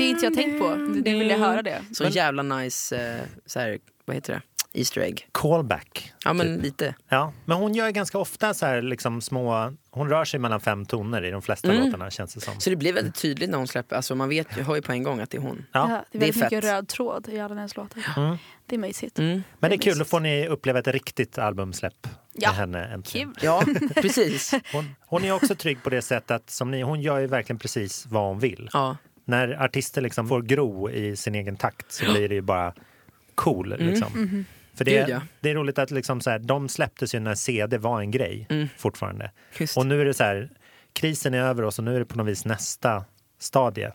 är 0.04 0.10
inte 0.10 0.26
jag 0.26 0.34
tänkt 0.34 0.60
på. 0.60 0.76
Det 1.04 1.13
vill 1.13 1.30
jag 1.30 1.38
höra 1.39 1.62
det. 1.62 1.82
Så 1.93 2.04
jävla 2.04 2.43
nice, 2.43 2.98
eh, 3.15 3.21
så 3.45 3.60
här, 3.60 3.78
vad 4.06 4.15
heter 4.15 4.34
det? 4.34 4.41
Easter 4.75 5.01
egg. 5.01 5.27
Callback. 5.31 6.13
Ja 6.23 6.33
men 6.33 6.55
typ. 6.55 6.63
lite. 6.63 6.95
Ja, 7.09 7.33
men 7.45 7.57
hon 7.57 7.73
gör 7.73 7.89
ganska 7.89 8.17
ofta 8.17 8.53
så 8.53 8.65
här 8.65 8.81
liksom 8.81 9.21
små... 9.21 9.73
Hon 9.89 10.09
rör 10.09 10.25
sig 10.25 10.39
mellan 10.39 10.59
fem 10.59 10.85
toner 10.85 11.23
i 11.25 11.31
de 11.31 11.41
flesta 11.41 11.71
Mm. 11.71 11.85
låtarna 11.85 12.11
känns 12.11 12.33
det 12.33 12.41
som. 12.41 12.59
Så 12.59 12.69
det 12.69 12.75
blir 12.75 12.93
väldigt 12.93 13.15
tydligt 13.15 13.49
när 13.49 13.57
hon 13.57 13.67
släpper, 13.67 13.95
alltså 13.95 14.15
man 14.15 14.29
vet, 14.29 14.47
jag 14.57 14.63
hör 14.63 14.75
ju 14.75 14.81
på 14.81 14.91
en 14.91 15.03
gång 15.03 15.19
att 15.19 15.29
det 15.29 15.38
är 15.38 15.41
hon. 15.41 15.65
Ja, 15.71 15.79
Ja. 15.79 15.88
det 15.88 15.93
är 15.95 16.03
det 16.11 16.17
är 16.17 16.19
väldigt 16.19 16.43
mycket 16.51 16.63
röd 16.63 16.88
tråd 16.88 17.29
i 17.29 17.39
alla 17.39 17.55
hennes 17.55 17.75
låtar. 17.77 18.03
Mm. 18.17 18.38
Det 18.65 18.75
är 18.75 18.79
mysigt. 18.79 19.19
Mm. 19.19 19.43
Men 19.59 19.69
det 19.69 19.75
är 19.75 19.79
kul, 19.79 19.97
då 19.97 20.05
får 20.05 20.19
ni 20.19 20.47
uppleva 20.47 20.79
ett 20.79 20.88
riktigt 20.88 21.38
albumsläpp 21.38 22.07
Ja, 22.33 22.49
med 22.49 22.57
henne 22.57 22.85
äntligen. 22.85 23.33
Kul. 23.33 23.43
Ja, 23.43 23.63
precis. 23.95 24.53
Hon, 24.73 24.95
hon 25.07 25.23
är 25.23 25.31
också 25.31 25.55
trygg 25.55 25.83
på 25.83 25.89
det 25.89 26.01
sättet 26.01 26.31
att 26.31 26.49
som 26.49 26.71
ni, 26.71 26.81
hon 26.81 27.01
gör 27.01 27.19
ju 27.19 27.27
verkligen 27.27 27.59
precis 27.59 28.05
vad 28.09 28.23
hon 28.27 28.39
vill. 28.39 28.69
Ja. 28.73 28.97
När 29.25 29.63
artister 29.63 30.01
liksom 30.01 30.27
får 30.27 30.41
gro 30.41 30.89
i 30.89 31.15
sin 31.15 31.35
egen 31.35 31.55
takt 31.57 31.91
så 31.91 32.11
blir 32.13 32.29
det 32.29 32.35
ju 32.35 32.41
bara 32.41 32.73
cool. 33.35 33.75
Liksom. 33.79 34.45
För 34.77 34.85
det, 34.85 34.97
Mm. 34.97 35.05
Gud, 35.07 35.15
ja. 35.15 35.21
det 35.39 35.49
är 35.49 35.55
roligt 35.55 35.79
att 35.79 35.91
liksom 35.91 36.21
så 36.21 36.29
här, 36.29 36.39
de 36.39 36.69
släpptes 36.69 37.15
ju 37.15 37.19
när 37.19 37.35
CD 37.35 37.77
var 37.77 37.99
en 38.01 38.11
grej 38.11 38.47
fortfarande. 38.77 39.31
Just. 39.59 39.77
Och 39.77 39.85
nu 39.85 40.01
är 40.01 40.05
det 40.05 40.13
så 40.13 40.23
här, 40.23 40.49
krisen 40.93 41.33
är 41.33 41.38
över 41.41 41.63
oss 41.63 41.77
och 41.79 41.85
nu 41.85 41.95
är 41.95 41.99
det 41.99 42.05
på 42.05 42.17
något 42.17 42.27
vis 42.27 42.45
nästa 42.45 43.03
stadie. 43.39 43.91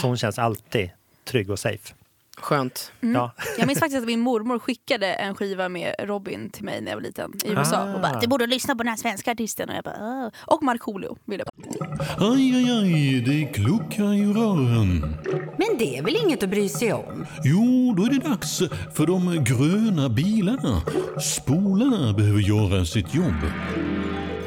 Så 0.00 0.06
hon 0.06 0.16
känns 0.16 0.38
alltid 0.38 0.90
trygg 1.24 1.50
och 1.50 1.58
safe. 1.58 1.94
Skönt. 2.36 2.92
Ja. 3.00 3.32
Jag 3.58 3.66
minns 3.66 3.78
faktiskt 3.80 3.98
att 4.00 4.06
min 4.06 4.20
mormor 4.20 4.58
skickade 4.58 5.12
en 5.14 5.34
skiva 5.34 5.68
med 5.68 5.94
Robin 5.98 6.50
till 6.50 6.64
mig 6.64 6.80
när 6.80 6.90
jag 6.90 6.96
var 6.96 7.02
liten 7.02 7.32
i 7.44 7.50
USA. 7.50 7.76
Ah. 7.76 7.94
Och 7.94 8.00
bara, 8.00 8.20
du 8.20 8.26
borde 8.26 8.46
lyssna 8.46 8.74
på 8.76 8.82
den 8.82 8.88
här 8.88 8.96
svenska 8.96 9.32
artisten. 9.32 9.68
Och 9.68 9.74
jag 9.76 9.84
bara, 9.84 9.96
"Åh." 10.00 10.28
Och 10.54 10.62
Markoolio 10.62 11.16
ville 11.24 11.44
jag 11.56 11.78
bara. 11.78 12.32
Aj, 12.32 12.54
aj, 12.56 12.70
aj, 12.70 13.20
det 13.20 13.44
kluckar 13.52 14.14
i 14.14 14.24
rören. 14.24 15.16
Men 15.58 15.69
det 15.80 15.98
är 15.98 16.02
väl 16.02 16.16
inget 16.16 16.42
att 16.42 16.50
bry 16.50 16.68
sig 16.68 16.92
om? 16.92 17.26
Jo, 17.44 17.94
då 17.96 18.04
är 18.04 18.10
det 18.10 18.28
dags 18.28 18.62
för 18.94 19.06
de 19.06 19.44
gröna 19.44 20.08
bilarna. 20.08 20.82
Spolarna 21.20 22.12
behöver 22.12 22.40
göra 22.40 22.84
sitt 22.84 23.14
jobb. 23.14 23.40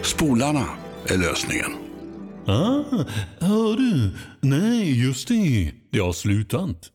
Spolarna 0.04 0.65
är 1.08 1.17
lösningen. 1.17 1.72
Ah, 2.48 2.84
hör 3.39 3.78
du? 3.78 4.12
Nej, 4.41 5.06
just 5.06 5.28
det. 5.28 5.72
Det 5.91 6.00
har 6.00 6.13
slutat. 6.13 6.89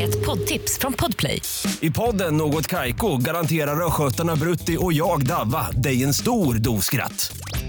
Ett 0.00 0.26
poddtips 0.26 0.78
från 0.78 0.92
Podplay. 0.92 1.42
I 1.80 1.90
podden 1.90 2.36
Något 2.36 2.66
Kaiko 2.66 3.16
garanterar 3.16 3.86
östgötarna 3.86 4.36
Brutti 4.36 4.76
och 4.80 4.92
jag, 4.92 5.26
Davva, 5.26 5.70
dig 5.70 6.04
en 6.04 6.14
stor 6.14 6.54
dos 6.54 6.84
skratt. 6.84 7.36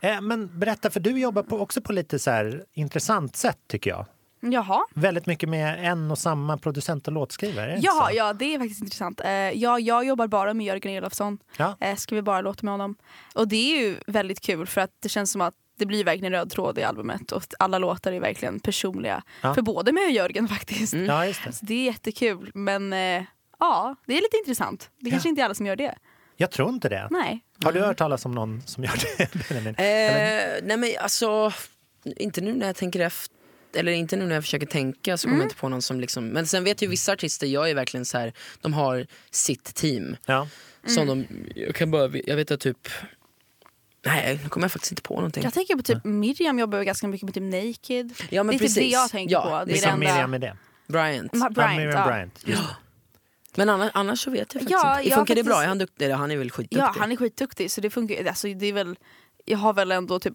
Eh, 0.00 0.20
men 0.20 0.58
berätta, 0.58 0.90
för 0.90 1.00
du 1.00 1.20
jobbar 1.20 1.42
på, 1.42 1.58
också 1.60 1.80
på 1.80 1.92
lite 1.92 2.18
så 2.18 2.30
här 2.30 2.64
intressant 2.72 3.36
sätt 3.36 3.58
tycker 3.66 3.90
jag. 3.90 4.06
Jaha. 4.40 4.84
Väldigt 4.94 5.26
mycket 5.26 5.48
med 5.48 5.90
en 5.90 6.10
och 6.10 6.18
samma 6.18 6.58
producent 6.58 7.06
och 7.06 7.12
låtskrivare. 7.12 7.78
Ja, 7.82 8.10
ja, 8.12 8.32
det 8.32 8.54
är 8.54 8.58
faktiskt 8.58 8.80
intressant. 8.80 9.20
Eh, 9.20 9.30
ja, 9.30 9.78
jag 9.78 10.04
jobbar 10.04 10.26
bara 10.26 10.54
med 10.54 10.66
Jörgen 10.66 10.96
Elofsson. 10.96 11.38
Ja. 11.56 11.76
Eh, 11.80 11.96
skriver 11.96 12.22
bara 12.22 12.40
låtar 12.40 12.64
med 12.64 12.72
honom. 12.72 12.96
Och 13.34 13.48
det 13.48 13.56
är 13.74 13.80
ju 13.80 13.96
väldigt 14.06 14.40
kul 14.40 14.66
för 14.66 14.80
att 14.80 14.90
det 15.00 15.08
känns 15.08 15.32
som 15.32 15.40
att 15.40 15.54
det 15.78 15.86
blir 15.86 16.04
verkligen 16.04 16.32
röd 16.32 16.50
tråd 16.50 16.78
i 16.78 16.82
albumet 16.82 17.32
och 17.32 17.42
alla 17.58 17.78
låtar 17.78 18.12
är 18.12 18.20
verkligen 18.20 18.60
personliga. 18.60 19.22
Ja. 19.42 19.54
För 19.54 19.62
både 19.62 19.92
mig 19.92 20.04
och 20.06 20.10
Jörgen 20.12 20.48
faktiskt. 20.48 20.94
ja, 20.94 21.26
just 21.26 21.44
det. 21.44 21.52
Så 21.52 21.64
det 21.66 21.74
är 21.74 21.84
jättekul. 21.84 22.50
Men 22.54 22.92
eh, 22.92 23.22
ja, 23.58 23.96
det 24.06 24.12
är 24.12 24.22
lite 24.22 24.36
intressant. 24.36 24.90
Det 25.00 25.08
är 25.08 25.10
kanske 25.10 25.28
inte 25.28 25.42
är 25.42 25.44
alla 25.44 25.54
som 25.54 25.66
gör 25.66 25.76
det. 25.76 25.94
Jag 26.36 26.50
tror 26.50 26.68
inte 26.68 26.88
det. 26.88 27.08
Nej. 27.10 27.44
Har 27.64 27.72
du 27.72 27.80
hört 27.80 27.96
talas 27.96 28.24
om 28.24 28.32
någon 28.32 28.62
som 28.66 28.84
gör 28.84 28.92
det? 29.18 29.30
Benjamin? 29.48 29.74
Eh, 29.74 30.62
nej 30.62 30.76
men 30.76 30.90
alltså, 31.00 31.52
inte 32.04 32.40
nu 32.40 32.52
när 32.54 32.66
jag 32.66 32.76
tänker 32.76 33.00
efter. 33.00 33.34
Eller 33.76 33.92
inte 33.92 34.16
nu 34.16 34.26
när 34.26 34.34
jag 34.34 34.44
försöker 34.44 34.66
tänka 34.66 35.16
så 35.16 35.22
kommer 35.26 35.34
Mm. 35.34 35.40
jag 35.44 35.46
inte 35.46 35.56
på 35.60 35.68
någon 35.68 35.82
som 35.82 36.00
liksom 36.00 36.28
Men 36.28 36.46
sen 36.46 36.64
vet 36.64 36.82
ju 36.82 36.86
vissa 36.86 37.12
artister, 37.12 37.46
jag 37.46 37.70
är 37.70 37.74
verkligen 37.74 38.04
så 38.04 38.18
här, 38.18 38.32
de 38.60 38.72
har 38.74 39.06
sitt 39.30 39.74
team. 39.74 40.16
Ja. 40.26 40.48
Som 40.86 41.02
Mm. 41.08 41.26
de, 41.54 41.60
jag 41.60 41.74
kan 41.74 41.90
bara, 41.90 42.10
jag 42.26 42.36
vet 42.36 42.50
att 42.50 42.60
typ 42.60 42.88
Nej, 44.06 44.40
nu 44.42 44.48
kommer 44.48 44.64
jag 44.64 44.72
faktiskt 44.72 44.92
inte 44.92 45.02
på 45.02 45.14
någonting. 45.14 45.42
Jag 45.44 45.54
tänker 45.54 45.76
på 45.76 45.82
typ 45.82 46.04
Miriam 46.04 46.58
jobbar 46.58 46.82
ganska 46.82 47.08
mycket 47.08 47.24
med 47.24 47.34
typ 47.34 47.42
Naked. 47.42 48.12
Ja, 48.30 48.42
men 48.42 48.46
det 48.46 48.64
är 48.64 48.68
typ 48.68 48.74
det 48.74 48.80
precis. 48.80 48.92
jag 48.92 49.10
tänker 49.10 49.32
Ja, 49.32 49.42
på. 49.42 49.48
Det 49.48 49.54
är 49.54 49.64
Vilken 49.66 50.00
det 50.00 50.06
enda... 50.06 50.14
Miriam 50.14 50.34
är 50.34 50.38
det? 50.38 50.56
Bryant. 50.86 51.32
Ma- 51.32 51.38
Ja, 51.42 51.50
Bryant, 51.50 51.76
Miriam 51.76 51.92
ja. 51.98 52.06
Bryant. 52.06 52.40
Just 52.44 52.62
Men 53.56 53.68
annars, 53.68 53.90
annars 53.94 54.20
så 54.20 54.30
vet 54.30 54.54
jag 54.54 54.62
faktiskt 54.62 54.70
Ja, 54.82 54.98
inte. 54.98 55.08
jag 55.10 55.16
Funkar 55.18 55.34
det 55.34 55.40
faktiskt- 55.40 55.46
bra? 55.56 55.62
Är 55.62 55.66
han, 55.68 55.78
duktig? 55.78 56.04
Eller, 56.04 56.14
han 56.14 56.30
är 56.30 56.36
väl 56.36 56.50
skitduktig? 56.50 56.78
Ja, 56.78 56.94
han 56.98 57.12
är 57.12 57.16
skitduktig 57.16 57.70
så 57.70 57.80
det 57.80 57.90
funkar 57.90 58.26
alltså, 58.28 58.48
det 58.48 58.66
är 58.66 58.72
väl, 58.72 58.96
Jag 59.44 59.58
har 59.58 59.72
väl 59.72 59.92
ändå 59.92 60.18
typ 60.20 60.34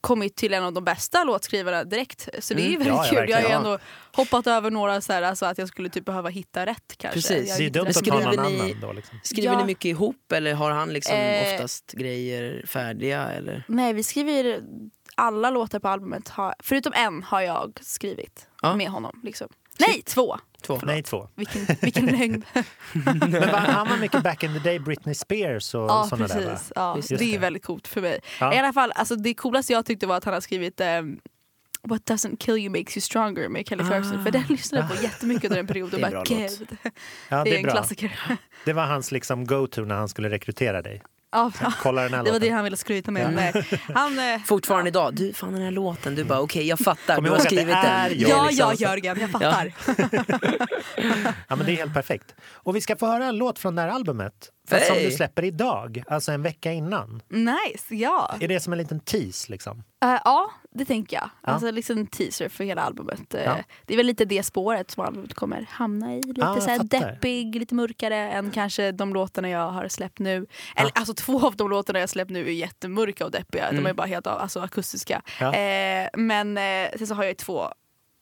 kommit 0.00 0.36
till 0.36 0.54
en 0.54 0.64
av 0.64 0.72
de 0.72 0.84
bästa 0.84 1.24
låtskrivarna 1.24 1.84
direkt. 1.84 2.28
Så 2.38 2.54
det 2.54 2.60
är 2.62 2.68
ju 2.68 2.74
Mm. 2.74 2.86
väldigt 2.88 3.12
Ja, 3.12 3.20
kul. 3.20 3.30
jag 3.30 3.40
har 3.42 3.48
ändå 3.50 3.78
hoppat 4.12 4.46
över 4.46 4.70
några 4.70 5.00
så 5.00 5.12
här, 5.12 5.22
alltså 5.22 5.46
att 5.46 5.58
jag 5.58 5.68
skulle 5.68 5.88
typ 5.88 6.04
behöva 6.04 6.28
hitta 6.28 6.66
rätt 6.66 6.94
kanske. 6.96 7.20
Precis. 7.20 7.48
Jag 7.48 7.58
Det 7.58 7.64
är 7.66 7.70
dumt 7.70 7.86
att 7.88 8.04
ta 8.04 8.14
någon 8.20 8.38
annan 8.38 8.80
då. 8.80 8.92
Liksom. 8.92 9.20
Skriver 9.24 9.52
Ja. 9.52 9.58
ni 9.58 9.64
mycket 9.64 9.84
ihop 9.84 10.32
eller 10.32 10.54
har 10.54 10.70
han 10.70 10.92
liksom 10.92 11.16
Eh. 11.16 11.54
oftast 11.54 11.92
grejer 11.92 12.64
färdiga? 12.66 13.28
Eller? 13.30 13.64
Nej 13.68 13.92
vi 13.92 14.02
skriver 14.02 14.62
alla 15.14 15.50
låtar 15.50 15.78
på 15.78 15.88
albumet, 15.88 16.28
har, 16.28 16.54
förutom 16.58 16.92
en 16.96 17.22
har 17.22 17.40
jag 17.40 17.78
skrivit 17.82 18.46
Ja. 18.62 18.76
med 18.76 18.88
honom. 18.88 19.20
Liksom. 19.24 19.48
Nej, 19.78 20.02
två! 20.02 20.38
Två. 20.66 20.80
Nej, 20.82 21.02
två. 21.02 21.28
Vilken, 21.34 21.66
vilken 21.82 22.06
längd. 22.06 22.44
Men 22.92 23.30
var, 23.30 23.38
han 23.48 23.88
var 23.88 23.96
mycket 23.96 24.22
back 24.22 24.42
in 24.42 24.52
the 24.52 24.58
day, 24.58 24.78
Britney 24.78 25.14
Spears 25.14 25.74
och 25.74 25.80
Ja 25.80 26.06
såna 26.10 26.26
där 26.26 26.34
va? 26.34 26.50
precis. 26.50 26.72
Ja, 26.76 26.96
Just 26.96 27.08
det 27.08 27.34
är 27.34 27.38
väldigt 27.38 27.64
coolt 27.64 27.88
för 27.88 28.00
mig. 28.00 28.20
Ja. 28.40 28.54
I 28.54 28.58
alla 28.58 28.72
fall, 28.72 28.92
alltså, 28.94 29.16
det 29.16 29.34
coolaste 29.34 29.72
jag 29.72 29.86
tyckte 29.86 30.06
var 30.06 30.16
att 30.16 30.24
han 30.24 30.34
har 30.34 30.40
skrivit 30.40 30.80
ehm, 30.80 31.18
What 31.88 32.02
doesn't 32.10 32.36
kill 32.36 32.56
you 32.58 32.70
makes 32.70 32.96
you 32.96 33.00
stronger 33.02 33.48
med 33.48 33.66
Kelly 33.68 33.84
Clarkson. 33.84 34.24
För 34.24 34.30
den 34.30 34.42
lyssnade 34.48 34.86
jag 34.90 34.96
på 34.98 35.02
jättemycket 35.04 35.44
under 35.44 35.56
den 35.56 35.66
perioden. 35.66 36.00
Det 36.00 36.06
är 36.06 36.10
en 36.10 36.12
Bara, 36.14 36.24
bra 36.24 36.36
låt. 36.38 36.58
"Gud." 36.58 36.92
Ja, 37.28 37.44
det 37.44 37.50
är 37.54 37.56
en 37.56 37.62
bra. 37.62 37.72
klassiker. 37.72 38.20
Det 38.64 38.72
var 38.72 38.84
hans 38.86 39.12
liksom 39.12 39.46
go-to 39.46 39.84
när 39.84 39.94
han 39.94 40.08
skulle 40.08 40.30
rekrytera 40.30 40.82
dig. 40.82 41.02
Ja. 41.34 41.72
Kolla 41.82 42.02
den 42.02 42.14
här 42.14 42.24
Det 42.24 42.30
var 42.30 42.38
det 42.38 42.44
låten. 42.46 42.54
han 42.54 42.64
ville 42.64 42.76
skryta 42.76 43.10
med. 43.10 43.32
Nej. 43.34 43.80
Han, 43.94 44.18
eh, 44.18 44.40
Fortfarande 44.46 44.88
idag, 44.88 45.14
du 45.14 45.32
fan 45.32 45.52
den 45.52 45.62
här 45.62 45.70
låten, 45.70 46.14
du 46.14 46.24
bara 46.24 46.40
okej 46.40 46.66
jag 46.68 46.78
fattar, 46.78 47.14
Kom 47.14 47.24
du 47.24 47.30
ihåg 47.30 47.38
har 47.38 47.44
att 47.44 47.50
det 47.50 47.56
skrivit 47.56 47.74
är 47.74 48.08
den. 48.10 48.18
jag. 48.20 48.30
ja, 48.30 48.44
liksom 48.46 48.68
ja 48.80 48.88
Jörgen, 48.88 49.20
jag 49.20 49.30
fattar. 49.30 49.72
Ja, 51.48 51.56
men 51.56 51.66
det 51.66 51.72
är 51.72 51.76
helt 51.76 51.94
perfekt. 51.94 52.34
Och 52.52 52.76
vi 52.76 52.80
ska 52.80 52.96
få 52.96 53.06
höra 53.06 53.24
en 53.26 53.36
låt 53.36 53.58
från 53.58 53.74
det 53.74 53.82
här 53.82 53.88
albumet. 53.88 54.50
Fast 54.68 54.86
som 54.86 54.96
du 54.96 55.10
släpper 55.10 55.44
idag, 55.44 56.02
alltså 56.08 56.32
en 56.32 56.42
vecka 56.42 56.72
innan. 56.72 57.22
Nice, 57.28 57.94
ja. 57.94 58.34
Är 58.40 58.48
det 58.48 58.60
som 58.60 58.72
en 58.72 58.78
liten 58.78 59.00
tease 59.00 59.52
liksom? 59.52 59.84
Eh, 60.04 60.20
ja, 60.24 60.50
det 60.70 60.84
tänker 60.84 61.16
jag. 61.16 61.30
Ja. 61.42 61.52
Alltså 61.52 61.70
liksom 61.70 61.98
en 61.98 62.06
teaser 62.06 62.48
för 62.48 62.64
hela 62.64 62.82
albumet. 62.82 63.34
Eh, 63.34 63.42
Ja. 63.44 63.56
Det 63.86 63.92
är 63.94 63.96
väl 63.96 64.06
lite 64.06 64.24
det 64.24 64.42
spåret 64.42 64.90
som 64.90 65.04
albumet 65.04 65.34
kommer 65.34 65.66
hamna 65.70 66.14
i. 66.14 66.22
Lite 66.22 66.40
Ja, 66.40 66.54
jag 66.54 66.62
så 66.62 66.70
här 66.70 66.84
deppig, 66.84 67.54
lite 67.56 67.74
mörkare 67.74 68.16
än 68.16 68.50
kanske 68.50 68.92
de 68.92 69.14
låtarna 69.14 69.48
jag 69.48 69.70
har 69.70 69.88
släppt 69.88 70.18
nu. 70.18 70.46
Eller 70.76 70.92
alltså 70.94 71.14
två 71.14 71.46
av 71.46 71.56
de 71.56 71.70
låtarna 71.70 71.98
jag 71.98 72.08
släppt 72.08 72.30
nu 72.30 72.46
är 72.48 72.52
jättemörka 72.52 73.24
och 73.24 73.30
deppiga. 73.30 73.72
De 73.72 73.86
är 73.86 73.92
bara 73.92 74.06
helt 74.06 74.26
alltså, 74.26 74.60
akustiska. 74.60 75.22
Ja. 75.40 75.54
Eh, 75.54 76.08
men 76.14 76.58
eh, 76.58 76.88
sen 76.98 77.06
så 77.06 77.14
har 77.14 77.22
jag 77.22 77.30
ju 77.30 77.34
två 77.34 77.68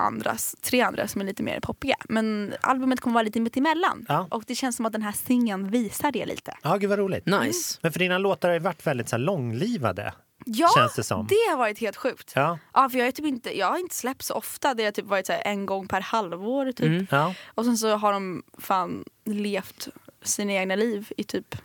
andra, 0.02 0.36
tre 0.62 0.80
andra 0.80 1.08
som 1.08 1.20
är 1.20 1.24
lite 1.24 1.42
mer 1.42 1.60
poppiga. 1.60 1.96
Men 2.08 2.54
albumet 2.60 3.00
kommer 3.00 3.14
vara 3.14 3.22
lite 3.22 3.40
mitt 3.40 3.56
emellan. 3.56 4.06
Ja. 4.08 4.26
Och 4.30 4.44
det 4.46 4.54
känns 4.54 4.76
som 4.76 4.86
att 4.86 4.92
den 4.92 5.02
här 5.02 5.12
singeln 5.12 5.70
visar 5.70 6.12
det 6.12 6.26
lite. 6.26 6.54
Ja, 6.62 6.76
gud 6.76 6.90
vad 6.90 6.98
roligt. 6.98 7.26
Nice. 7.26 7.78
Men 7.82 7.92
för 7.92 7.98
dina 7.98 8.18
låtar 8.18 8.48
har 8.48 8.54
ju 8.54 8.60
varit 8.60 8.86
väldigt 8.86 9.08
så 9.08 9.16
här, 9.16 9.20
långlivade. 9.20 10.14
Ja, 10.46 10.68
Känns 10.76 10.94
det 10.94 11.02
som. 11.02 11.28
har 11.50 11.56
varit 11.56 11.78
helt 11.78 11.96
sjukt. 11.96 12.32
Ja, 12.34 12.58
Ja, 12.74 12.88
för 12.90 12.98
jag, 12.98 13.08
är 13.08 13.12
typ 13.12 13.26
inte, 13.26 13.58
jag 13.58 13.66
har 13.66 13.78
inte 13.78 13.94
släppt 13.94 14.22
så 14.24 14.34
ofta. 14.34 14.74
Det 14.74 14.84
har 14.84 14.92
typ 14.92 15.06
varit 15.06 15.26
så 15.26 15.32
här 15.32 15.42
en 15.44 15.66
gång 15.66 15.88
per 15.88 16.00
halvår. 16.00 16.66
Typ. 16.72 16.80
Mm. 16.86 17.06
ja. 17.10 17.34
Och 17.54 17.64
sen 17.64 17.78
så 17.78 17.96
har 17.96 18.12
de 18.12 18.42
fan 18.58 19.04
levt 19.24 19.88
sina 20.22 20.52
egna 20.52 20.76
liv 20.76 21.12
i 21.16 21.24
typ 21.24 21.54
ett 21.54 21.60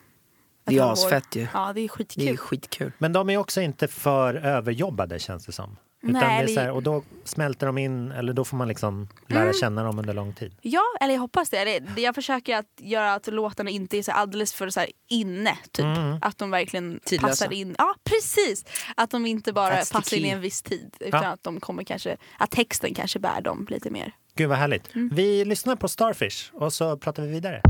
Det 0.66 0.76
är 0.76 0.80
halvår. 0.82 0.94
asfett 0.94 1.36
ju. 1.36 1.48
Ja, 1.54 1.60
det 1.60 1.70
är 1.70 1.74
Det 1.74 1.82
är 1.84 1.88
skitkul. 1.88 2.38
skitkul. 2.38 2.92
Men 2.98 3.14
de 3.14 3.30
är 3.30 3.38
också 3.38 3.62
inte 3.62 3.88
för 3.88 4.34
överjobbade 4.36 5.20
känns 5.20 5.46
det 5.46 5.52
som. 5.52 5.78
Utan 6.02 6.14
Nej, 6.14 6.46
det 6.46 6.52
är 6.52 6.56
så 6.56 6.60
här, 6.60 6.72
och 6.72 6.84
då 6.84 7.04
smälter 7.24 7.66
de 7.68 7.78
in, 7.78 8.12
eller 8.12 8.34
då 8.34 8.46
får 8.46 8.58
man 8.58 8.68
liksom 8.68 9.08
lära 9.28 9.42
Mm. 9.42 9.54
känna 9.54 9.84
dem 9.84 10.00
under 10.00 10.14
lång 10.14 10.34
tid. 10.34 10.56
Ja, 10.62 10.82
eller 11.02 11.14
jag 11.14 11.22
hoppas 11.22 11.50
det. 11.50 11.82
Jag 11.98 12.16
försöker 12.16 12.56
att 12.58 12.66
göra 12.80 13.14
att 13.14 13.28
låtarna 13.28 13.70
inte 13.70 13.98
är 13.98 14.04
så 14.04 14.12
alldeles 14.12 14.54
för 14.54 14.70
så 14.70 14.80
här 14.80 14.90
inne. 15.10 15.58
Typ. 15.72 15.86
Mm. 15.86 16.18
Att 16.22 16.38
de 16.38 16.52
verkligen 16.52 17.00
Tidlösa. 17.06 17.28
passar 17.28 17.54
in. 17.54 17.76
Ja, 17.78 17.96
precis! 18.04 18.66
Att 18.98 19.10
de 19.12 19.26
inte 19.26 19.54
bara 19.54 19.76
That's 19.76 19.94
passar 19.94 20.18
in 20.18 20.26
i 20.26 20.30
en 20.30 20.42
viss 20.42 20.62
tid. 20.62 20.96
Utan 21.00 21.24
Ja. 21.24 21.30
att 21.30 21.44
de 21.44 21.60
kommer 21.60 21.84
kanske, 21.84 22.18
att 22.38 22.52
texten 22.52 22.94
kanske 22.94 23.20
bär 23.20 23.42
dem 23.42 23.68
lite 23.70 23.90
mer. 23.90 24.12
Gud 24.36 24.50
vad 24.50 24.58
härligt. 24.58 24.96
Mm. 24.96 25.10
Vi 25.16 25.46
lyssnar 25.46 25.76
på 25.76 25.88
Starfish 25.88 26.50
och 26.54 26.74
så 26.74 26.98
pratar 26.98 27.24
vi 27.24 27.30
vidare. 27.30 27.62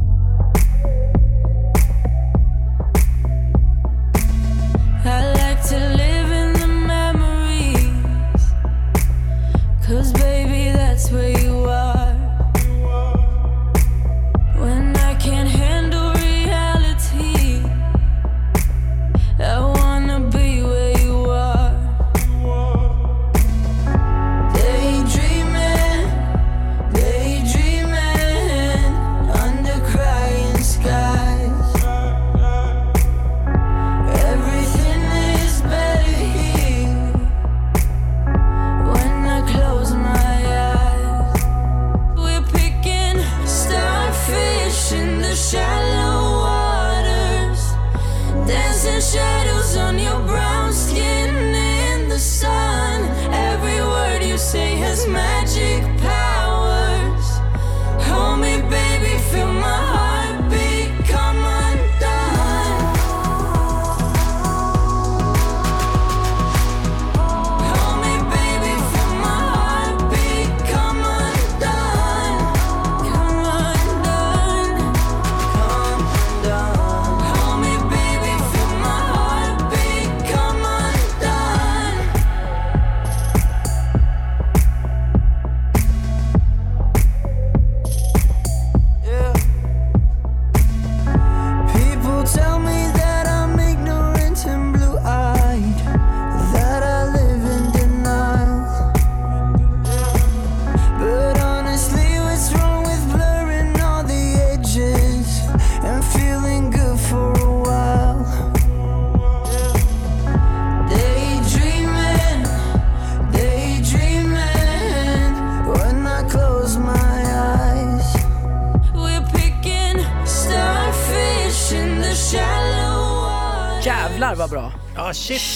That's 10.97 11.11
where 11.11 11.36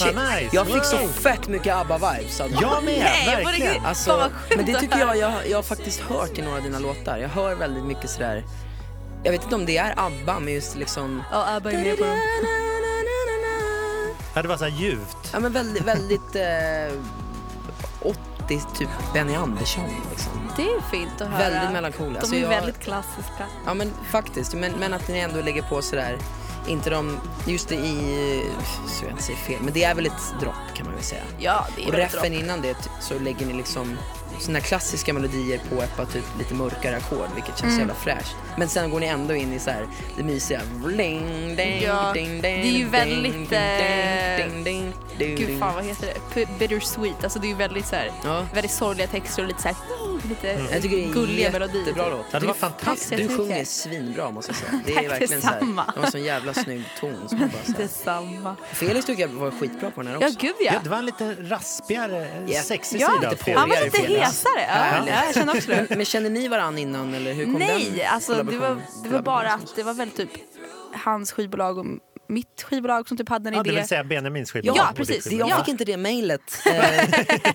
nice! 0.06 0.48
Jag 0.56 0.66
fick 0.66 0.84
så 0.84 0.96
fett 1.08 1.48
mycket 1.48 1.74
ABBA-vibes. 1.74 2.40
Alltså. 2.42 2.60
Jag 2.62 2.84
med, 2.84 2.98
Nej, 2.98 3.44
verkligen. 3.44 3.84
Alltså, 3.86 4.30
men 4.56 4.66
det 4.66 4.74
tycker 4.80 4.98
jag, 4.98 5.16
jag, 5.16 5.32
jag 5.50 5.58
har 5.58 5.62
faktiskt 5.62 6.00
hört 6.00 6.38
i 6.38 6.42
några 6.42 6.56
av 6.56 6.62
dina 6.62 6.78
låtar. 6.78 7.18
Jag 7.18 7.28
hör 7.28 7.54
väldigt 7.54 7.84
mycket 7.84 8.10
sådär, 8.10 8.44
jag 9.24 9.32
vet 9.32 9.42
inte 9.42 9.54
om 9.54 9.66
det 9.66 9.76
är 9.78 9.94
ABBA 9.96 10.40
men 10.40 10.54
just 10.54 10.76
liksom 10.76 11.22
Ja, 11.32 11.56
Abba 11.56 11.70
är 11.70 11.78
med 11.78 11.98
på. 11.98 12.04
Ja, 14.34 14.42
det 14.42 14.48
var 14.48 14.56
så 14.56 14.64
här 14.64 14.70
ljuvt. 14.80 15.16
Ja 15.32 15.40
men 15.40 15.52
väldigt, 15.52 15.84
väldigt 15.84 16.36
eh, 16.36 16.98
80 18.00 18.18
typ 18.78 18.88
Benny 19.14 19.34
Andersson 19.34 19.84
liksom. 20.10 20.32
Det 20.56 20.62
är 20.62 20.80
fint 20.90 21.20
att 21.20 21.28
höra. 21.28 21.38
Väldigt 21.50 21.72
melankoliskt. 21.72 22.14
De 22.14 22.18
Alltså, 22.18 22.34
är 22.36 22.40
jag- 22.40 22.48
väldigt 22.48 22.78
klassiska. 22.78 23.46
Ja 23.66 23.74
men 23.74 23.92
faktiskt, 24.10 24.54
men, 24.54 24.72
men 24.72 24.92
att 24.94 25.08
ni 25.08 25.18
ändå 25.18 25.40
lägger 25.40 25.62
på 25.62 25.82
sådär, 25.82 26.18
inte 26.66 26.90
de, 26.90 27.20
just 27.46 27.68
det 27.68 27.74
i, 27.74 28.42
så 28.88 29.04
jag 29.04 29.10
inte 29.10 29.22
säger 29.22 29.38
fel, 29.38 29.58
men 29.62 29.72
det 29.72 29.84
är 29.84 29.94
väl 29.94 30.06
ett 30.06 30.34
dropp 30.40 30.54
kan 30.74 30.86
man 30.86 30.94
väl 30.94 31.04
säga. 31.04 31.22
Ja, 31.38 31.66
det 31.76 31.82
är 31.82 31.86
Och 31.88 31.92
reffen 31.94 32.20
bra. 32.20 32.40
innan 32.40 32.60
det 32.62 32.76
så 33.00 33.18
lägger 33.18 33.46
ni 33.46 33.52
liksom 33.52 33.98
såna 34.40 34.58
här 34.58 34.66
klassiska 34.66 35.12
melodier 35.12 35.60
på 35.70 35.82
ett 35.82 35.96
par 35.96 36.04
typ 36.04 36.24
lite 36.38 36.54
mörkare 36.54 36.96
ackord 36.96 37.28
vilket 37.34 37.58
känns 37.58 37.62
Mm. 37.72 37.78
jävla 37.78 37.94
fräscht. 37.94 38.34
Men 38.58 38.68
sen 38.68 38.90
går 38.90 39.00
ni 39.00 39.06
ändå 39.06 39.34
in 39.34 39.52
i 39.52 39.58
så 39.58 39.70
här 39.70 39.86
det 40.16 40.22
mysiga. 40.22 40.60
Ding, 40.96 41.56
ding, 41.56 41.82
Ja, 41.82 42.12
ding, 42.14 42.40
det 42.42 42.48
är 42.48 42.56
ju 42.56 42.62
ding, 42.72 42.90
väldigt, 42.90 43.50
ding, 43.50 43.58
eh, 43.58 44.36
ding, 44.36 44.64
ding, 44.64 44.92
ding, 45.18 45.36
Gud 45.36 45.46
ding. 45.48 45.58
fan 45.60 45.74
vad 45.74 45.84
heter 45.84 46.06
det? 46.06 46.14
P- 46.34 46.46
Bittersweet. 46.58 47.24
Alltså 47.24 47.38
det 47.38 47.46
är 47.46 47.48
ju 47.48 47.54
väldigt 47.54 47.86
så 47.86 47.96
här, 47.96 48.12
Ja. 48.24 48.46
väldigt 48.54 48.70
sorgliga 48.72 49.06
texter 49.06 49.42
och 49.42 49.48
lite 49.48 49.62
så 49.62 49.68
här, 49.68 49.76
lite 50.28 50.46
Jag 50.72 50.82
tycker 50.82 50.96
det 50.96 51.04
är 51.04 51.12
gulliga 51.12 51.50
melodier. 51.50 51.78
jättebra 51.80 52.08
låt. 52.08 52.26
Ja, 52.30 52.40
det 52.40 52.46
var 52.46 52.54
fantastiskt. 52.54 53.16
Du 53.28 53.36
sjunger 53.36 53.64
svinbra 53.64 54.30
måste 54.30 54.50
jag 54.52 54.56
säga. 54.56 54.80
Det 54.86 55.04
är 55.04 55.08
verkligen 55.08 55.42
så 55.42 55.48
här, 55.48 55.60
det 55.60 55.66
var 55.96 56.04
en 56.04 56.10
sån 56.10 56.22
jävla 56.24 56.54
snygg 56.54 56.84
ton. 57.00 57.28
Som 57.28 57.38
bara, 57.38 57.48
så 57.66 57.72
här. 57.72 57.78
Detsamma. 57.78 58.56
Felix 58.72 59.06
tycker 59.06 59.22
jag 59.22 59.28
var 59.28 59.50
skitbra 59.50 59.90
på 59.90 60.02
den 60.02 60.12
här 60.12 60.18
Ja 60.20 60.26
också. 60.26 60.38
gud 60.40 60.54
ja. 60.60 60.72
Ja, 60.72 60.80
det 60.84 60.90
var 60.90 60.96
en 60.98 61.06
lite 61.06 61.36
raspigare, 61.40 62.44
Ja. 62.46 62.62
sexig 62.62 63.00
Ja, 63.00 63.10
sida 63.16 63.30
av 63.30 63.34
Felix. 63.34 63.60
Han 63.60 63.68
var 63.68 63.84
lite 63.84 63.98
Hesare. 64.26 64.60
Ja, 64.68 65.04
ja, 65.06 65.24
jag 65.24 65.34
känner 65.34 65.56
också 65.56 65.70
det. 65.70 65.86
Men, 65.96 66.04
kände 66.04 66.28
ni 66.28 66.48
varann 66.48 66.78
innan 66.78 67.14
eller 67.14 67.32
hur 67.32 67.44
kom 67.44 67.52
Nej, 67.54 67.90
den 67.96 68.08
alltså 68.08 68.42
det 68.42 68.58
var, 68.58 68.80
det 69.04 69.08
var 69.08 69.22
bara 69.22 69.52
att 69.52 69.76
det 69.76 69.82
var 69.82 69.94
väl 69.94 70.10
typ 70.10 70.30
hans 71.04 71.32
skivbolag 71.32 71.78
och 71.78 71.86
mitt 72.28 72.62
skivbolag 72.62 73.08
som 73.08 73.16
typ 73.16 73.28
hade 73.28 73.48
en 73.48 73.54
Ja, 73.54 73.60
idé. 73.60 73.70
det 73.70 73.76
vill 73.76 73.88
säga 73.88 74.04
Benjamins 74.04 74.52
skivbolag. 74.52 74.76
Ja, 74.76 74.92
precis. 74.96 75.24
Det, 75.24 75.30
skivbolag. 75.30 75.50
jag 75.50 75.58
Ja. 75.58 75.64
fick 75.64 75.68
inte 75.72 75.84
det 75.84 75.96
mejlet. 75.96 76.62
Eh, 76.66 77.08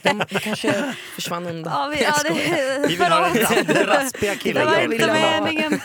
de, 0.03 0.25
kanske 0.39 0.93
försvann 1.15 1.47
undan. 1.47 1.73
Ja, 1.73 1.88
vi, 1.97 2.03
ja, 2.03 2.13
det, 2.23 2.88
Vi 2.88 2.95
vill 2.95 3.08
ha 3.12 3.30
den, 3.30 3.86
raspiga 3.88 4.32
det 4.34 4.38
killen. 4.39 4.65
var 4.67 4.73
jag 4.73 4.84
inte 4.93 5.08
meningen. 5.08 5.82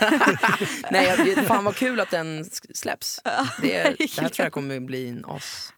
Nej, 0.91 1.13
jag, 1.35 1.45
fan 1.45 1.63
vad 1.63 1.75
kul 1.75 1.99
att 1.99 2.11
den 2.11 2.45
släpps. 2.73 3.19
Det, 3.61 3.75
är- 3.77 3.95
det 3.97 4.21
här 4.21 4.29
tror 4.29 4.45
jag 4.45 4.53
kommer 4.53 4.79
bli 4.79 5.09
en 5.09 5.25
as. 5.27 5.73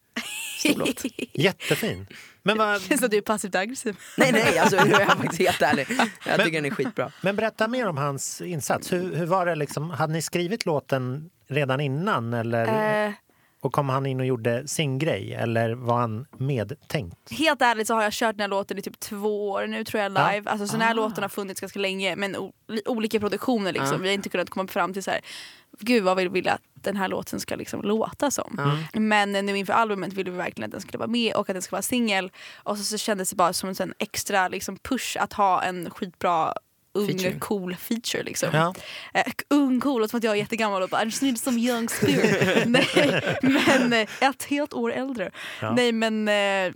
Jättefin. 1.34 2.08
Men, 2.46 2.58
vad, 2.58 2.82
Känns 2.82 3.00
som 3.00 3.06
att 3.06 3.12
du 3.12 3.18
är 3.18 3.22
passivt 3.22 3.56
aggressiv. 3.56 3.98
Nej, 4.18 4.32
nej, 4.32 4.58
alltså 4.60 4.76
jag 4.76 5.02
är 5.02 5.06
faktiskt 5.06 5.40
helt 5.42 5.62
ärlig. 5.62 5.88
Jag 6.26 6.44
tycker 6.44 6.62
den 6.62 6.72
är 6.72 6.76
skitbra. 6.76 7.12
men 7.22 7.36
berätta 7.36 7.68
mer 7.68 7.88
om 7.88 7.98
hans 7.98 8.42
insats. 8.42 8.94
Hur, 8.94 9.16
hur 9.16 9.26
var 9.26 9.46
det 9.46 9.56
liksom, 9.56 9.90
hade 9.90 10.14
ni 10.14 10.22
skrivit 10.22 10.66
låten 10.66 11.30
redan 11.48 11.80
innan 11.82 12.34
eller, 12.34 13.06
Eh, 13.08 13.12
och 13.62 13.74
kom 13.74 13.90
han 13.90 14.06
in 14.06 14.20
och 14.20 14.26
gjorde 14.26 14.68
sin 14.68 15.00
grej 15.00 15.34
eller 15.34 15.74
var 15.74 16.00
han 16.00 16.26
medtänkt? 16.38 17.32
helt 17.32 17.62
ärligt 17.62 17.88
så 17.88 17.94
har 17.94 18.04
jag 18.04 18.14
kört 18.14 18.36
den 18.36 18.42
här 18.42 18.48
låten 18.48 18.78
i 18.78 18.82
typ 18.82 19.00
två 19.00 19.50
år 19.52 19.68
nu 19.68 19.84
tror 19.84 20.04
jag 20.04 20.12
Ja. 20.12 20.32
live. 20.32 20.50
Alltså, 20.50 20.68
så 20.68 20.74
den 20.78 20.82
här 20.88 20.94
låten 20.94 21.24
har 21.24 21.30
funnits 21.30 21.62
ganska 21.62 21.80
länge 21.80 22.16
men 22.16 22.36
olika 22.86 23.20
produktioner 23.20 23.74
liksom. 23.74 23.92
Ja. 23.92 23.98
Vi 23.98 24.08
har 24.08 24.14
inte 24.14 24.30
kunnat 24.30 24.50
komma 24.50 24.68
fram 24.68 24.94
till 24.94 25.04
så 25.04 25.12
här. 25.12 25.20
Gud 25.80 26.04
vad 26.04 26.18
vi 26.18 26.28
vill 26.28 26.48
att 26.50 26.62
den 26.86 26.96
här 26.96 27.08
låten 27.08 27.40
ska 27.40 27.56
liksom 27.56 27.82
låta 27.82 28.32
som. 28.32 28.80
Men 28.94 29.32
nu 29.32 29.58
inför 29.58 29.74
albumet 29.74 30.14
ville 30.14 30.32
vi 30.32 30.38
verkligen 30.38 30.66
att 30.68 30.72
den 30.72 30.82
skulle 30.82 30.98
vara 30.98 31.08
med 31.10 31.34
och 31.36 31.50
att 31.50 31.56
den 31.56 31.62
ska 31.62 31.76
vara 31.76 31.82
singel. 31.82 32.32
Och 32.56 32.78
så, 32.78 32.84
så 32.84 32.98
kändes 32.98 33.30
det 33.30 33.36
bara 33.36 33.54
som 33.54 33.70
en 33.80 33.94
extra 34.00 34.48
liksom, 34.48 34.78
push 34.78 35.18
att 35.20 35.34
ha 35.34 35.64
en 35.64 35.90
skitbra 35.90 36.54
ung 36.94 37.08
Featuring. 37.08 37.40
cool 37.40 37.76
feature 37.76 38.24
liksom. 38.24 38.50
Ja. 38.54 38.74
Eh, 39.14 39.24
ung 39.50 39.80
cool, 39.80 40.02
låter 40.02 40.12
som 40.12 40.18
att 40.18 40.24
jag 40.24 40.34
är 40.34 40.38
jättegammal 40.38 40.82
och 40.84 40.90
bara 40.90 41.02
I 41.02 41.06
just 41.06 41.22
need 41.22 41.40
some 41.40 41.60
young 41.60 41.90
spirit. 41.90 42.64
Nej, 42.66 43.22
men 43.42 43.94
eh, 43.94 44.08
ett 44.22 44.44
helt 44.44 44.74
år 44.74 44.94
äldre. 44.94 45.32
Ja. 45.62 45.74
Nej 45.76 45.92
men 45.92 46.28
eh, 46.28 46.74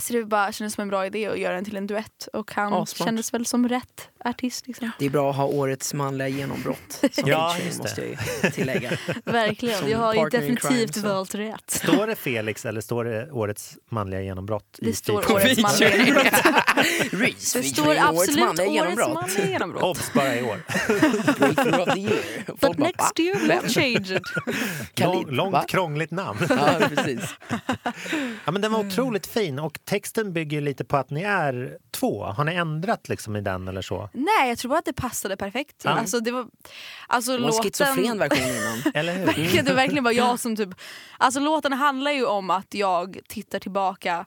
så 0.00 0.12
det 0.12 0.24
bara 0.24 0.52
kändes 0.52 0.74
som 0.74 0.82
en 0.82 0.88
bra 0.88 1.06
idé 1.06 1.26
att 1.26 1.38
göra 1.38 1.54
den 1.54 1.64
till 1.64 1.76
en 1.76 1.86
duett 1.86 2.28
och 2.32 2.54
han 2.54 2.72
Assmart. 2.72 3.06
kändes 3.06 3.34
väl 3.34 3.46
som 3.46 3.68
rätt 3.68 4.08
artist 4.24 4.66
liksom. 4.66 4.90
Det 4.98 5.06
är 5.06 5.10
bra 5.10 5.30
att 5.30 5.36
ha 5.36 5.44
årets 5.44 5.94
manliga 5.94 6.28
genombrott 6.28 7.04
som 7.12 7.24
Ja, 7.28 7.56
det. 7.70 7.78
måste 7.78 8.16
jag 8.42 8.52
tillägga. 8.54 8.90
Verkligen, 9.24 9.78
Som 9.78 9.88
jag 9.90 9.98
har 9.98 10.14
ju 10.14 10.28
definitivt 10.28 10.94
crime, 10.94 11.08
valt 11.08 11.34
rätt. 11.34 11.70
Står 11.70 12.06
det 12.06 12.16
Felix 12.16 12.66
eller 12.66 12.80
står 12.80 13.04
det 13.04 13.30
årets 13.32 13.78
manliga 13.90 14.20
genombrott? 14.22 14.78
i 14.78 14.84
Det 14.84 14.92
står 14.94 15.22
featuring? 15.22 15.36
årets 15.46 15.80
manliga 15.80 16.04
genombrott. 16.04 16.34
Reese 17.12 17.52
Det 17.58 17.62
står 17.64 17.86
årets 17.88 18.02
absolut 18.02 18.44
manliga 18.46 18.66
årets 18.68 18.74
genombrott. 18.96 19.14
manliga 19.14 19.46
genombrott. 19.46 19.82
Obs, 19.82 20.12
bara 20.12 20.36
i 20.36 20.42
år. 20.42 20.62
Breakthrough 21.38 21.80
of 21.80 21.94
the 21.94 22.00
year. 22.00 22.22
Folk 22.46 22.60
But 22.60 22.76
bara, 22.76 22.86
next 22.86 23.18
year 23.20 23.34
we'll 23.36 23.68
change 23.68 24.16
it. 24.16 24.22
Lång, 25.00 25.26
långt 25.30 25.52
va? 25.52 25.64
krångligt 25.68 26.10
namn. 26.10 26.38
Ja, 26.48 26.88
precis. 26.88 27.34
Ja, 28.44 28.52
men 28.52 28.62
den 28.62 28.72
var 28.72 28.80
otroligt 28.86 29.26
fin 29.26 29.58
och 29.58 29.78
texten 29.84 30.32
bygger 30.32 30.60
lite 30.60 30.84
på 30.84 30.96
att 30.96 31.10
ni 31.10 31.22
är 31.22 31.76
två. 31.90 32.24
Har 32.24 32.44
ni 32.44 32.54
ändrat 32.54 33.08
liksom 33.08 33.36
i 33.36 33.40
den 33.40 33.68
eller 33.68 33.82
så? 33.82 34.10
Nej 34.12 34.48
jag 34.48 34.58
tror 34.58 34.68
bara 34.68 34.78
att 34.78 34.84
det 34.84 34.92
passade 34.92 35.36
perfekt. 35.36 35.76
Ja. 35.84 35.90
Alltså, 35.90 36.20
det 36.20 36.30
var, 36.30 36.46
alltså, 37.06 37.32
Det 37.32 37.38
var 37.38 37.48
en 37.48 37.56
låten... 37.56 37.62
schizofren 37.70 38.18
version 38.18 38.46
innan. 38.48 38.92
Eller 38.94 39.12
hur? 39.18 39.26
Verkligen, 39.26 39.64
det 39.64 39.70
var 39.70 39.76
verkligen 39.76 40.04
bara 40.04 40.14
jag 40.14 40.40
som 40.40 40.56
typ... 40.56 40.68
Alltså 41.18 41.40
låten 41.40 41.72
handlar 41.72 42.10
ju 42.10 42.24
om 42.24 42.50
att 42.50 42.74
jag 42.74 43.18
tittar 43.28 43.58
tillbaka 43.58 44.26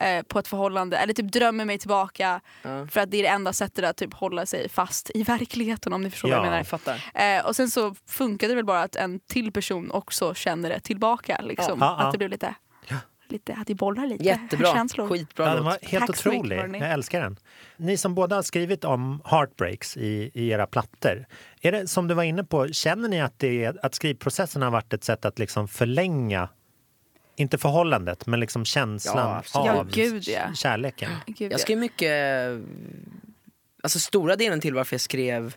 eh, 0.00 0.22
på 0.22 0.38
ett 0.38 0.48
förhållande, 0.48 0.96
eller 0.96 1.14
typ 1.14 1.32
drömmer 1.32 1.64
mig 1.64 1.78
tillbaka 1.78 2.40
Ja. 2.62 2.86
för 2.90 3.00
att 3.00 3.10
det 3.10 3.16
är 3.18 3.22
det 3.22 3.28
enda 3.28 3.52
sättet 3.52 3.84
att 3.84 3.96
typ 3.96 4.14
hålla 4.14 4.46
sig 4.46 4.68
fast 4.68 5.10
i 5.14 5.22
verkligheten 5.22 5.92
om 5.92 6.02
ni 6.02 6.10
förstår 6.10 6.30
Ja. 6.30 6.36
vad 6.36 6.46
jag 6.46 6.50
menar. 6.50 6.58
Jag 6.58 6.66
fattar. 6.66 7.04
Eh, 7.14 7.46
och 7.46 7.56
sen 7.56 7.70
så 7.70 7.94
funkade 8.06 8.52
det 8.52 8.56
väl 8.56 8.64
bara 8.64 8.82
att 8.82 8.96
en 8.96 9.20
till 9.20 9.52
person 9.52 9.90
också 9.90 10.34
känner 10.34 10.68
det 10.68 10.80
tillbaka. 10.80 11.40
Liksom. 11.42 11.78
Ja. 11.80 11.96
Att 12.00 12.12
det 12.12 12.18
blev 12.18 12.30
lite, 12.30 12.54
lite, 13.28 13.54
att 13.60 13.66
det 13.66 13.74
bollar 13.74 14.06
lite 14.06 14.24
Jättebra. 14.24 14.72
känslor. 14.72 15.08
Skitbra 15.08 15.46
Ja, 15.48 15.54
den 15.54 15.64
var 15.64 15.78
helt 15.82 16.06
Tack 16.06 16.10
otrolig. 16.26 16.56
Jag 16.58 16.90
älskar 16.90 17.20
den. 17.20 17.36
Ni 17.76 17.96
som 17.96 18.14
båda 18.14 18.36
har 18.36 18.42
skrivit 18.42 18.84
om 18.84 19.22
heartbreaks 19.24 19.96
i, 19.96 20.30
i 20.34 20.48
era 20.48 20.66
plattor. 20.66 21.26
Är 21.60 21.72
det 21.72 21.86
som 21.88 22.08
du 22.08 22.14
var 22.14 22.22
inne 22.22 22.44
på, 22.44 22.68
känner 22.68 23.08
ni 23.08 23.20
att, 23.20 23.38
det 23.38 23.64
är, 23.64 23.84
att 23.86 23.94
skrivprocessen 23.94 24.62
har 24.62 24.70
varit 24.70 24.92
ett 24.92 25.04
sätt 25.04 25.24
att 25.24 25.38
liksom 25.38 25.68
förlänga 25.68 26.48
inte 27.40 27.58
förhållandet, 27.58 28.26
men 28.26 28.40
liksom 28.40 28.64
känslan 28.64 29.42
Ja, 29.54 29.60
av 29.60 29.66
Ja, 29.66 29.86
gud, 29.92 30.28
ja. 30.28 30.54
kärleken. 30.54 31.10
Gud, 31.26 31.52
Jag 31.52 31.60
skrev 31.60 31.78
mycket, 31.78 32.12
alltså 33.82 33.98
stora 33.98 34.36
delen 34.36 34.60
till 34.60 34.74
varför 34.74 34.94
jag 34.94 35.00
skrev 35.00 35.54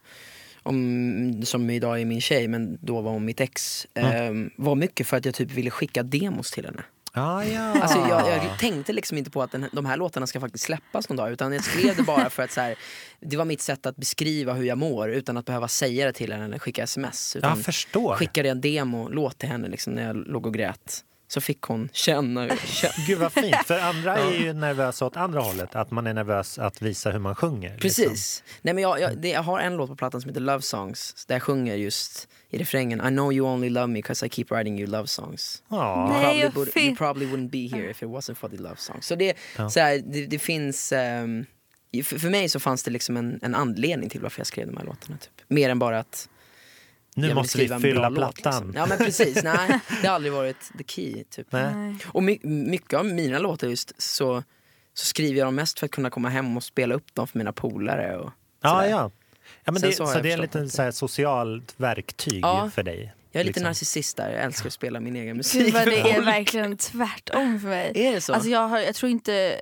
om, 0.64 1.42
som 1.46 1.70
idag 1.70 2.02
är 2.02 2.06
min 2.06 2.22
tjej, 2.22 2.48
men 2.48 2.78
då 2.82 3.02
var 3.02 3.12
hon 3.12 3.26
mitt 3.26 3.42
ex, 3.42 3.88
Mm. 3.94 4.46
eh, 4.46 4.52
var 4.56 4.76
mycket 4.76 5.08
för 5.08 5.18
att 5.18 5.26
jag 5.26 5.36
typ 5.36 5.52
ville 5.52 5.70
skicka 5.70 6.04
demos 6.04 6.52
till 6.52 6.66
henne. 6.66 6.84
Ah, 7.16 7.44
ja. 7.44 7.82
Alltså 7.82 7.98
jag, 7.98 8.28
jag 8.28 8.60
tänkte 8.60 8.94
liksom 8.94 9.18
inte 9.18 9.32
på 9.32 9.42
att 9.42 9.52
den, 9.52 9.66
de 9.72 9.86
här 9.86 9.98
låtarna 9.98 10.28
ska 10.28 10.40
faktiskt 10.40 10.64
släppas 10.66 11.10
någon 11.10 11.18
dag 11.18 11.32
utan 11.32 11.54
jag 11.54 11.64
skrev 11.64 11.96
det 11.96 12.04
bara 12.04 12.30
för 12.30 12.44
att 12.44 12.52
så 12.52 12.62
här, 12.62 12.76
det 13.20 13.38
var 13.38 13.46
mitt 13.46 13.62
sätt 13.62 13.86
att 13.86 13.96
beskriva 13.96 14.54
hur 14.54 14.64
jag 14.66 14.78
mår 14.78 15.10
utan 15.10 15.38
att 15.38 15.46
behöva 15.46 15.68
säga 15.68 16.06
det 16.06 16.14
till 16.14 16.32
henne 16.32 16.46
eller 16.46 16.60
skicka 16.60 16.84
sms. 16.84 17.36
Utan 17.36 17.50
jag 17.50 17.66
förstår. 17.66 18.16
skickade 18.16 18.48
jag 18.48 18.56
en 18.56 18.62
demo-låt 18.62 19.38
till 19.38 19.50
henne 19.50 19.68
liksom, 19.68 19.94
när 19.94 20.08
jag 20.08 20.16
låg 20.28 20.46
och 20.46 20.54
grät. 20.54 21.04
Så 21.34 21.42
fick 21.42 21.62
hon 21.62 21.90
känna, 21.94 22.56
känna. 22.58 22.94
Gud 23.08 23.20
vad 23.20 23.34
fint, 23.34 23.56
för 23.66 23.80
andra 23.80 24.18
är 24.18 24.32
ju 24.32 24.54
nervösa 24.54 25.06
åt 25.06 25.18
andra 25.18 25.42
hållet. 25.42 25.76
Att 25.76 25.92
man 25.92 26.08
är 26.08 26.14
nervös 26.14 26.60
att 26.60 26.82
visa 26.82 27.12
hur 27.12 27.20
man 27.20 27.36
sjunger. 27.36 27.78
Precis. 27.78 28.10
Liksom. 28.10 28.46
Nej, 28.62 28.74
men 28.74 28.84
jag, 28.84 29.00
jag, 29.00 29.18
det, 29.18 29.30
jag 29.30 29.44
har 29.44 29.60
en 29.60 29.76
låt 29.78 29.90
på 29.90 29.96
plattan 29.96 30.22
som 30.22 30.30
heter 30.30 30.42
Love 30.42 30.62
Songs 30.62 31.26
där 31.28 31.36
jag 31.36 31.44
sjunger 31.44 31.76
just 31.76 32.28
i 32.50 32.58
refrängen 32.58 33.00
I 33.00 33.10
know 33.10 33.34
you 33.34 33.48
only 33.48 33.70
love 33.70 33.88
me 33.88 34.02
cause 34.02 34.26
I 34.26 34.30
keep 34.30 34.46
writing 34.50 34.80
you 34.80 34.90
love 34.90 35.08
songs. 35.08 35.64
Ja. 35.70 36.10
Nej, 36.12 36.42
probably, 36.42 36.44
vad 36.44 36.54
would, 36.56 36.78
you 36.78 36.96
probably 36.96 37.26
wouldn't 37.26 37.50
be 37.50 37.78
here 37.78 37.90
if 37.92 38.04
it 38.04 38.10
wasn't 38.10 38.36
for 38.36 38.50
the 38.50 38.58
love 38.58 38.76
songs. 38.78 39.06
Så 39.08 39.16
det, 39.16 39.38
Ja. 39.58 39.70
så 39.70 39.80
här, 39.80 40.02
det, 40.06 40.26
det 40.26 40.40
finns... 40.40 40.92
ehm, 40.92 41.46
för, 42.04 42.20
för 42.20 42.30
mig 42.30 42.50
så 42.50 42.60
fanns 42.60 42.84
det 42.84 42.92
liksom 42.92 43.18
en, 43.18 43.40
en 43.42 43.56
anledning 43.56 44.10
till 44.10 44.22
varför 44.22 44.40
jag 44.40 44.48
skrev 44.48 44.68
de 44.68 44.78
här 44.78 44.86
låtarna. 44.86 45.18
Typ. 45.18 45.32
Mer 45.48 45.70
än 45.70 45.80
bara 45.80 46.00
att 46.00 46.30
Nu 47.16 47.34
måste 47.34 47.58
vi 47.58 47.68
fylla 47.68 48.12
plattan. 48.12 48.54
Liksom. 48.68 48.74
Ja 48.76 48.86
men 48.86 48.98
precis, 48.98 49.44
nej 49.44 49.80
det 50.02 50.08
har 50.08 50.16
aldrig 50.16 50.34
varit 50.34 50.72
the 50.78 50.84
key. 50.88 51.24
Typ. 51.24 51.52
Nej. 51.52 51.96
Och 52.08 52.24
my, 52.24 52.40
mycket 52.44 53.00
av 53.00 53.06
mina 53.06 53.40
låtar 53.40 53.68
just 53.68 54.02
så, 54.02 54.44
så 54.94 55.06
skriver 55.06 55.40
jag 55.40 55.48
dem 55.48 55.56
mest 55.56 55.80
för 55.80 55.86
att 55.86 55.92
kunna 55.92 56.10
komma 56.10 56.30
hem 56.30 56.58
och 56.58 56.64
spela 56.64 56.96
upp 56.96 57.16
dem 57.16 57.28
för 57.28 57.38
mina 57.38 57.54
polare. 57.54 58.18
Och 58.18 58.32
Ja, 58.62 58.88
ja. 58.88 59.12
ja 59.64 59.72
men 59.72 59.80
Sen 59.82 59.90
det, 59.90 59.96
så 59.96 60.06
så, 60.08 60.20
det 60.20 60.32
är 60.32 60.48
det- 60.62 60.70
så 60.70 60.82
här, 60.82 60.92
socialt 60.92 61.74
verktyg 61.78 62.40
Ja. 62.44 62.70
för 62.76 62.84
dig. 62.84 63.14
Jag 63.32 63.40
är 63.40 63.44
lite 63.44 63.48
liksom. 63.60 63.64
narcissist 63.64 64.18
där, 64.18 64.30
jag 64.30 64.44
älskar 64.44 64.68
att 64.68 64.74
spela 64.74 65.00
min 65.00 65.16
egen 65.16 65.38
musik. 65.38 65.66
Gud 65.66 65.74
vad 65.74 65.86
det 65.86 66.00
är 66.00 66.22
verkligen 66.26 66.78
tvärtom 66.78 67.60
för 67.60 67.68
mig. 67.68 67.92
Är 67.96 68.14
det 68.14 68.22
så? 68.22 68.34
Alltså 68.34 68.50
jag, 68.50 68.68
har, 68.68 68.80
jag 68.80 68.96
tror 68.96 69.10
inte... 69.12 69.62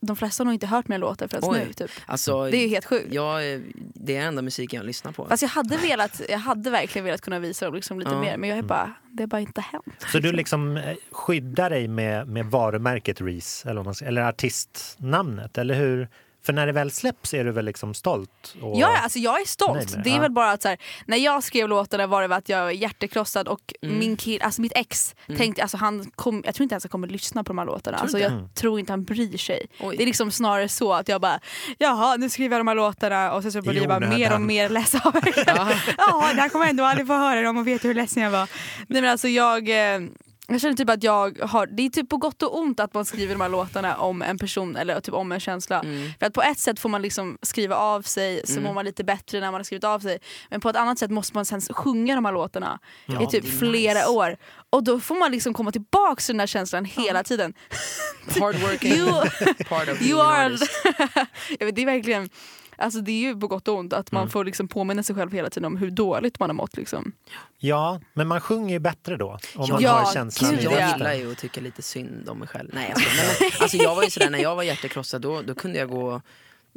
De 0.00 0.16
flesta 0.16 0.40
har 0.40 0.44
nog 0.44 0.54
inte 0.54 0.66
hört 0.66 0.88
mina 0.88 0.98
låtar 0.98 1.28
förrän 1.28 1.42
Oj. 1.46 1.64
nu. 1.66 1.72
Typ. 1.72 1.90
Alltså, 2.06 2.44
Det 2.50 2.56
är 2.56 2.62
ju 2.62 2.68
helt 2.68 2.84
sjukt. 2.84 3.12
är- 3.42 3.62
det 3.94 4.16
är 4.16 4.26
enda 4.26 4.42
musiken 4.42 4.76
jag 4.76 4.86
lyssnar 4.86 5.12
på. 5.12 5.26
Fast 5.26 5.42
jag 5.42 5.48
hade, 5.48 5.76
velat, 5.76 6.20
jag 6.28 6.38
hade 6.38 6.70
verkligen 6.70 7.04
velat 7.04 7.20
kunna 7.20 7.38
visa 7.38 7.64
dem 7.66 7.74
liksom 7.74 7.98
lite 7.98 8.10
Ja. 8.10 8.20
mer 8.20 8.36
men 8.36 8.48
jag 8.48 8.58
är 8.58 8.62
bara, 8.62 8.92
det 9.12 9.22
har 9.22 9.28
bara 9.28 9.40
inte 9.40 9.60
hänt. 9.60 9.84
Så 10.12 10.18
du 10.18 10.32
liksom 10.32 10.76
eh, 10.76 10.96
skyddar 11.10 11.70
dig 11.70 11.88
med, 11.88 12.28
med 12.28 12.46
varumärket 12.46 13.20
Reese 13.20 13.66
eller, 13.66 14.02
eller 14.04 14.22
artistnamnet, 14.22 15.58
eller 15.58 15.74
hur? 15.74 16.08
För 16.48 16.52
när 16.52 16.66
det 16.66 16.72
väl 16.72 16.90
släpps 16.90 17.34
är 17.34 17.44
du 17.44 17.50
väl 17.52 17.64
liksom 17.64 17.94
stolt? 17.94 18.54
Och... 18.62 18.78
Ja, 18.78 18.98
alltså 19.02 19.18
jag 19.18 19.40
är 19.40 19.46
stolt. 19.46 19.74
med 19.74 19.86
det. 19.88 20.02
Det 20.04 20.10
är 20.10 20.14
Ja. 20.14 20.20
väl 20.20 20.30
bara 20.32 20.50
att 20.50 20.62
så 20.62 20.68
här, 20.68 20.78
när 21.06 21.16
jag 21.16 21.44
skrev 21.44 21.68
låtarna 21.68 22.06
var 22.06 22.22
det 22.22 22.28
väl 22.28 22.38
att 22.38 22.48
jag 22.48 22.62
var 22.64 22.70
hjärtekrossad 22.70 23.48
och 23.48 23.74
Mm. 23.82 23.98
min 23.98 24.16
kill, 24.16 24.42
alltså 24.42 24.60
mitt 24.62 24.72
ex 24.76 25.14
tänkte, 25.36 25.62
alltså 25.62 25.76
han 25.76 26.10
kom, 26.14 26.42
jag 26.46 26.54
tror 26.54 26.62
inte 26.62 26.72
ens 26.74 26.84
han 26.84 26.88
kommer 26.90 27.08
lyssna 27.08 27.44
på 27.44 27.48
de 27.48 27.58
här 27.58 27.66
låtarna. 27.66 27.96
Alltså 27.98 28.18
jag 28.18 28.32
Mm. 28.32 28.48
tror 28.54 28.80
inte 28.80 28.92
han 28.92 29.04
bryr 29.04 29.36
sig. 29.38 29.66
Oj. 29.80 29.96
Det 29.96 30.02
är 30.02 30.06
liksom 30.06 30.30
snarare 30.30 30.68
så 30.68 30.92
att 30.92 31.08
jag 31.08 31.20
bara, 31.20 31.40
jaha 31.78 32.16
nu 32.16 32.28
skriver 32.30 32.56
jag 32.56 32.60
de 32.60 32.68
här 32.68 32.74
låtarna 32.74 33.32
och 33.32 33.42
sen 33.42 33.52
så 33.52 33.62
börjar 33.62 33.80
jag 33.80 33.88
bara 33.88 34.08
mer 34.10 34.34
och 34.34 34.40
mer 34.40 34.68
läsa 34.68 35.00
av 35.04 35.14
Ja, 35.46 36.30
det 36.34 36.40
här 36.40 36.48
kommer 36.48 36.64
jag 36.64 36.70
ändå 36.70 36.84
aldrig 36.84 37.06
få 37.06 37.14
höra 37.16 37.42
dem 37.42 37.56
och 37.56 37.66
veta 37.66 37.88
hur 37.88 37.94
ledsen 37.94 38.22
jag 38.22 38.30
var. 38.30 38.48
Nej 38.88 39.02
men 39.02 39.10
alltså 39.10 39.28
jag, 39.28 39.68
eh, 39.94 40.00
Jag 40.50 40.60
känner 40.60 40.74
typ 40.74 40.90
att 40.90 41.02
jag 41.02 41.38
har, 41.42 41.66
det 41.66 41.82
är 41.86 41.90
typ 41.90 42.08
på 42.08 42.16
gott 42.16 42.42
och 42.42 42.58
ont 42.58 42.80
att 42.80 42.94
man 42.94 43.04
skriver 43.04 43.34
de 43.34 43.40
här 43.40 43.48
låtarna 43.48 43.96
om 43.96 44.22
en 44.22 44.38
person 44.38 44.76
eller 44.76 45.00
typ 45.00 45.14
om 45.14 45.32
en 45.32 45.40
känsla. 45.40 45.80
Mm. 45.80 46.10
För 46.18 46.26
att 46.26 46.32
på 46.32 46.42
ett 46.42 46.58
sätt 46.58 46.80
får 46.80 46.88
man 46.88 47.02
liksom 47.02 47.38
skriva 47.42 47.76
av 47.76 48.02
sig 48.02 48.40
så 48.44 48.52
Mm. 48.52 48.64
mår 48.64 48.74
man 48.74 48.84
lite 48.84 49.04
bättre 49.04 49.40
när 49.40 49.46
man 49.46 49.54
har 49.58 49.64
skrivit 49.64 49.84
av 49.84 50.00
sig. 50.00 50.18
Men 50.50 50.60
på 50.60 50.68
ett 50.70 50.76
annat 50.76 50.98
sätt 50.98 51.10
måste 51.10 51.36
man 51.36 51.44
sen 51.44 51.60
sjunga 51.60 52.14
de 52.14 52.24
här 52.24 52.32
låtarna 52.32 52.78
Ja, 53.06 53.22
i 53.22 53.26
typ 53.26 53.58
flera 53.58 53.94
nice. 53.98 54.06
år. 54.10 54.36
Och 54.70 54.84
då 54.84 55.00
får 55.00 55.14
man 55.14 55.32
liksom 55.32 55.54
komma 55.54 55.72
tillbaka 55.72 56.20
till 56.20 56.34
den 56.34 56.40
här 56.40 56.46
känslan 56.46 56.84
hela 56.84 57.22
tiden. 57.24 57.54
Hardworking 58.40 58.92
You, 58.98 59.10
part 59.68 59.88
of 59.88 60.02
you 60.02 60.20
are... 60.20 60.56
jag 61.58 61.66
vet, 61.66 61.76
det 61.76 61.82
är 61.82 61.86
verkligen 61.86 62.28
Alltså 62.78 63.00
det 63.00 63.12
är 63.12 63.20
ju 63.20 63.36
på 63.40 63.46
gott 63.48 63.68
och 63.68 63.74
ont 63.78 63.92
att 63.92 64.12
man 64.12 64.22
Mm. 64.22 64.30
får 64.30 64.44
liksom 64.44 64.68
påminna 64.68 65.02
sig 65.02 65.16
själv 65.16 65.32
hela 65.32 65.50
tiden 65.50 65.64
om 65.64 65.76
hur 65.76 65.90
dåligt 65.90 66.38
man 66.40 66.48
har 66.50 66.54
mått. 66.54 66.76
Liksom. 66.76 67.12
Ja, 67.58 68.00
men 68.14 68.28
man 68.28 68.40
sjunger 68.40 68.72
ju 68.74 68.78
bättre 68.78 69.16
då. 69.16 69.38
Om 69.56 69.68
man 69.70 69.82
Ja, 69.82 69.90
har 69.92 70.12
känslan 70.12 70.50
gud. 70.50 70.62
Jag 70.64 70.92
gillar 70.92 71.14
ju 71.14 71.32
att 71.32 71.38
tycka 71.38 71.60
lite 71.60 71.82
synd 71.82 72.28
om 72.28 72.38
mig 72.38 72.48
själv. 72.48 72.70
Nej. 72.72 72.92
Nej, 72.96 73.06
men, 73.40 73.50
alltså, 73.60 73.76
jag 73.76 73.94
var 73.94 74.02
ju 74.02 74.10
sådär, 74.10 74.30
när 74.30 74.38
jag 74.38 74.56
var 74.56 74.62
hjärtekrossad 74.62 75.22
då, 75.22 75.42
då 75.42 75.54
kunde 75.54 75.78
jag 75.78 75.88
gå 75.90 76.20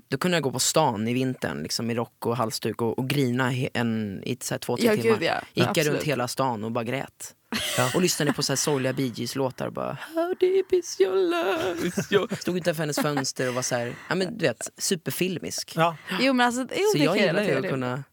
då 0.07 0.17
kunde 0.17 0.37
jag 0.37 0.43
gå 0.43 0.51
på 0.51 0.59
stan 0.59 1.07
i 1.07 1.13
vintern 1.13 1.63
liksom, 1.63 1.91
i 1.91 1.95
rock 1.95 2.25
och 2.25 2.37
halsduk 2.37 2.81
och, 2.81 2.99
och 2.99 3.09
grina 3.09 3.53
en, 3.73 4.23
i 4.25 4.37
så 4.41 4.53
här, 4.53 4.59
två, 4.59 4.77
tre 4.77 4.85
Ja, 4.85 4.91
timmar. 4.95 5.17
gud, 5.17 5.23
ja. 5.23 5.33
Gick 5.53 5.63
jag 5.65 5.69
Absolut. 5.69 5.93
runt 5.93 6.03
hela 6.03 6.27
stan 6.27 6.63
och 6.63 6.71
bara 6.71 6.83
grät. 6.83 7.35
Ja. 7.77 7.91
Och 7.95 8.01
lyssnade 8.01 8.33
på 8.33 8.43
så 8.43 8.51
här 8.51 8.57
sorgliga 8.57 8.93
Bee 8.93 9.11
Gees 9.15 9.35
låtar 9.35 9.67
och 9.67 9.73
bara 9.73 9.97
How 10.15 10.33
deep 10.39 10.73
is 10.73 11.01
your 11.01 11.15
love? 11.15 11.87
Is 11.87 12.11
your... 12.11 12.35
Stod 12.35 12.57
utanför 12.57 12.83
hennes 12.83 12.99
fönster 12.99 13.47
och 13.47 13.53
var 13.53 13.61
så 13.61 13.75
här, 13.75 13.95
ja 14.09 14.15
men 14.15 14.37
du 14.37 14.45
vet, 14.45 14.69
superfilmisk. 14.77 15.73
Ja, 15.75 15.97
Jo 16.19 16.33
men 16.33 16.45
alltså, 16.45 16.61
jo, 16.61 16.85
Så 16.91 16.97
det 16.97 17.03
jag 17.03 17.17
gillar 17.17 17.43
ju 17.43 17.57
att 17.57 17.69
kunna 17.69 18.03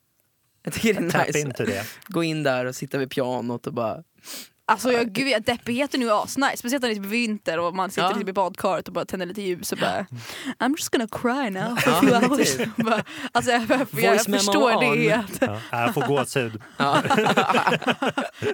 jag 0.62 0.74
tycker 0.74 0.94
det 0.94 1.14
är 1.14 1.66
nice. 1.66 1.84
Gå 2.06 2.22
in 2.24 2.42
där 2.42 2.64
och 2.64 2.76
sitta 2.76 2.98
vid 2.98 3.10
pianot 3.10 3.66
och 3.66 3.72
bara 3.74 4.02
Alltså 4.68 4.92
jag, 4.92 5.12
gud, 5.12 5.28
jag, 5.28 5.42
deppigheten 5.42 6.02
är 6.02 6.06
ju 6.06 6.12
asnice, 6.12 6.56
speciellt 6.56 6.82
när 6.82 6.88
det 6.88 6.94
är 6.94 6.96
typ 7.02 7.04
vinter 7.04 7.58
och 7.58 7.74
man 7.74 7.90
sitter 7.90 8.02
Ja. 8.08 8.14
typ 8.14 8.28
i 8.28 8.32
badkaret 8.32 8.88
och 8.88 8.94
bara 8.94 9.04
tänder 9.04 9.26
lite 9.26 9.42
ljus 9.42 9.72
och 9.72 9.78
bara 9.78 10.06
I'm 10.58 10.74
just 10.78 10.88
gonna 10.90 11.08
cry 11.08 11.50
now 11.50 11.76
for 11.76 11.90
a 11.92 12.00
few 12.00 12.26
hours. 12.28 12.56
bara, 12.76 13.02
alltså 13.32 13.50
jag, 13.52 13.62
jag, 13.70 14.14
jag, 14.16 14.24
förstår 14.24 14.74
on. 14.74 14.80
det 14.80 15.00
helt. 15.10 15.40
Ja, 15.42 15.60
jag 15.70 15.94
får 15.94 16.02
gåshud. 16.06 16.62
ja. 16.76 17.02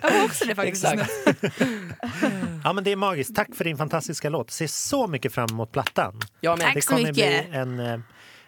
Jag 0.03 0.11
var 0.13 0.25
också 0.25 0.45
det 0.45 0.55
faktiskt. 0.55 0.85
Exakt. 0.85 1.13
Ja, 2.65 2.73
men 2.73 2.85
det 2.85 2.93
är 2.93 2.97
magiskt. 2.97 3.37
Tack 3.37 3.55
för 3.55 3.65
din 3.65 3.77
fantastiska 3.77 4.29
låt. 4.29 4.51
Ser 4.51 4.67
så 4.67 5.07
mycket 5.07 5.35
fram 5.35 5.49
emot 5.51 5.73
plattan. 5.73 6.21
Jag 6.41 6.59
med. 6.59 6.67
Tack 6.67 6.75
Det 6.75 6.83
så 6.83 6.89
kommer 6.91 7.03
mycket. 7.13 7.15
bli 7.51 7.59
en, 7.59 7.81
eh, 7.81 8.01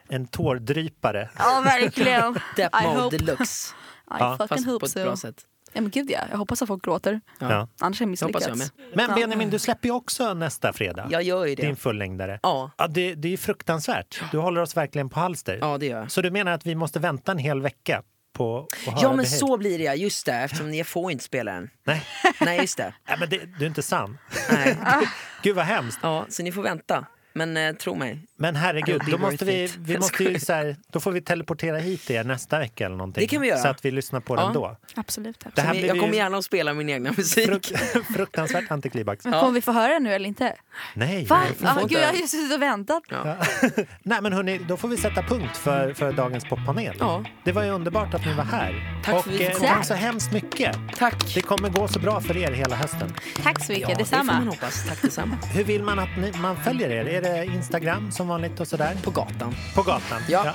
en 0.09 0.27
tårdrypare. 0.27 1.29
Ja 1.39 1.61
verkligen. 1.65 2.33
Depp 2.57 2.73
mode 2.85 3.19
deluxe. 3.19 3.75
I 3.75 4.15
Ja. 4.19 4.37
fucking 4.39 4.49
Fast 4.49 4.65
på 4.65 4.71
hope 4.71 4.87
ett 4.87 5.19
so. 5.19 5.31
Ja, 5.77 5.83
men 5.83 5.91
gud 5.91 6.11
ja, 6.11 6.21
jag 6.31 6.39
hoppas 6.39 6.63
att 6.63 6.69
folk 6.69 6.85
gråter. 6.85 7.21
Ja. 7.39 7.51
Ja. 7.53 7.69
Annars 7.81 8.01
är 8.03 8.07
jag 8.07 8.27
hoppas 8.27 8.47
jag 8.47 8.57
misslyckats. 8.59 8.73
med. 8.95 9.09
Men 9.09 9.15
Benjamin, 9.21 9.51
du 9.51 9.59
släpper 9.59 9.89
ju 9.89 9.95
också 9.95 10.35
nästa 10.35 10.73
fredag. 10.73 11.09
Jag 11.11 11.23
gör 11.23 11.47
ju 11.47 11.55
det. 11.55 11.63
Din 11.63 11.77
fullängdare. 11.77 12.41
Ja. 12.43 12.71
Ja, 12.79 12.87
det, 12.87 13.15
det 13.15 13.29
är 13.29 13.31
ju 13.31 13.37
fruktansvärt. 13.37 14.21
Du 14.31 14.39
håller 14.39 14.61
oss 14.61 14.77
verkligen 14.77 15.09
på 15.09 15.21
halster. 15.21 15.59
ja, 15.61 15.79
det 15.79 15.87
gör 15.87 15.99
jag. 16.01 16.11
Så 16.11 16.23
du 16.23 16.31
menar 16.31 16.53
att 16.53 16.67
vi 16.67 16.75
måste 16.75 16.99
vänta 16.99 17.33
en 17.33 17.39
hel 17.39 17.63
vecka 17.63 18.03
på 18.33 18.69
att 18.71 18.93
höra 18.93 18.99
Ja 19.03 19.13
men 19.17 19.27
så 19.27 19.57
blir 19.59 19.79
det 19.79 19.85
ja, 19.85 19.95
just 19.95 20.27
det, 20.27 20.33
eftersom 20.33 20.75
jag 20.75 20.87
får 20.87 21.13
inte 21.13 21.25
spela 21.25 21.53
den. 21.53 21.71
Nej, 21.85 22.03
Nej 22.41 22.61
just 22.61 22.77
det. 22.77 22.95
Nej 23.09 23.17
men 23.21 23.29
det, 23.29 23.41
du 23.59 23.65
är 23.65 23.69
inte 23.69 23.83
sann. 23.83 24.19
Nej. 24.53 24.77
Gud 25.43 25.57
vad 25.57 25.65
hemskt. 25.65 25.99
Ja, 26.03 26.27
så 26.29 26.43
ni 26.43 26.53
får 26.53 26.63
vänta. 26.63 27.07
Men 27.33 27.57
eh, 27.57 27.73
tro 27.73 27.95
mig. 27.95 28.21
Men 28.39 28.57
herregud, 28.57 29.03
då, 29.11 29.19
måste 29.19 29.45
vi, 29.45 29.71
vi 29.79 29.99
måste 29.99 30.25
ju 30.25 30.41
så 30.41 30.53
här, 30.53 30.77
då 30.93 31.01
får 31.01 31.13
vi 31.13 31.21
teleportera 31.21 31.79
hit 31.79 32.11
er 32.11 32.25
nästa 32.25 32.59
vecka 32.59 32.87
eller 32.87 32.97
någonting. 32.97 33.21
Det 33.21 33.27
kan 33.27 33.43
vi 33.43 33.49
göra. 33.49 33.59
Så 33.59 33.69
att 33.69 33.85
vi 33.85 33.91
lyssnar 33.91 34.21
på 34.21 34.37
Ja. 34.37 34.41
den 34.45 34.53
då. 34.53 34.77
Absolut. 34.95 35.45
Det 35.55 35.61
här 35.63 35.71
blir 35.71 35.87
jag 35.87 36.01
kommer 36.01 36.15
gärna 36.15 36.37
att 36.39 36.45
spela 36.45 36.75
min 36.75 36.89
egna 36.89 37.13
musik. 37.17 37.49
fruk- 37.49 38.05
fruktansvärt 38.17 38.71
antiklimax. 38.71 39.25
Men 39.25 39.33
kommer 39.41 39.53
vi 39.53 39.61
få 39.61 39.73
höra 39.73 39.99
nu 39.99 40.15
eller 40.15 40.29
inte? 40.29 40.55
Nej, 40.95 41.25
Va? 41.25 41.43
Ah, 41.65 41.81
gud, 41.81 41.93
jag 41.93 42.07
har 42.07 42.15
ju 42.15 42.27
suttit 42.27 42.55
och 42.57 42.63
väntat. 42.63 43.03
Ja. 43.09 43.37
nej 44.03 44.19
men 44.23 44.33
hörni, 44.33 44.59
då 44.69 44.77
får 44.77 44.89
vi 44.89 44.97
sätta 44.97 45.23
punkt 45.23 45.57
för, 45.57 45.93
för 45.95 46.13
dagens 46.13 46.45
poppanel. 46.45 46.97
Ja. 47.01 47.25
Det 47.45 47.53
var 47.53 47.63
ju 47.65 47.71
underbart 47.71 48.15
att 48.15 48.27
ni 48.27 48.35
var 48.35 48.45
här. 48.45 49.01
Tack 49.05 49.15
Och 49.15 49.25
för 49.25 49.31
att 49.31 49.41
vi 49.41 49.45
eh, 49.47 49.51
fick 49.51 49.61
tack 49.69 49.87
så 49.87 49.95
hemskt 49.95 50.33
mycket. 50.33 50.77
Tack. 50.97 51.35
Det 51.35 51.41
kommer 51.43 51.69
gå 51.69 51.89
så 51.89 51.99
bra 51.99 52.21
för 52.21 52.37
er 52.37 52.53
hela 52.53 52.77
hösten. 52.77 53.15
Tack 53.43 53.65
så 53.65 53.73
mycket, 53.73 53.89
ja, 53.89 53.95
det 53.99 54.05
får 54.05 54.17
man 54.17 54.27
detsamma. 54.27 54.51
hoppas. 54.51 54.89
Tack 54.89 55.03
detsamma. 55.03 55.37
Hur 55.55 55.65
vill 55.65 55.83
man 55.83 55.99
att 55.99 56.17
ni, 56.19 56.33
man 56.39 56.57
följer 56.57 56.91
er? 56.91 57.07
Är 57.09 57.23
det 57.23 57.45
Instagram 57.45 58.13
som 58.13 58.26
vanligt 58.29 58.61
och 58.61 58.69
sådär? 58.69 58.97
På 59.03 59.11
gatan. 59.11 59.55
På 59.75 59.83
gatan? 59.83 60.23
Ja. 60.29 60.55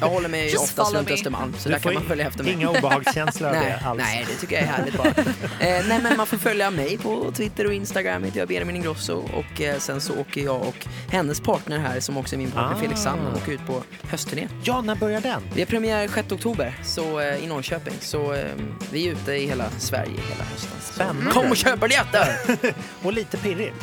Jag 0.00 0.08
håller 0.08 0.28
mig 0.28 0.50
Just 0.50 0.62
oftast 0.64 0.94
runt. 0.94 1.10
Östermalm, 1.10 1.54
så 1.58 1.68
Du 1.68 1.74
där 1.74 1.80
kan 1.80 1.94
man 1.94 2.02
följa 2.02 2.26
efter 2.26 2.44
mig. 2.44 2.52
Inga 2.52 2.70
obehagskänslor 2.70 3.48
av 3.48 3.54
det 3.54 3.60
Nej, 3.60 3.78
alls. 3.84 3.98
nej, 4.02 4.26
det 4.28 4.34
tycker 4.34 4.54
jag 4.56 4.62
är 4.64 4.68
härligt 4.68 4.96
bara. 4.96 5.08
eh, 5.08 5.84
nej, 5.88 6.00
men 6.02 6.16
man 6.16 6.26
får 6.26 6.36
följa 6.36 6.70
mig 6.70 6.98
på 6.98 7.32
Twitter 7.34 7.66
och 7.66 7.72
Instagram, 7.72 8.24
heter 8.24 8.38
jag 8.38 8.48
Benjamin 8.48 8.76
Ingrosso. 8.76 9.14
Och 9.34 9.60
eh, 9.60 9.78
sen 9.78 10.00
så 10.00 10.14
åker 10.20 10.40
jag 10.44 10.60
och 10.60 10.86
hennes 11.10 11.40
partner 11.40 11.78
här, 11.78 12.00
som 12.00 12.16
också 12.16 12.34
är 12.34 12.38
min 12.38 12.50
partner 12.50 12.76
Ah. 12.76 12.80
Felix 12.80 13.00
Sandman, 13.00 13.34
åker 13.34 13.52
ut 13.52 13.66
på 13.66 13.82
höstturné. 14.10 14.48
Ja, 14.64 14.80
när 14.80 14.94
börjar 14.94 15.20
den? 15.20 15.42
Vi 15.54 15.60
har 15.60 15.66
premiär 15.66 16.08
6 16.14 16.32
oktober 16.32 16.74
så, 16.84 17.20
eh, 17.20 17.44
i 17.44 17.46
Norrköping, 17.46 17.94
så 18.00 18.32
eh, 18.32 18.44
vi 18.92 19.08
är 19.08 19.12
ute 19.12 19.32
i 19.32 19.46
hela 19.46 19.70
Sverige 19.78 20.10
hela 20.30 20.44
hösten. 20.44 20.70
Så 20.80 20.92
Spännande. 20.92 21.30
Kom 21.30 21.50
och 21.50 21.56
köp 21.56 21.80
biljetter! 21.80 22.36
Och 23.02 23.12
lite 23.12 23.36
pirrigt. 23.36 23.74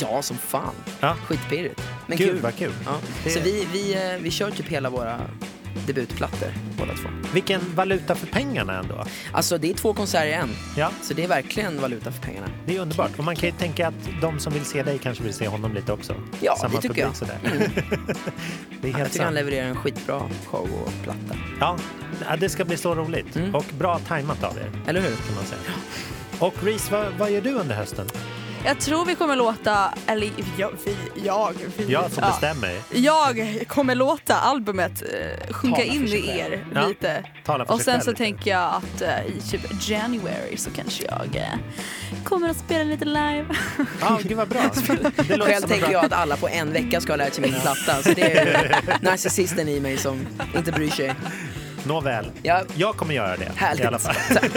Ja, 0.00 0.22
som 0.22 0.36
fan. 0.36 0.74
Ja. 1.00 1.16
Skitpirrigt. 1.26 1.82
Men 2.06 2.18
Gud 2.18 2.28
kul. 2.30 2.40
vad 2.40 2.56
kul. 2.56 2.72
Ja. 2.84 2.92
Det- 3.24 3.30
Så 3.30 3.40
vi, 3.40 3.66
vi, 3.72 3.94
eh, 3.94 4.20
vi 4.22 4.30
kör 4.30 4.50
typ 4.50 4.68
hela 4.68 4.90
våra 4.90 5.20
debutplattor 5.86 6.48
båda 6.78 6.92
två. 6.94 7.08
Vilken 7.34 7.60
valuta 7.74 8.14
för 8.14 8.26
pengarna 8.26 8.78
ändå. 8.78 9.04
Alltså 9.32 9.58
det 9.58 9.70
är 9.70 9.74
två 9.74 9.94
konserter 9.94 10.26
i 10.26 10.32
en, 10.32 10.50
Ja, 10.76 10.90
så 11.02 11.14
det 11.14 11.24
är 11.24 11.28
verkligen 11.28 11.80
valuta 11.80 12.12
för 12.12 12.22
pengarna. 12.22 12.46
det 12.66 12.76
är 12.76 12.80
underbart. 12.80 13.10
Och 13.18 13.24
man 13.24 13.36
kan 13.36 13.48
ju 13.48 13.54
tänka 13.54 13.88
att 13.88 13.94
de 14.20 14.38
som 14.40 14.52
vill 14.52 14.64
se 14.64 14.82
dig 14.82 14.98
kanske 14.98 15.24
vill 15.24 15.32
se 15.34 15.48
honom 15.48 15.74
lite 15.74 15.92
också. 15.92 16.14
Ja, 16.40 16.56
Samma 16.60 16.74
det 16.74 16.80
tycker 16.88 17.00
jag. 17.00 17.12
Mm. 17.52 17.70
Det 18.82 18.88
är 18.88 18.92
Jag 18.92 18.98
helt 18.98 19.12
tycker 19.12 19.24
han 19.24 19.34
sant. 19.34 19.34
levererar 19.34 19.66
en 19.68 19.76
skitbra 19.76 20.20
show 20.46 20.68
och 20.86 20.92
platta. 21.02 21.36
Ja, 21.60 21.76
ja, 22.28 22.36
det 22.36 22.48
ska 22.48 22.64
bli 22.64 22.76
så 22.76 22.94
roligt. 22.94 23.36
Mm. 23.36 23.54
Och 23.54 23.64
bra 23.78 23.98
tajmat 23.98 24.44
av 24.44 24.56
er, 24.58 24.70
Eller 24.86 25.00
hur? 25.00 25.16
kan 25.16 25.34
man 25.34 25.44
säga. 25.44 25.60
Och 26.38 26.54
Reese, 26.64 26.90
vad, 26.92 27.12
vad 27.18 27.30
gör 27.30 27.40
du 27.40 27.50
under 27.52 27.74
hösten? 27.74 28.06
Jag 28.64 28.80
tror 28.80 29.04
vi 29.04 29.14
kommer 29.14 29.36
låta, 29.36 29.94
eller 30.06 30.30
jag, 30.56 30.70
vi, 30.84 30.96
jag, 31.26 31.52
vi, 31.76 31.92
Jag 31.92 32.10
som 32.12 32.22
ja. 32.22 32.30
bestämmer. 32.30 32.78
Jag 32.92 33.64
kommer 33.68 33.94
låta 33.94 34.34
albumet 34.36 35.02
eh, 35.02 35.52
sjunka 35.54 35.76
Tala 35.80 35.92
in 35.92 36.06
i 36.06 36.28
er 36.38 36.64
Ja, 36.74 36.86
lite. 36.88 37.24
Tala 37.44 37.66
för 37.66 37.74
Och 37.74 37.80
sen 37.80 38.00
så 38.00 38.12
tänker 38.12 38.50
jag 38.50 38.74
att 38.74 39.02
eh, 39.02 39.26
i 39.26 39.40
typ 39.50 39.88
January 39.88 40.56
så 40.56 40.70
kanske 40.70 41.04
jag 41.04 41.36
eh, 41.36 41.44
kommer 42.24 42.48
att 42.48 42.56
spela 42.56 42.84
lite 42.84 43.04
live. 43.04 43.46
Ja, 44.00 44.18
gud 44.22 44.36
vad 44.36 44.48
bra. 44.48 44.60
Det 45.28 45.36
låter 45.36 45.52
Själv 45.52 45.62
tänker 45.66 45.80
bra- 45.86 45.92
jag 45.92 46.04
att 46.04 46.12
alla 46.12 46.36
på 46.36 46.48
en 46.48 46.72
vecka 46.72 47.00
ska 47.00 47.12
ha 47.12 47.16
lärt 47.16 47.34
sig 47.34 47.42
min 47.50 47.60
platta. 47.60 48.02
Så 48.02 48.10
det 48.12 48.38
är 48.38 48.76
narcissisten 49.02 49.68
i 49.68 49.80
mig 49.80 49.96
som 49.96 50.26
inte 50.56 50.72
bryr 50.72 50.90
sig. 50.90 51.14
Nåväl, 51.86 52.30
Ja, 52.42 52.62
jag 52.76 52.96
kommer 52.96 53.14
göra 53.14 53.36
det 53.36 53.52
Härligt. 53.56 53.84
i 53.84 53.86
alla 53.86 53.98
fall. 53.98 54.14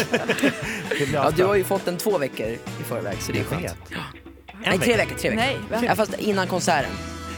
Ja, 1.13 1.31
du 1.35 1.43
har 1.43 1.55
ju 1.55 1.63
fått 1.63 1.85
den 1.85 1.97
två 1.97 2.17
veckor 2.17 2.47
i 2.47 2.59
förväg 2.87 3.21
så 3.21 3.31
det 3.31 3.39
är 3.39 3.43
skönt. 3.43 3.63
vet. 3.63 3.75
Nej, 4.65 4.79
tre 4.79 4.97
veckor. 4.97 5.15
Tre 5.17 5.29
veckor. 5.29 5.43
Nej? 5.71 5.85
Ja, 5.87 5.95
fast 5.95 6.13
innan 6.19 6.47
konserten. 6.47 6.91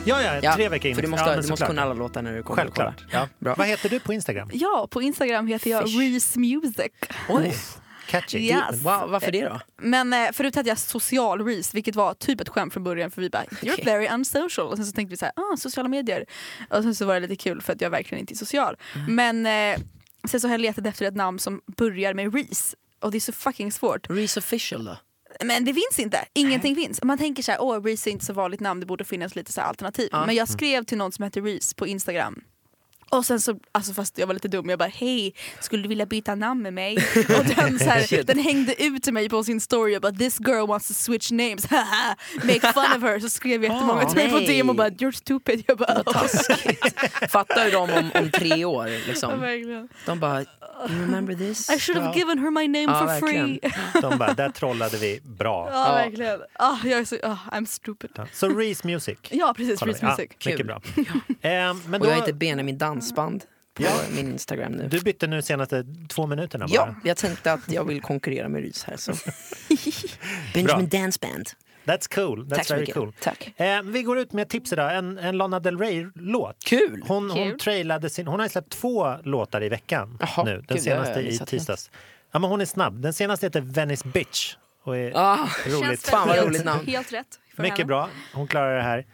Ja, 0.08 0.40
ja, 0.42 0.54
tre 0.54 0.70
veckor 0.70 0.90
in. 0.90 0.96
För 0.96 1.02
du 1.02 1.08
måste, 1.08 1.30
ja, 1.30 1.42
du 1.42 1.48
måste 1.48 1.66
kunna 1.66 1.82
alla 1.82 1.94
låtar 1.94 2.22
när 2.22 2.36
du 2.36 2.44
kommer 2.44 2.66
och 2.68 2.76
kollar. 2.76 2.94
Självklart. 2.98 3.14
Ja. 3.14 3.28
Bra. 3.40 3.56
Vad 3.58 3.68
heter 3.68 3.90
du 3.90 4.00
på 4.00 4.14
Instagram? 4.14 4.50
Ja, 4.54 4.88
på 4.92 5.02
Instagram 5.02 5.48
heter 5.48 5.70
jag 5.70 5.84
Fish. 5.84 6.00
Reese 6.00 6.36
Music. 6.36 6.92
Oj, 7.30 7.54
Catchy. 8.22 8.40
Yes. 8.40 8.72
wow, 8.72 9.10
varför 9.10 9.32
det 9.32 9.44
då? 9.44 9.60
Men 9.78 10.14
eh, 10.14 10.32
förut 10.32 10.56
hade 10.56 10.70
jag 10.70 10.78
social 10.80 11.46
Reese, 11.46 11.76
vilket 11.76 11.96
var 11.96 12.14
typ 12.14 12.42
ett 12.42 12.50
skämt 12.50 12.74
från 12.74 12.84
början 12.84 13.12
för 13.12 13.22
vi 13.22 13.30
bara 13.30 13.44
“you're 13.44 13.86
very 13.86 14.08
unsocial” 14.08 14.68
och 14.68 14.78
sen 14.78 14.86
så 14.86 14.92
tänkte 14.92 15.12
vi 15.12 15.18
så 15.18 15.26
här, 15.26 15.34
ah, 15.36 15.58
sociala 15.58 15.90
medier. 15.90 16.26
Och 16.70 16.84
sen 16.84 16.96
så 16.96 17.06
var 17.06 17.14
det 17.14 17.20
lite 17.20 17.36
kul 17.36 17.62
för 17.62 17.74
att 17.74 17.82
jag 17.82 17.90
verkligen 17.90 18.20
inte 18.20 18.34
är 18.34 18.36
social. 18.36 18.78
Mm. 18.96 19.16
Men 19.16 19.46
eh, 19.76 19.84
sen 20.28 20.40
så 20.40 20.48
har 20.48 20.54
jag 20.54 20.62
letat 20.62 20.86
efter 20.86 21.06
ett 21.06 21.16
namn 21.16 21.40
som 21.40 21.62
börjar 21.78 22.14
med 22.14 22.34
Reese 22.34 22.76
och 23.00 23.12
det 23.12 23.18
är 23.18 23.20
så 23.20 23.32
fucking 23.32 23.72
svårt. 23.72 24.10
Reese 24.10 24.38
official 24.38 24.86
då? 24.86 24.98
Men 25.44 25.66
det 25.66 25.74
finns 25.74 26.00
inte, 26.00 26.26
ingenting 26.34 26.76
finns. 26.76 27.04
Man 27.04 27.18
tänker 27.18 27.44
så 27.44 27.52
här, 27.52 27.62
åh 27.62 27.84
Reese 27.84 28.08
är 28.08 28.12
inte 28.12 28.26
så 28.26 28.34
vanligt 28.34 28.60
namn, 28.60 28.80
det 28.80 28.86
borde 28.86 29.04
finnas 29.04 29.36
lite 29.36 29.52
så 29.52 29.62
alternativ. 29.62 30.10
Ja. 30.12 30.26
Men 30.26 30.36
jag 30.36 30.50
skrev 30.50 30.84
till 30.84 30.98
någon 30.98 31.12
som 31.12 31.24
heter 31.24 31.42
Reese 31.42 31.74
på 31.74 31.88
Instagram. 31.88 32.44
Och 33.18 33.26
sen 33.26 33.40
så, 33.42 33.56
alltså 33.72 33.94
fast 33.94 34.18
jag 34.18 34.28
var 34.28 34.34
lite 34.34 34.48
dum, 34.48 34.70
jag 34.70 34.80
bara 34.80 34.90
hej, 34.94 35.34
skulle 35.60 35.84
du 35.84 35.90
vilja 35.90 36.06
byta 36.06 36.36
namn 36.36 36.62
med 36.62 36.74
mig? 36.74 36.98
Och 37.40 37.46
den, 37.56 37.80
så 37.80 37.86
här, 37.86 38.24
den 38.24 38.40
hängde 38.40 38.84
ut 38.84 39.04
till 39.04 39.14
mig 39.14 39.30
på 39.30 39.44
sin 39.44 39.62
story, 39.62 39.94
jag 39.94 40.02
bara 40.02 40.12
this 40.12 40.40
girl 40.40 40.68
wants 40.68 40.88
to 40.88 40.94
switch 40.94 41.32
names, 41.32 41.66
haha, 41.66 42.16
make 42.44 42.74
fun 42.74 42.98
of 42.98 43.02
her. 43.04 43.20
Så 43.20 43.30
skrev 43.30 43.64
jättemånga 43.64 44.02
Ah, 44.02 44.10
till 44.10 44.18
mig 44.18 44.30
på. 44.32 44.40
DM 44.40 44.70
och 44.70 44.76
bara 44.76 44.90
you're 44.90 45.12
stupid. 45.12 45.64
Jag 45.68 45.78
bara, 45.78 46.04
Taskigt. 46.04 46.86
Fattar 47.32 47.72
dem 47.72 47.90
om, 47.90 48.12
om 48.22 48.32
tre 48.32 48.66
år? 48.66 49.08
Liksom. 49.08 49.32
De 50.06 50.20
bara, 50.20 50.42
you 50.42 50.48
remember 50.90 51.36
this? 51.36 51.70
I 51.70 51.80
should 51.80 51.98
have 52.02 52.10
Ja. 52.14 52.20
given 52.20 52.40
her 52.40 52.52
my 52.52 52.68
name 52.68 52.84
Ja, 52.94 53.00
for 53.00 53.06
verkligen. 53.06 53.60
free. 53.62 53.72
De 54.02 54.18
bara, 54.18 54.34
där 54.34 54.50
trollade 54.50 54.98
vi 54.98 55.20
bra. 55.24 55.70
Ja, 55.72 55.88
Ja. 55.88 55.94
verkligen. 55.96 56.40
Ah, 56.54 56.76
jag 56.84 57.00
är 57.00 57.06
så, 57.06 57.16
ah, 57.24 57.38
I'm 57.52 57.66
stupid. 57.66 58.10
Så 58.34 58.50
Reese 58.50 58.84
Music. 58.84 59.18
Ja 59.30 59.54
precis, 59.58 59.82
Reese. 59.82 60.02
Music. 60.02 60.30
Ja, 60.40 60.52
mycket 60.52 60.68
bra. 60.68 60.82
Ehm, 61.42 61.82
men 61.88 62.02
Och 62.02 62.08
då, 62.08 62.14
jag 62.14 62.20
heter 62.20 62.34
Benjamin 62.34 62.78
Dansband 63.06 63.44
på 63.74 63.84
min 64.16 64.28
Instagram 64.32 64.72
nu. 64.72 64.88
Du 64.88 65.00
bytte 65.02 65.28
nu 65.28 65.42
senaste 65.42 65.86
två 66.10 66.28
minuterna 66.28 66.68
bara. 66.68 66.76
Ja, 66.76 66.96
jag 67.04 67.18
tänkte 67.18 67.54
att 67.54 67.72
jag 67.72 67.84
vill 67.84 68.02
konkurrera 68.02 68.50
med 68.50 68.62
Rys 68.62 68.84
här. 68.84 68.98
Så. 68.98 69.14
Benjamin 70.54 70.90
Dance 70.90 71.20
Band. 71.22 71.50
That's 71.86 72.16
cool. 72.16 72.46
That's 72.46 72.56
Tack 72.56 72.72
very 72.72 72.80
mycket. 72.80 72.96
cool. 72.96 73.14
Tack. 73.22 73.54
Eh, 73.60 73.82
vi 73.84 74.04
går 74.04 74.18
ut 74.20 74.34
med 74.34 74.42
ett 74.42 74.50
tips 74.50 74.74
idag. 74.74 74.96
En, 74.98 75.18
en 75.18 75.38
Lana 75.38 75.60
Del 75.60 75.78
Rey-låt. 75.80 76.64
Kul! 76.66 77.04
Hon, 77.08 77.30
hon, 77.32 77.58
trailade 77.58 78.10
sin, 78.10 78.28
hon 78.28 78.40
har 78.40 78.48
släppt 78.48 78.70
två 78.70 79.16
låtar 79.24 79.64
i 79.64 79.70
veckan 79.70 80.18
Jaha, 80.20 80.44
nu. 80.46 80.52
Den 80.52 80.66
gud, 80.68 80.82
senaste 80.82 81.20
i 81.20 81.38
tisdags. 81.40 81.92
Ja, 82.32 82.40
men 82.40 82.50
hon 82.50 82.62
är 82.62 82.66
snabb. 82.66 83.02
Den 83.02 83.14
senaste 83.14 83.46
heter 83.46 83.62
Venice 83.62 84.08
Bitch. 84.08 84.56
Och 84.84 84.98
är 84.98 85.12
Ah, 85.16 85.50
roligt. 85.66 85.80
Känns 85.80 86.04
Fan, 86.06 86.28
vad 86.28 86.38
roligt 86.46 86.66
namn. 86.66 86.88
Helt 86.88 87.14
rätt. 87.14 87.40
Mycket 87.58 87.78
henne. 87.78 87.86
bra. 87.88 88.10
Hon 88.34 88.48
klarar 88.48 88.76
det 88.78 88.84
här. 88.84 89.06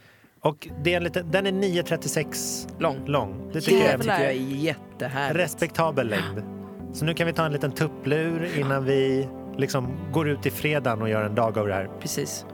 Och 0.42 0.68
det 0.84 0.94
är 0.94 0.98
en 0.98 1.04
liten, 1.04 1.32
den 1.32 1.46
är 1.48 1.52
9.36 1.52 2.68
Lång. 2.80 3.06
lång. 3.06 3.50
Det 3.54 3.62
tycker 3.62 3.78
jag 3.78 3.94
är 3.94 3.98
tycker 3.98 4.12
jag 4.20 4.22
är 4.32 4.32
jättehärligt. 4.56 5.40
respektabel 5.40 6.08
längd. 6.10 6.44
Så 6.94 7.06
nu 7.06 7.14
kan 7.14 7.28
vi 7.28 7.34
ta 7.34 7.46
en 7.46 7.52
liten 7.52 7.72
tupplur 7.72 8.60
innan 8.60 8.86
vi 8.86 9.28
liksom 9.58 9.88
går 10.12 10.30
ut 10.30 10.46
i 10.46 10.52
fredagen 10.52 11.02
och 11.02 11.10
gör 11.10 11.24
en 11.24 11.36
dag 11.36 11.58
av 11.58 11.68
det 11.68 11.74
här. 11.74 11.90
Precis. 12.00 12.46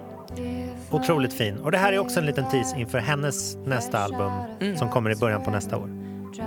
Otroligt 0.92 1.34
fin. 1.34 1.58
Och 1.58 1.72
det 1.72 1.78
här 1.78 1.94
är 1.94 2.00
också 2.00 2.20
en 2.20 2.26
liten 2.26 2.50
tease 2.50 2.80
inför 2.80 2.98
hennes 3.00 3.56
nästa 3.66 3.98
album 4.00 4.32
Mm. 4.62 4.78
som 4.78 4.90
kommer 4.90 5.12
i 5.12 5.16
början 5.16 5.44
på 5.44 5.52
nästa 5.52 5.78
år. 5.78 5.90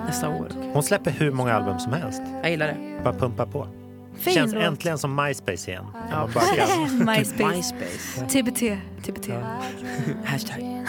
Nästa 0.07 0.28
år. 0.28 0.49
Hon 0.72 0.82
släpper 0.82 1.11
hur 1.11 1.30
många 1.32 1.55
album 1.55 1.78
som 1.78 1.93
helst. 1.93 2.22
Jag 2.43 2.51
gillar 2.51 2.66
det. 2.66 3.01
Bara 3.05 3.14
pumpa 3.14 3.47
på. 3.47 3.66
Fin 4.16 4.34
Känns 4.34 4.52
låt. 4.54 4.62
äntligen 4.62 4.98
som 4.98 5.16
MySpace 5.16 5.70
igen. 5.70 5.84
Ja, 6.11 6.26
MySpace. 7.06 7.44
MySpace. 7.56 8.26
TBT. 8.28 8.78
TBT. 9.06 9.28
Hashtag. 10.24 10.86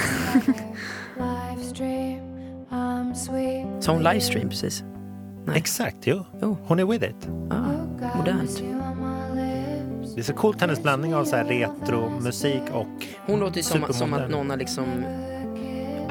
Så 3.80 3.91
hon 3.91 4.03
livestream 4.03 4.49
precis. 4.49 4.84
Nej. 5.45 5.57
Exakt, 5.57 5.97
jo. 6.01 6.24
Jo. 6.41 6.57
Hon 6.65 6.80
är 6.80 6.86
with 6.86 7.03
it. 7.05 7.30
Ah, 7.49 8.15
modernt. 8.17 8.63
Det 10.15 10.22
är 10.22 10.24
så 10.24 10.34
coolt 10.34 10.61
hennes 10.61 10.84
blandning 10.84 11.15
av 11.15 11.26
så 11.26 11.36
här 11.36 11.43
retro-musik 11.45 12.61
och 12.74 12.88
Hon 13.26 13.39
låter 13.39 13.57
ju 13.57 13.63
som, 13.63 13.80
som 13.80 13.84
att 13.89 13.95
supermodern. 13.95 14.32
någon 14.32 14.49
har 14.49 14.57
liksom 14.57 14.86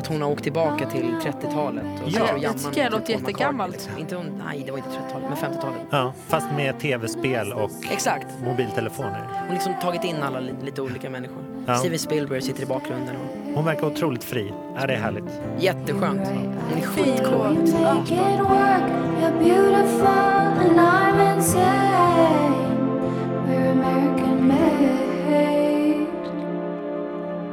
att 0.01 0.07
hon 0.07 0.23
har 0.23 0.31
åkt 0.31 0.43
tillbaka 0.43 0.87
till 0.91 1.15
30-talet. 1.23 1.85
Och 2.05 2.09
Ja. 2.11 2.21
Det 2.35 2.41
jammar 2.41 2.59
tycker 2.59 2.83
jag 2.83 2.93
med 2.93 3.01
låter 3.01 3.13
jättegammalt. 3.13 3.73
Liksom. 3.73 3.99
Inte 3.99 4.23
nej, 4.47 4.63
det 4.67 4.71
var 4.71 4.79
inte 4.79 4.91
30-talet, 4.91 5.29
men 5.29 5.39
50-talet. 5.53 5.81
Ja, 5.91 6.13
fast 6.29 6.47
med 6.57 6.79
tv-spel 6.81 7.53
och 7.53 7.71
Exakt. 7.93 8.27
mobiltelefoner. 8.45 9.27
Hon 9.29 9.47
har 9.47 9.53
liksom 9.55 9.75
tagit 9.83 10.05
in 10.05 10.17
alla 10.23 10.41
li- 10.41 10.55
lite 10.65 10.83
olika 10.83 11.11
människor. 11.11 11.45
Ja. 11.67 11.75
Steven 11.77 11.99
Spielberg 11.99 12.43
sitter 12.43 12.63
i 12.63 12.67
bakgrunden. 12.67 13.17
Och, 13.17 13.55
Hon 13.55 13.65
verkar 13.65 13.87
otroligt 13.87 14.25
fri. 14.25 14.53
Ja, 14.81 14.87
det 14.87 14.93
är 14.95 14.99
härligt. 15.01 15.25
jätteskönt. 15.59 16.29
Hon 16.29 16.79
är 16.79 16.83
skitcool. 16.83 17.57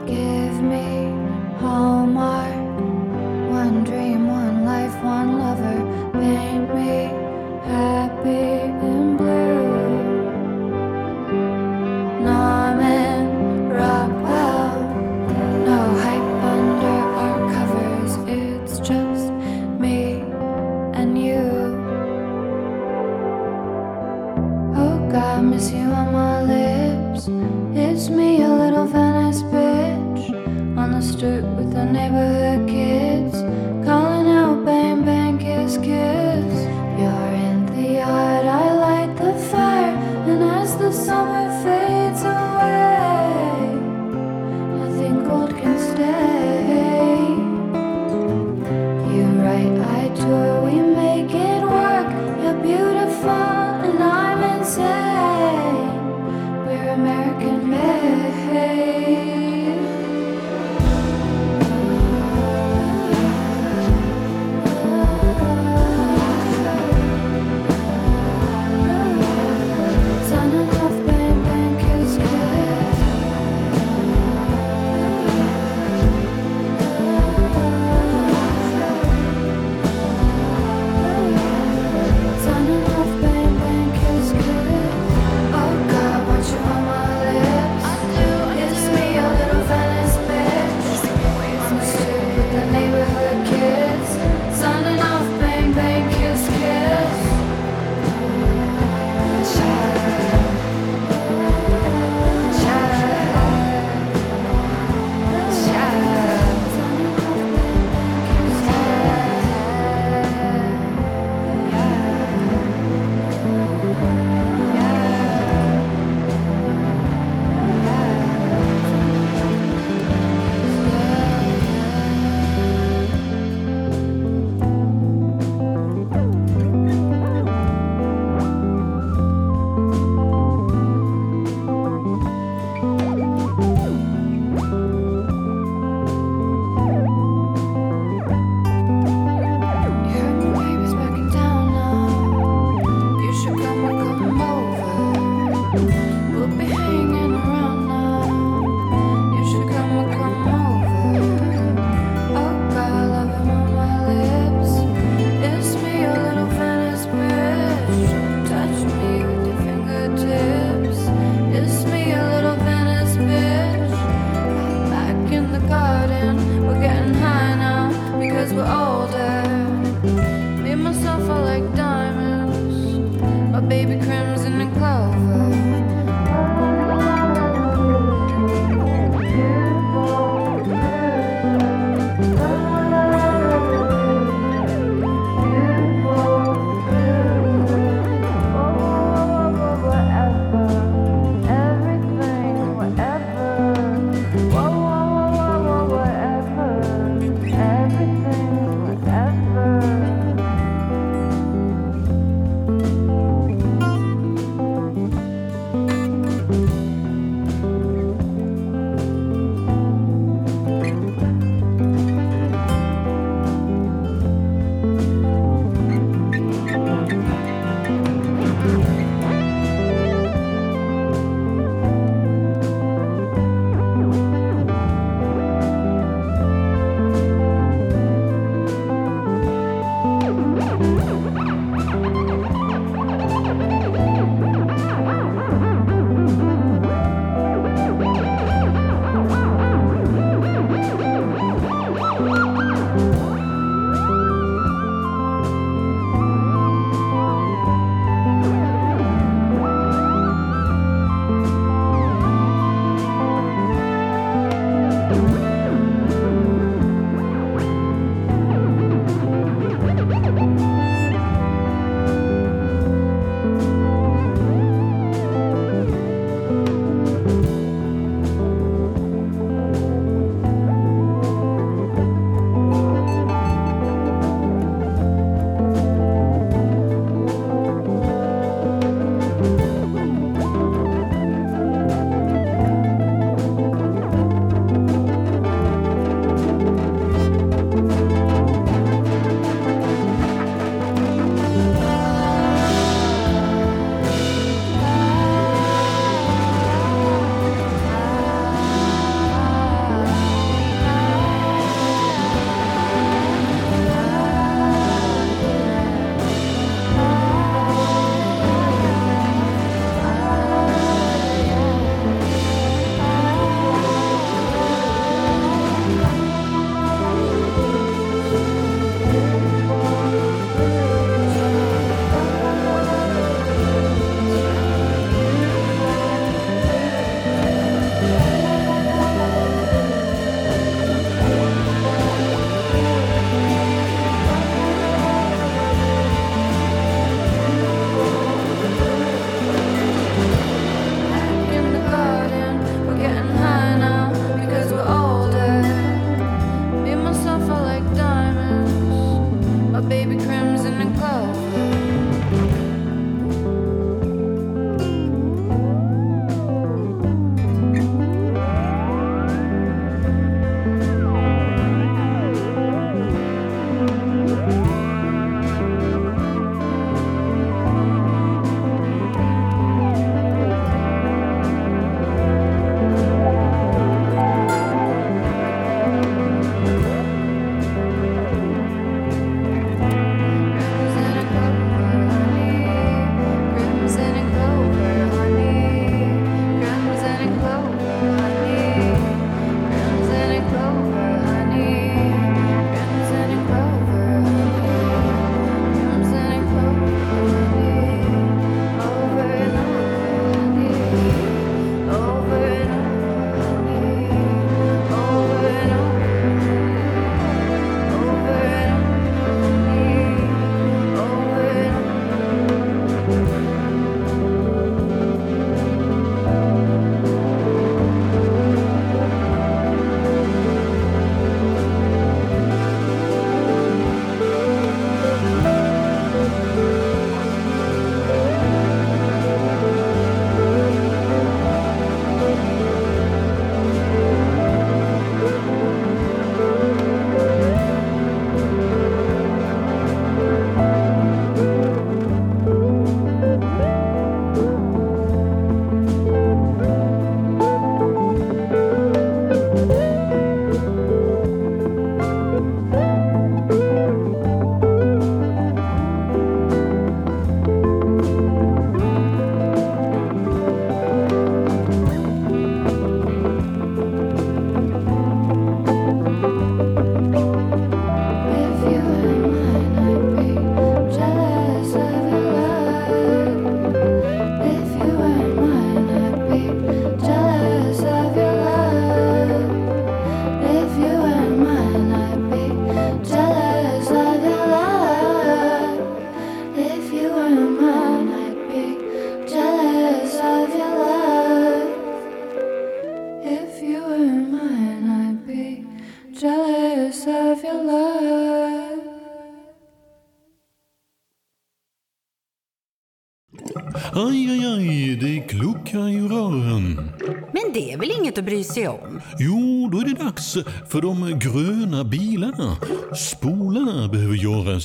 Give 0.08 0.62
me 0.62 1.17
happy 7.68 8.62
and 8.88 9.18
blue. 9.18 9.57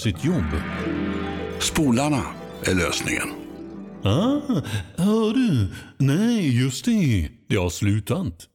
sitt 0.03 0.25
jobb. 0.25 0.45
Spolarna 1.59 2.23
är 2.65 2.75
lösningen. 2.75 3.29
Ah, 4.03 4.41
hör 4.97 5.35
du? 5.35 5.69
Nej, 5.99 6.63
just 6.63 6.85
det. 6.85 7.29
Det 7.49 7.57
har 7.57 7.71
slutat. 7.71 8.49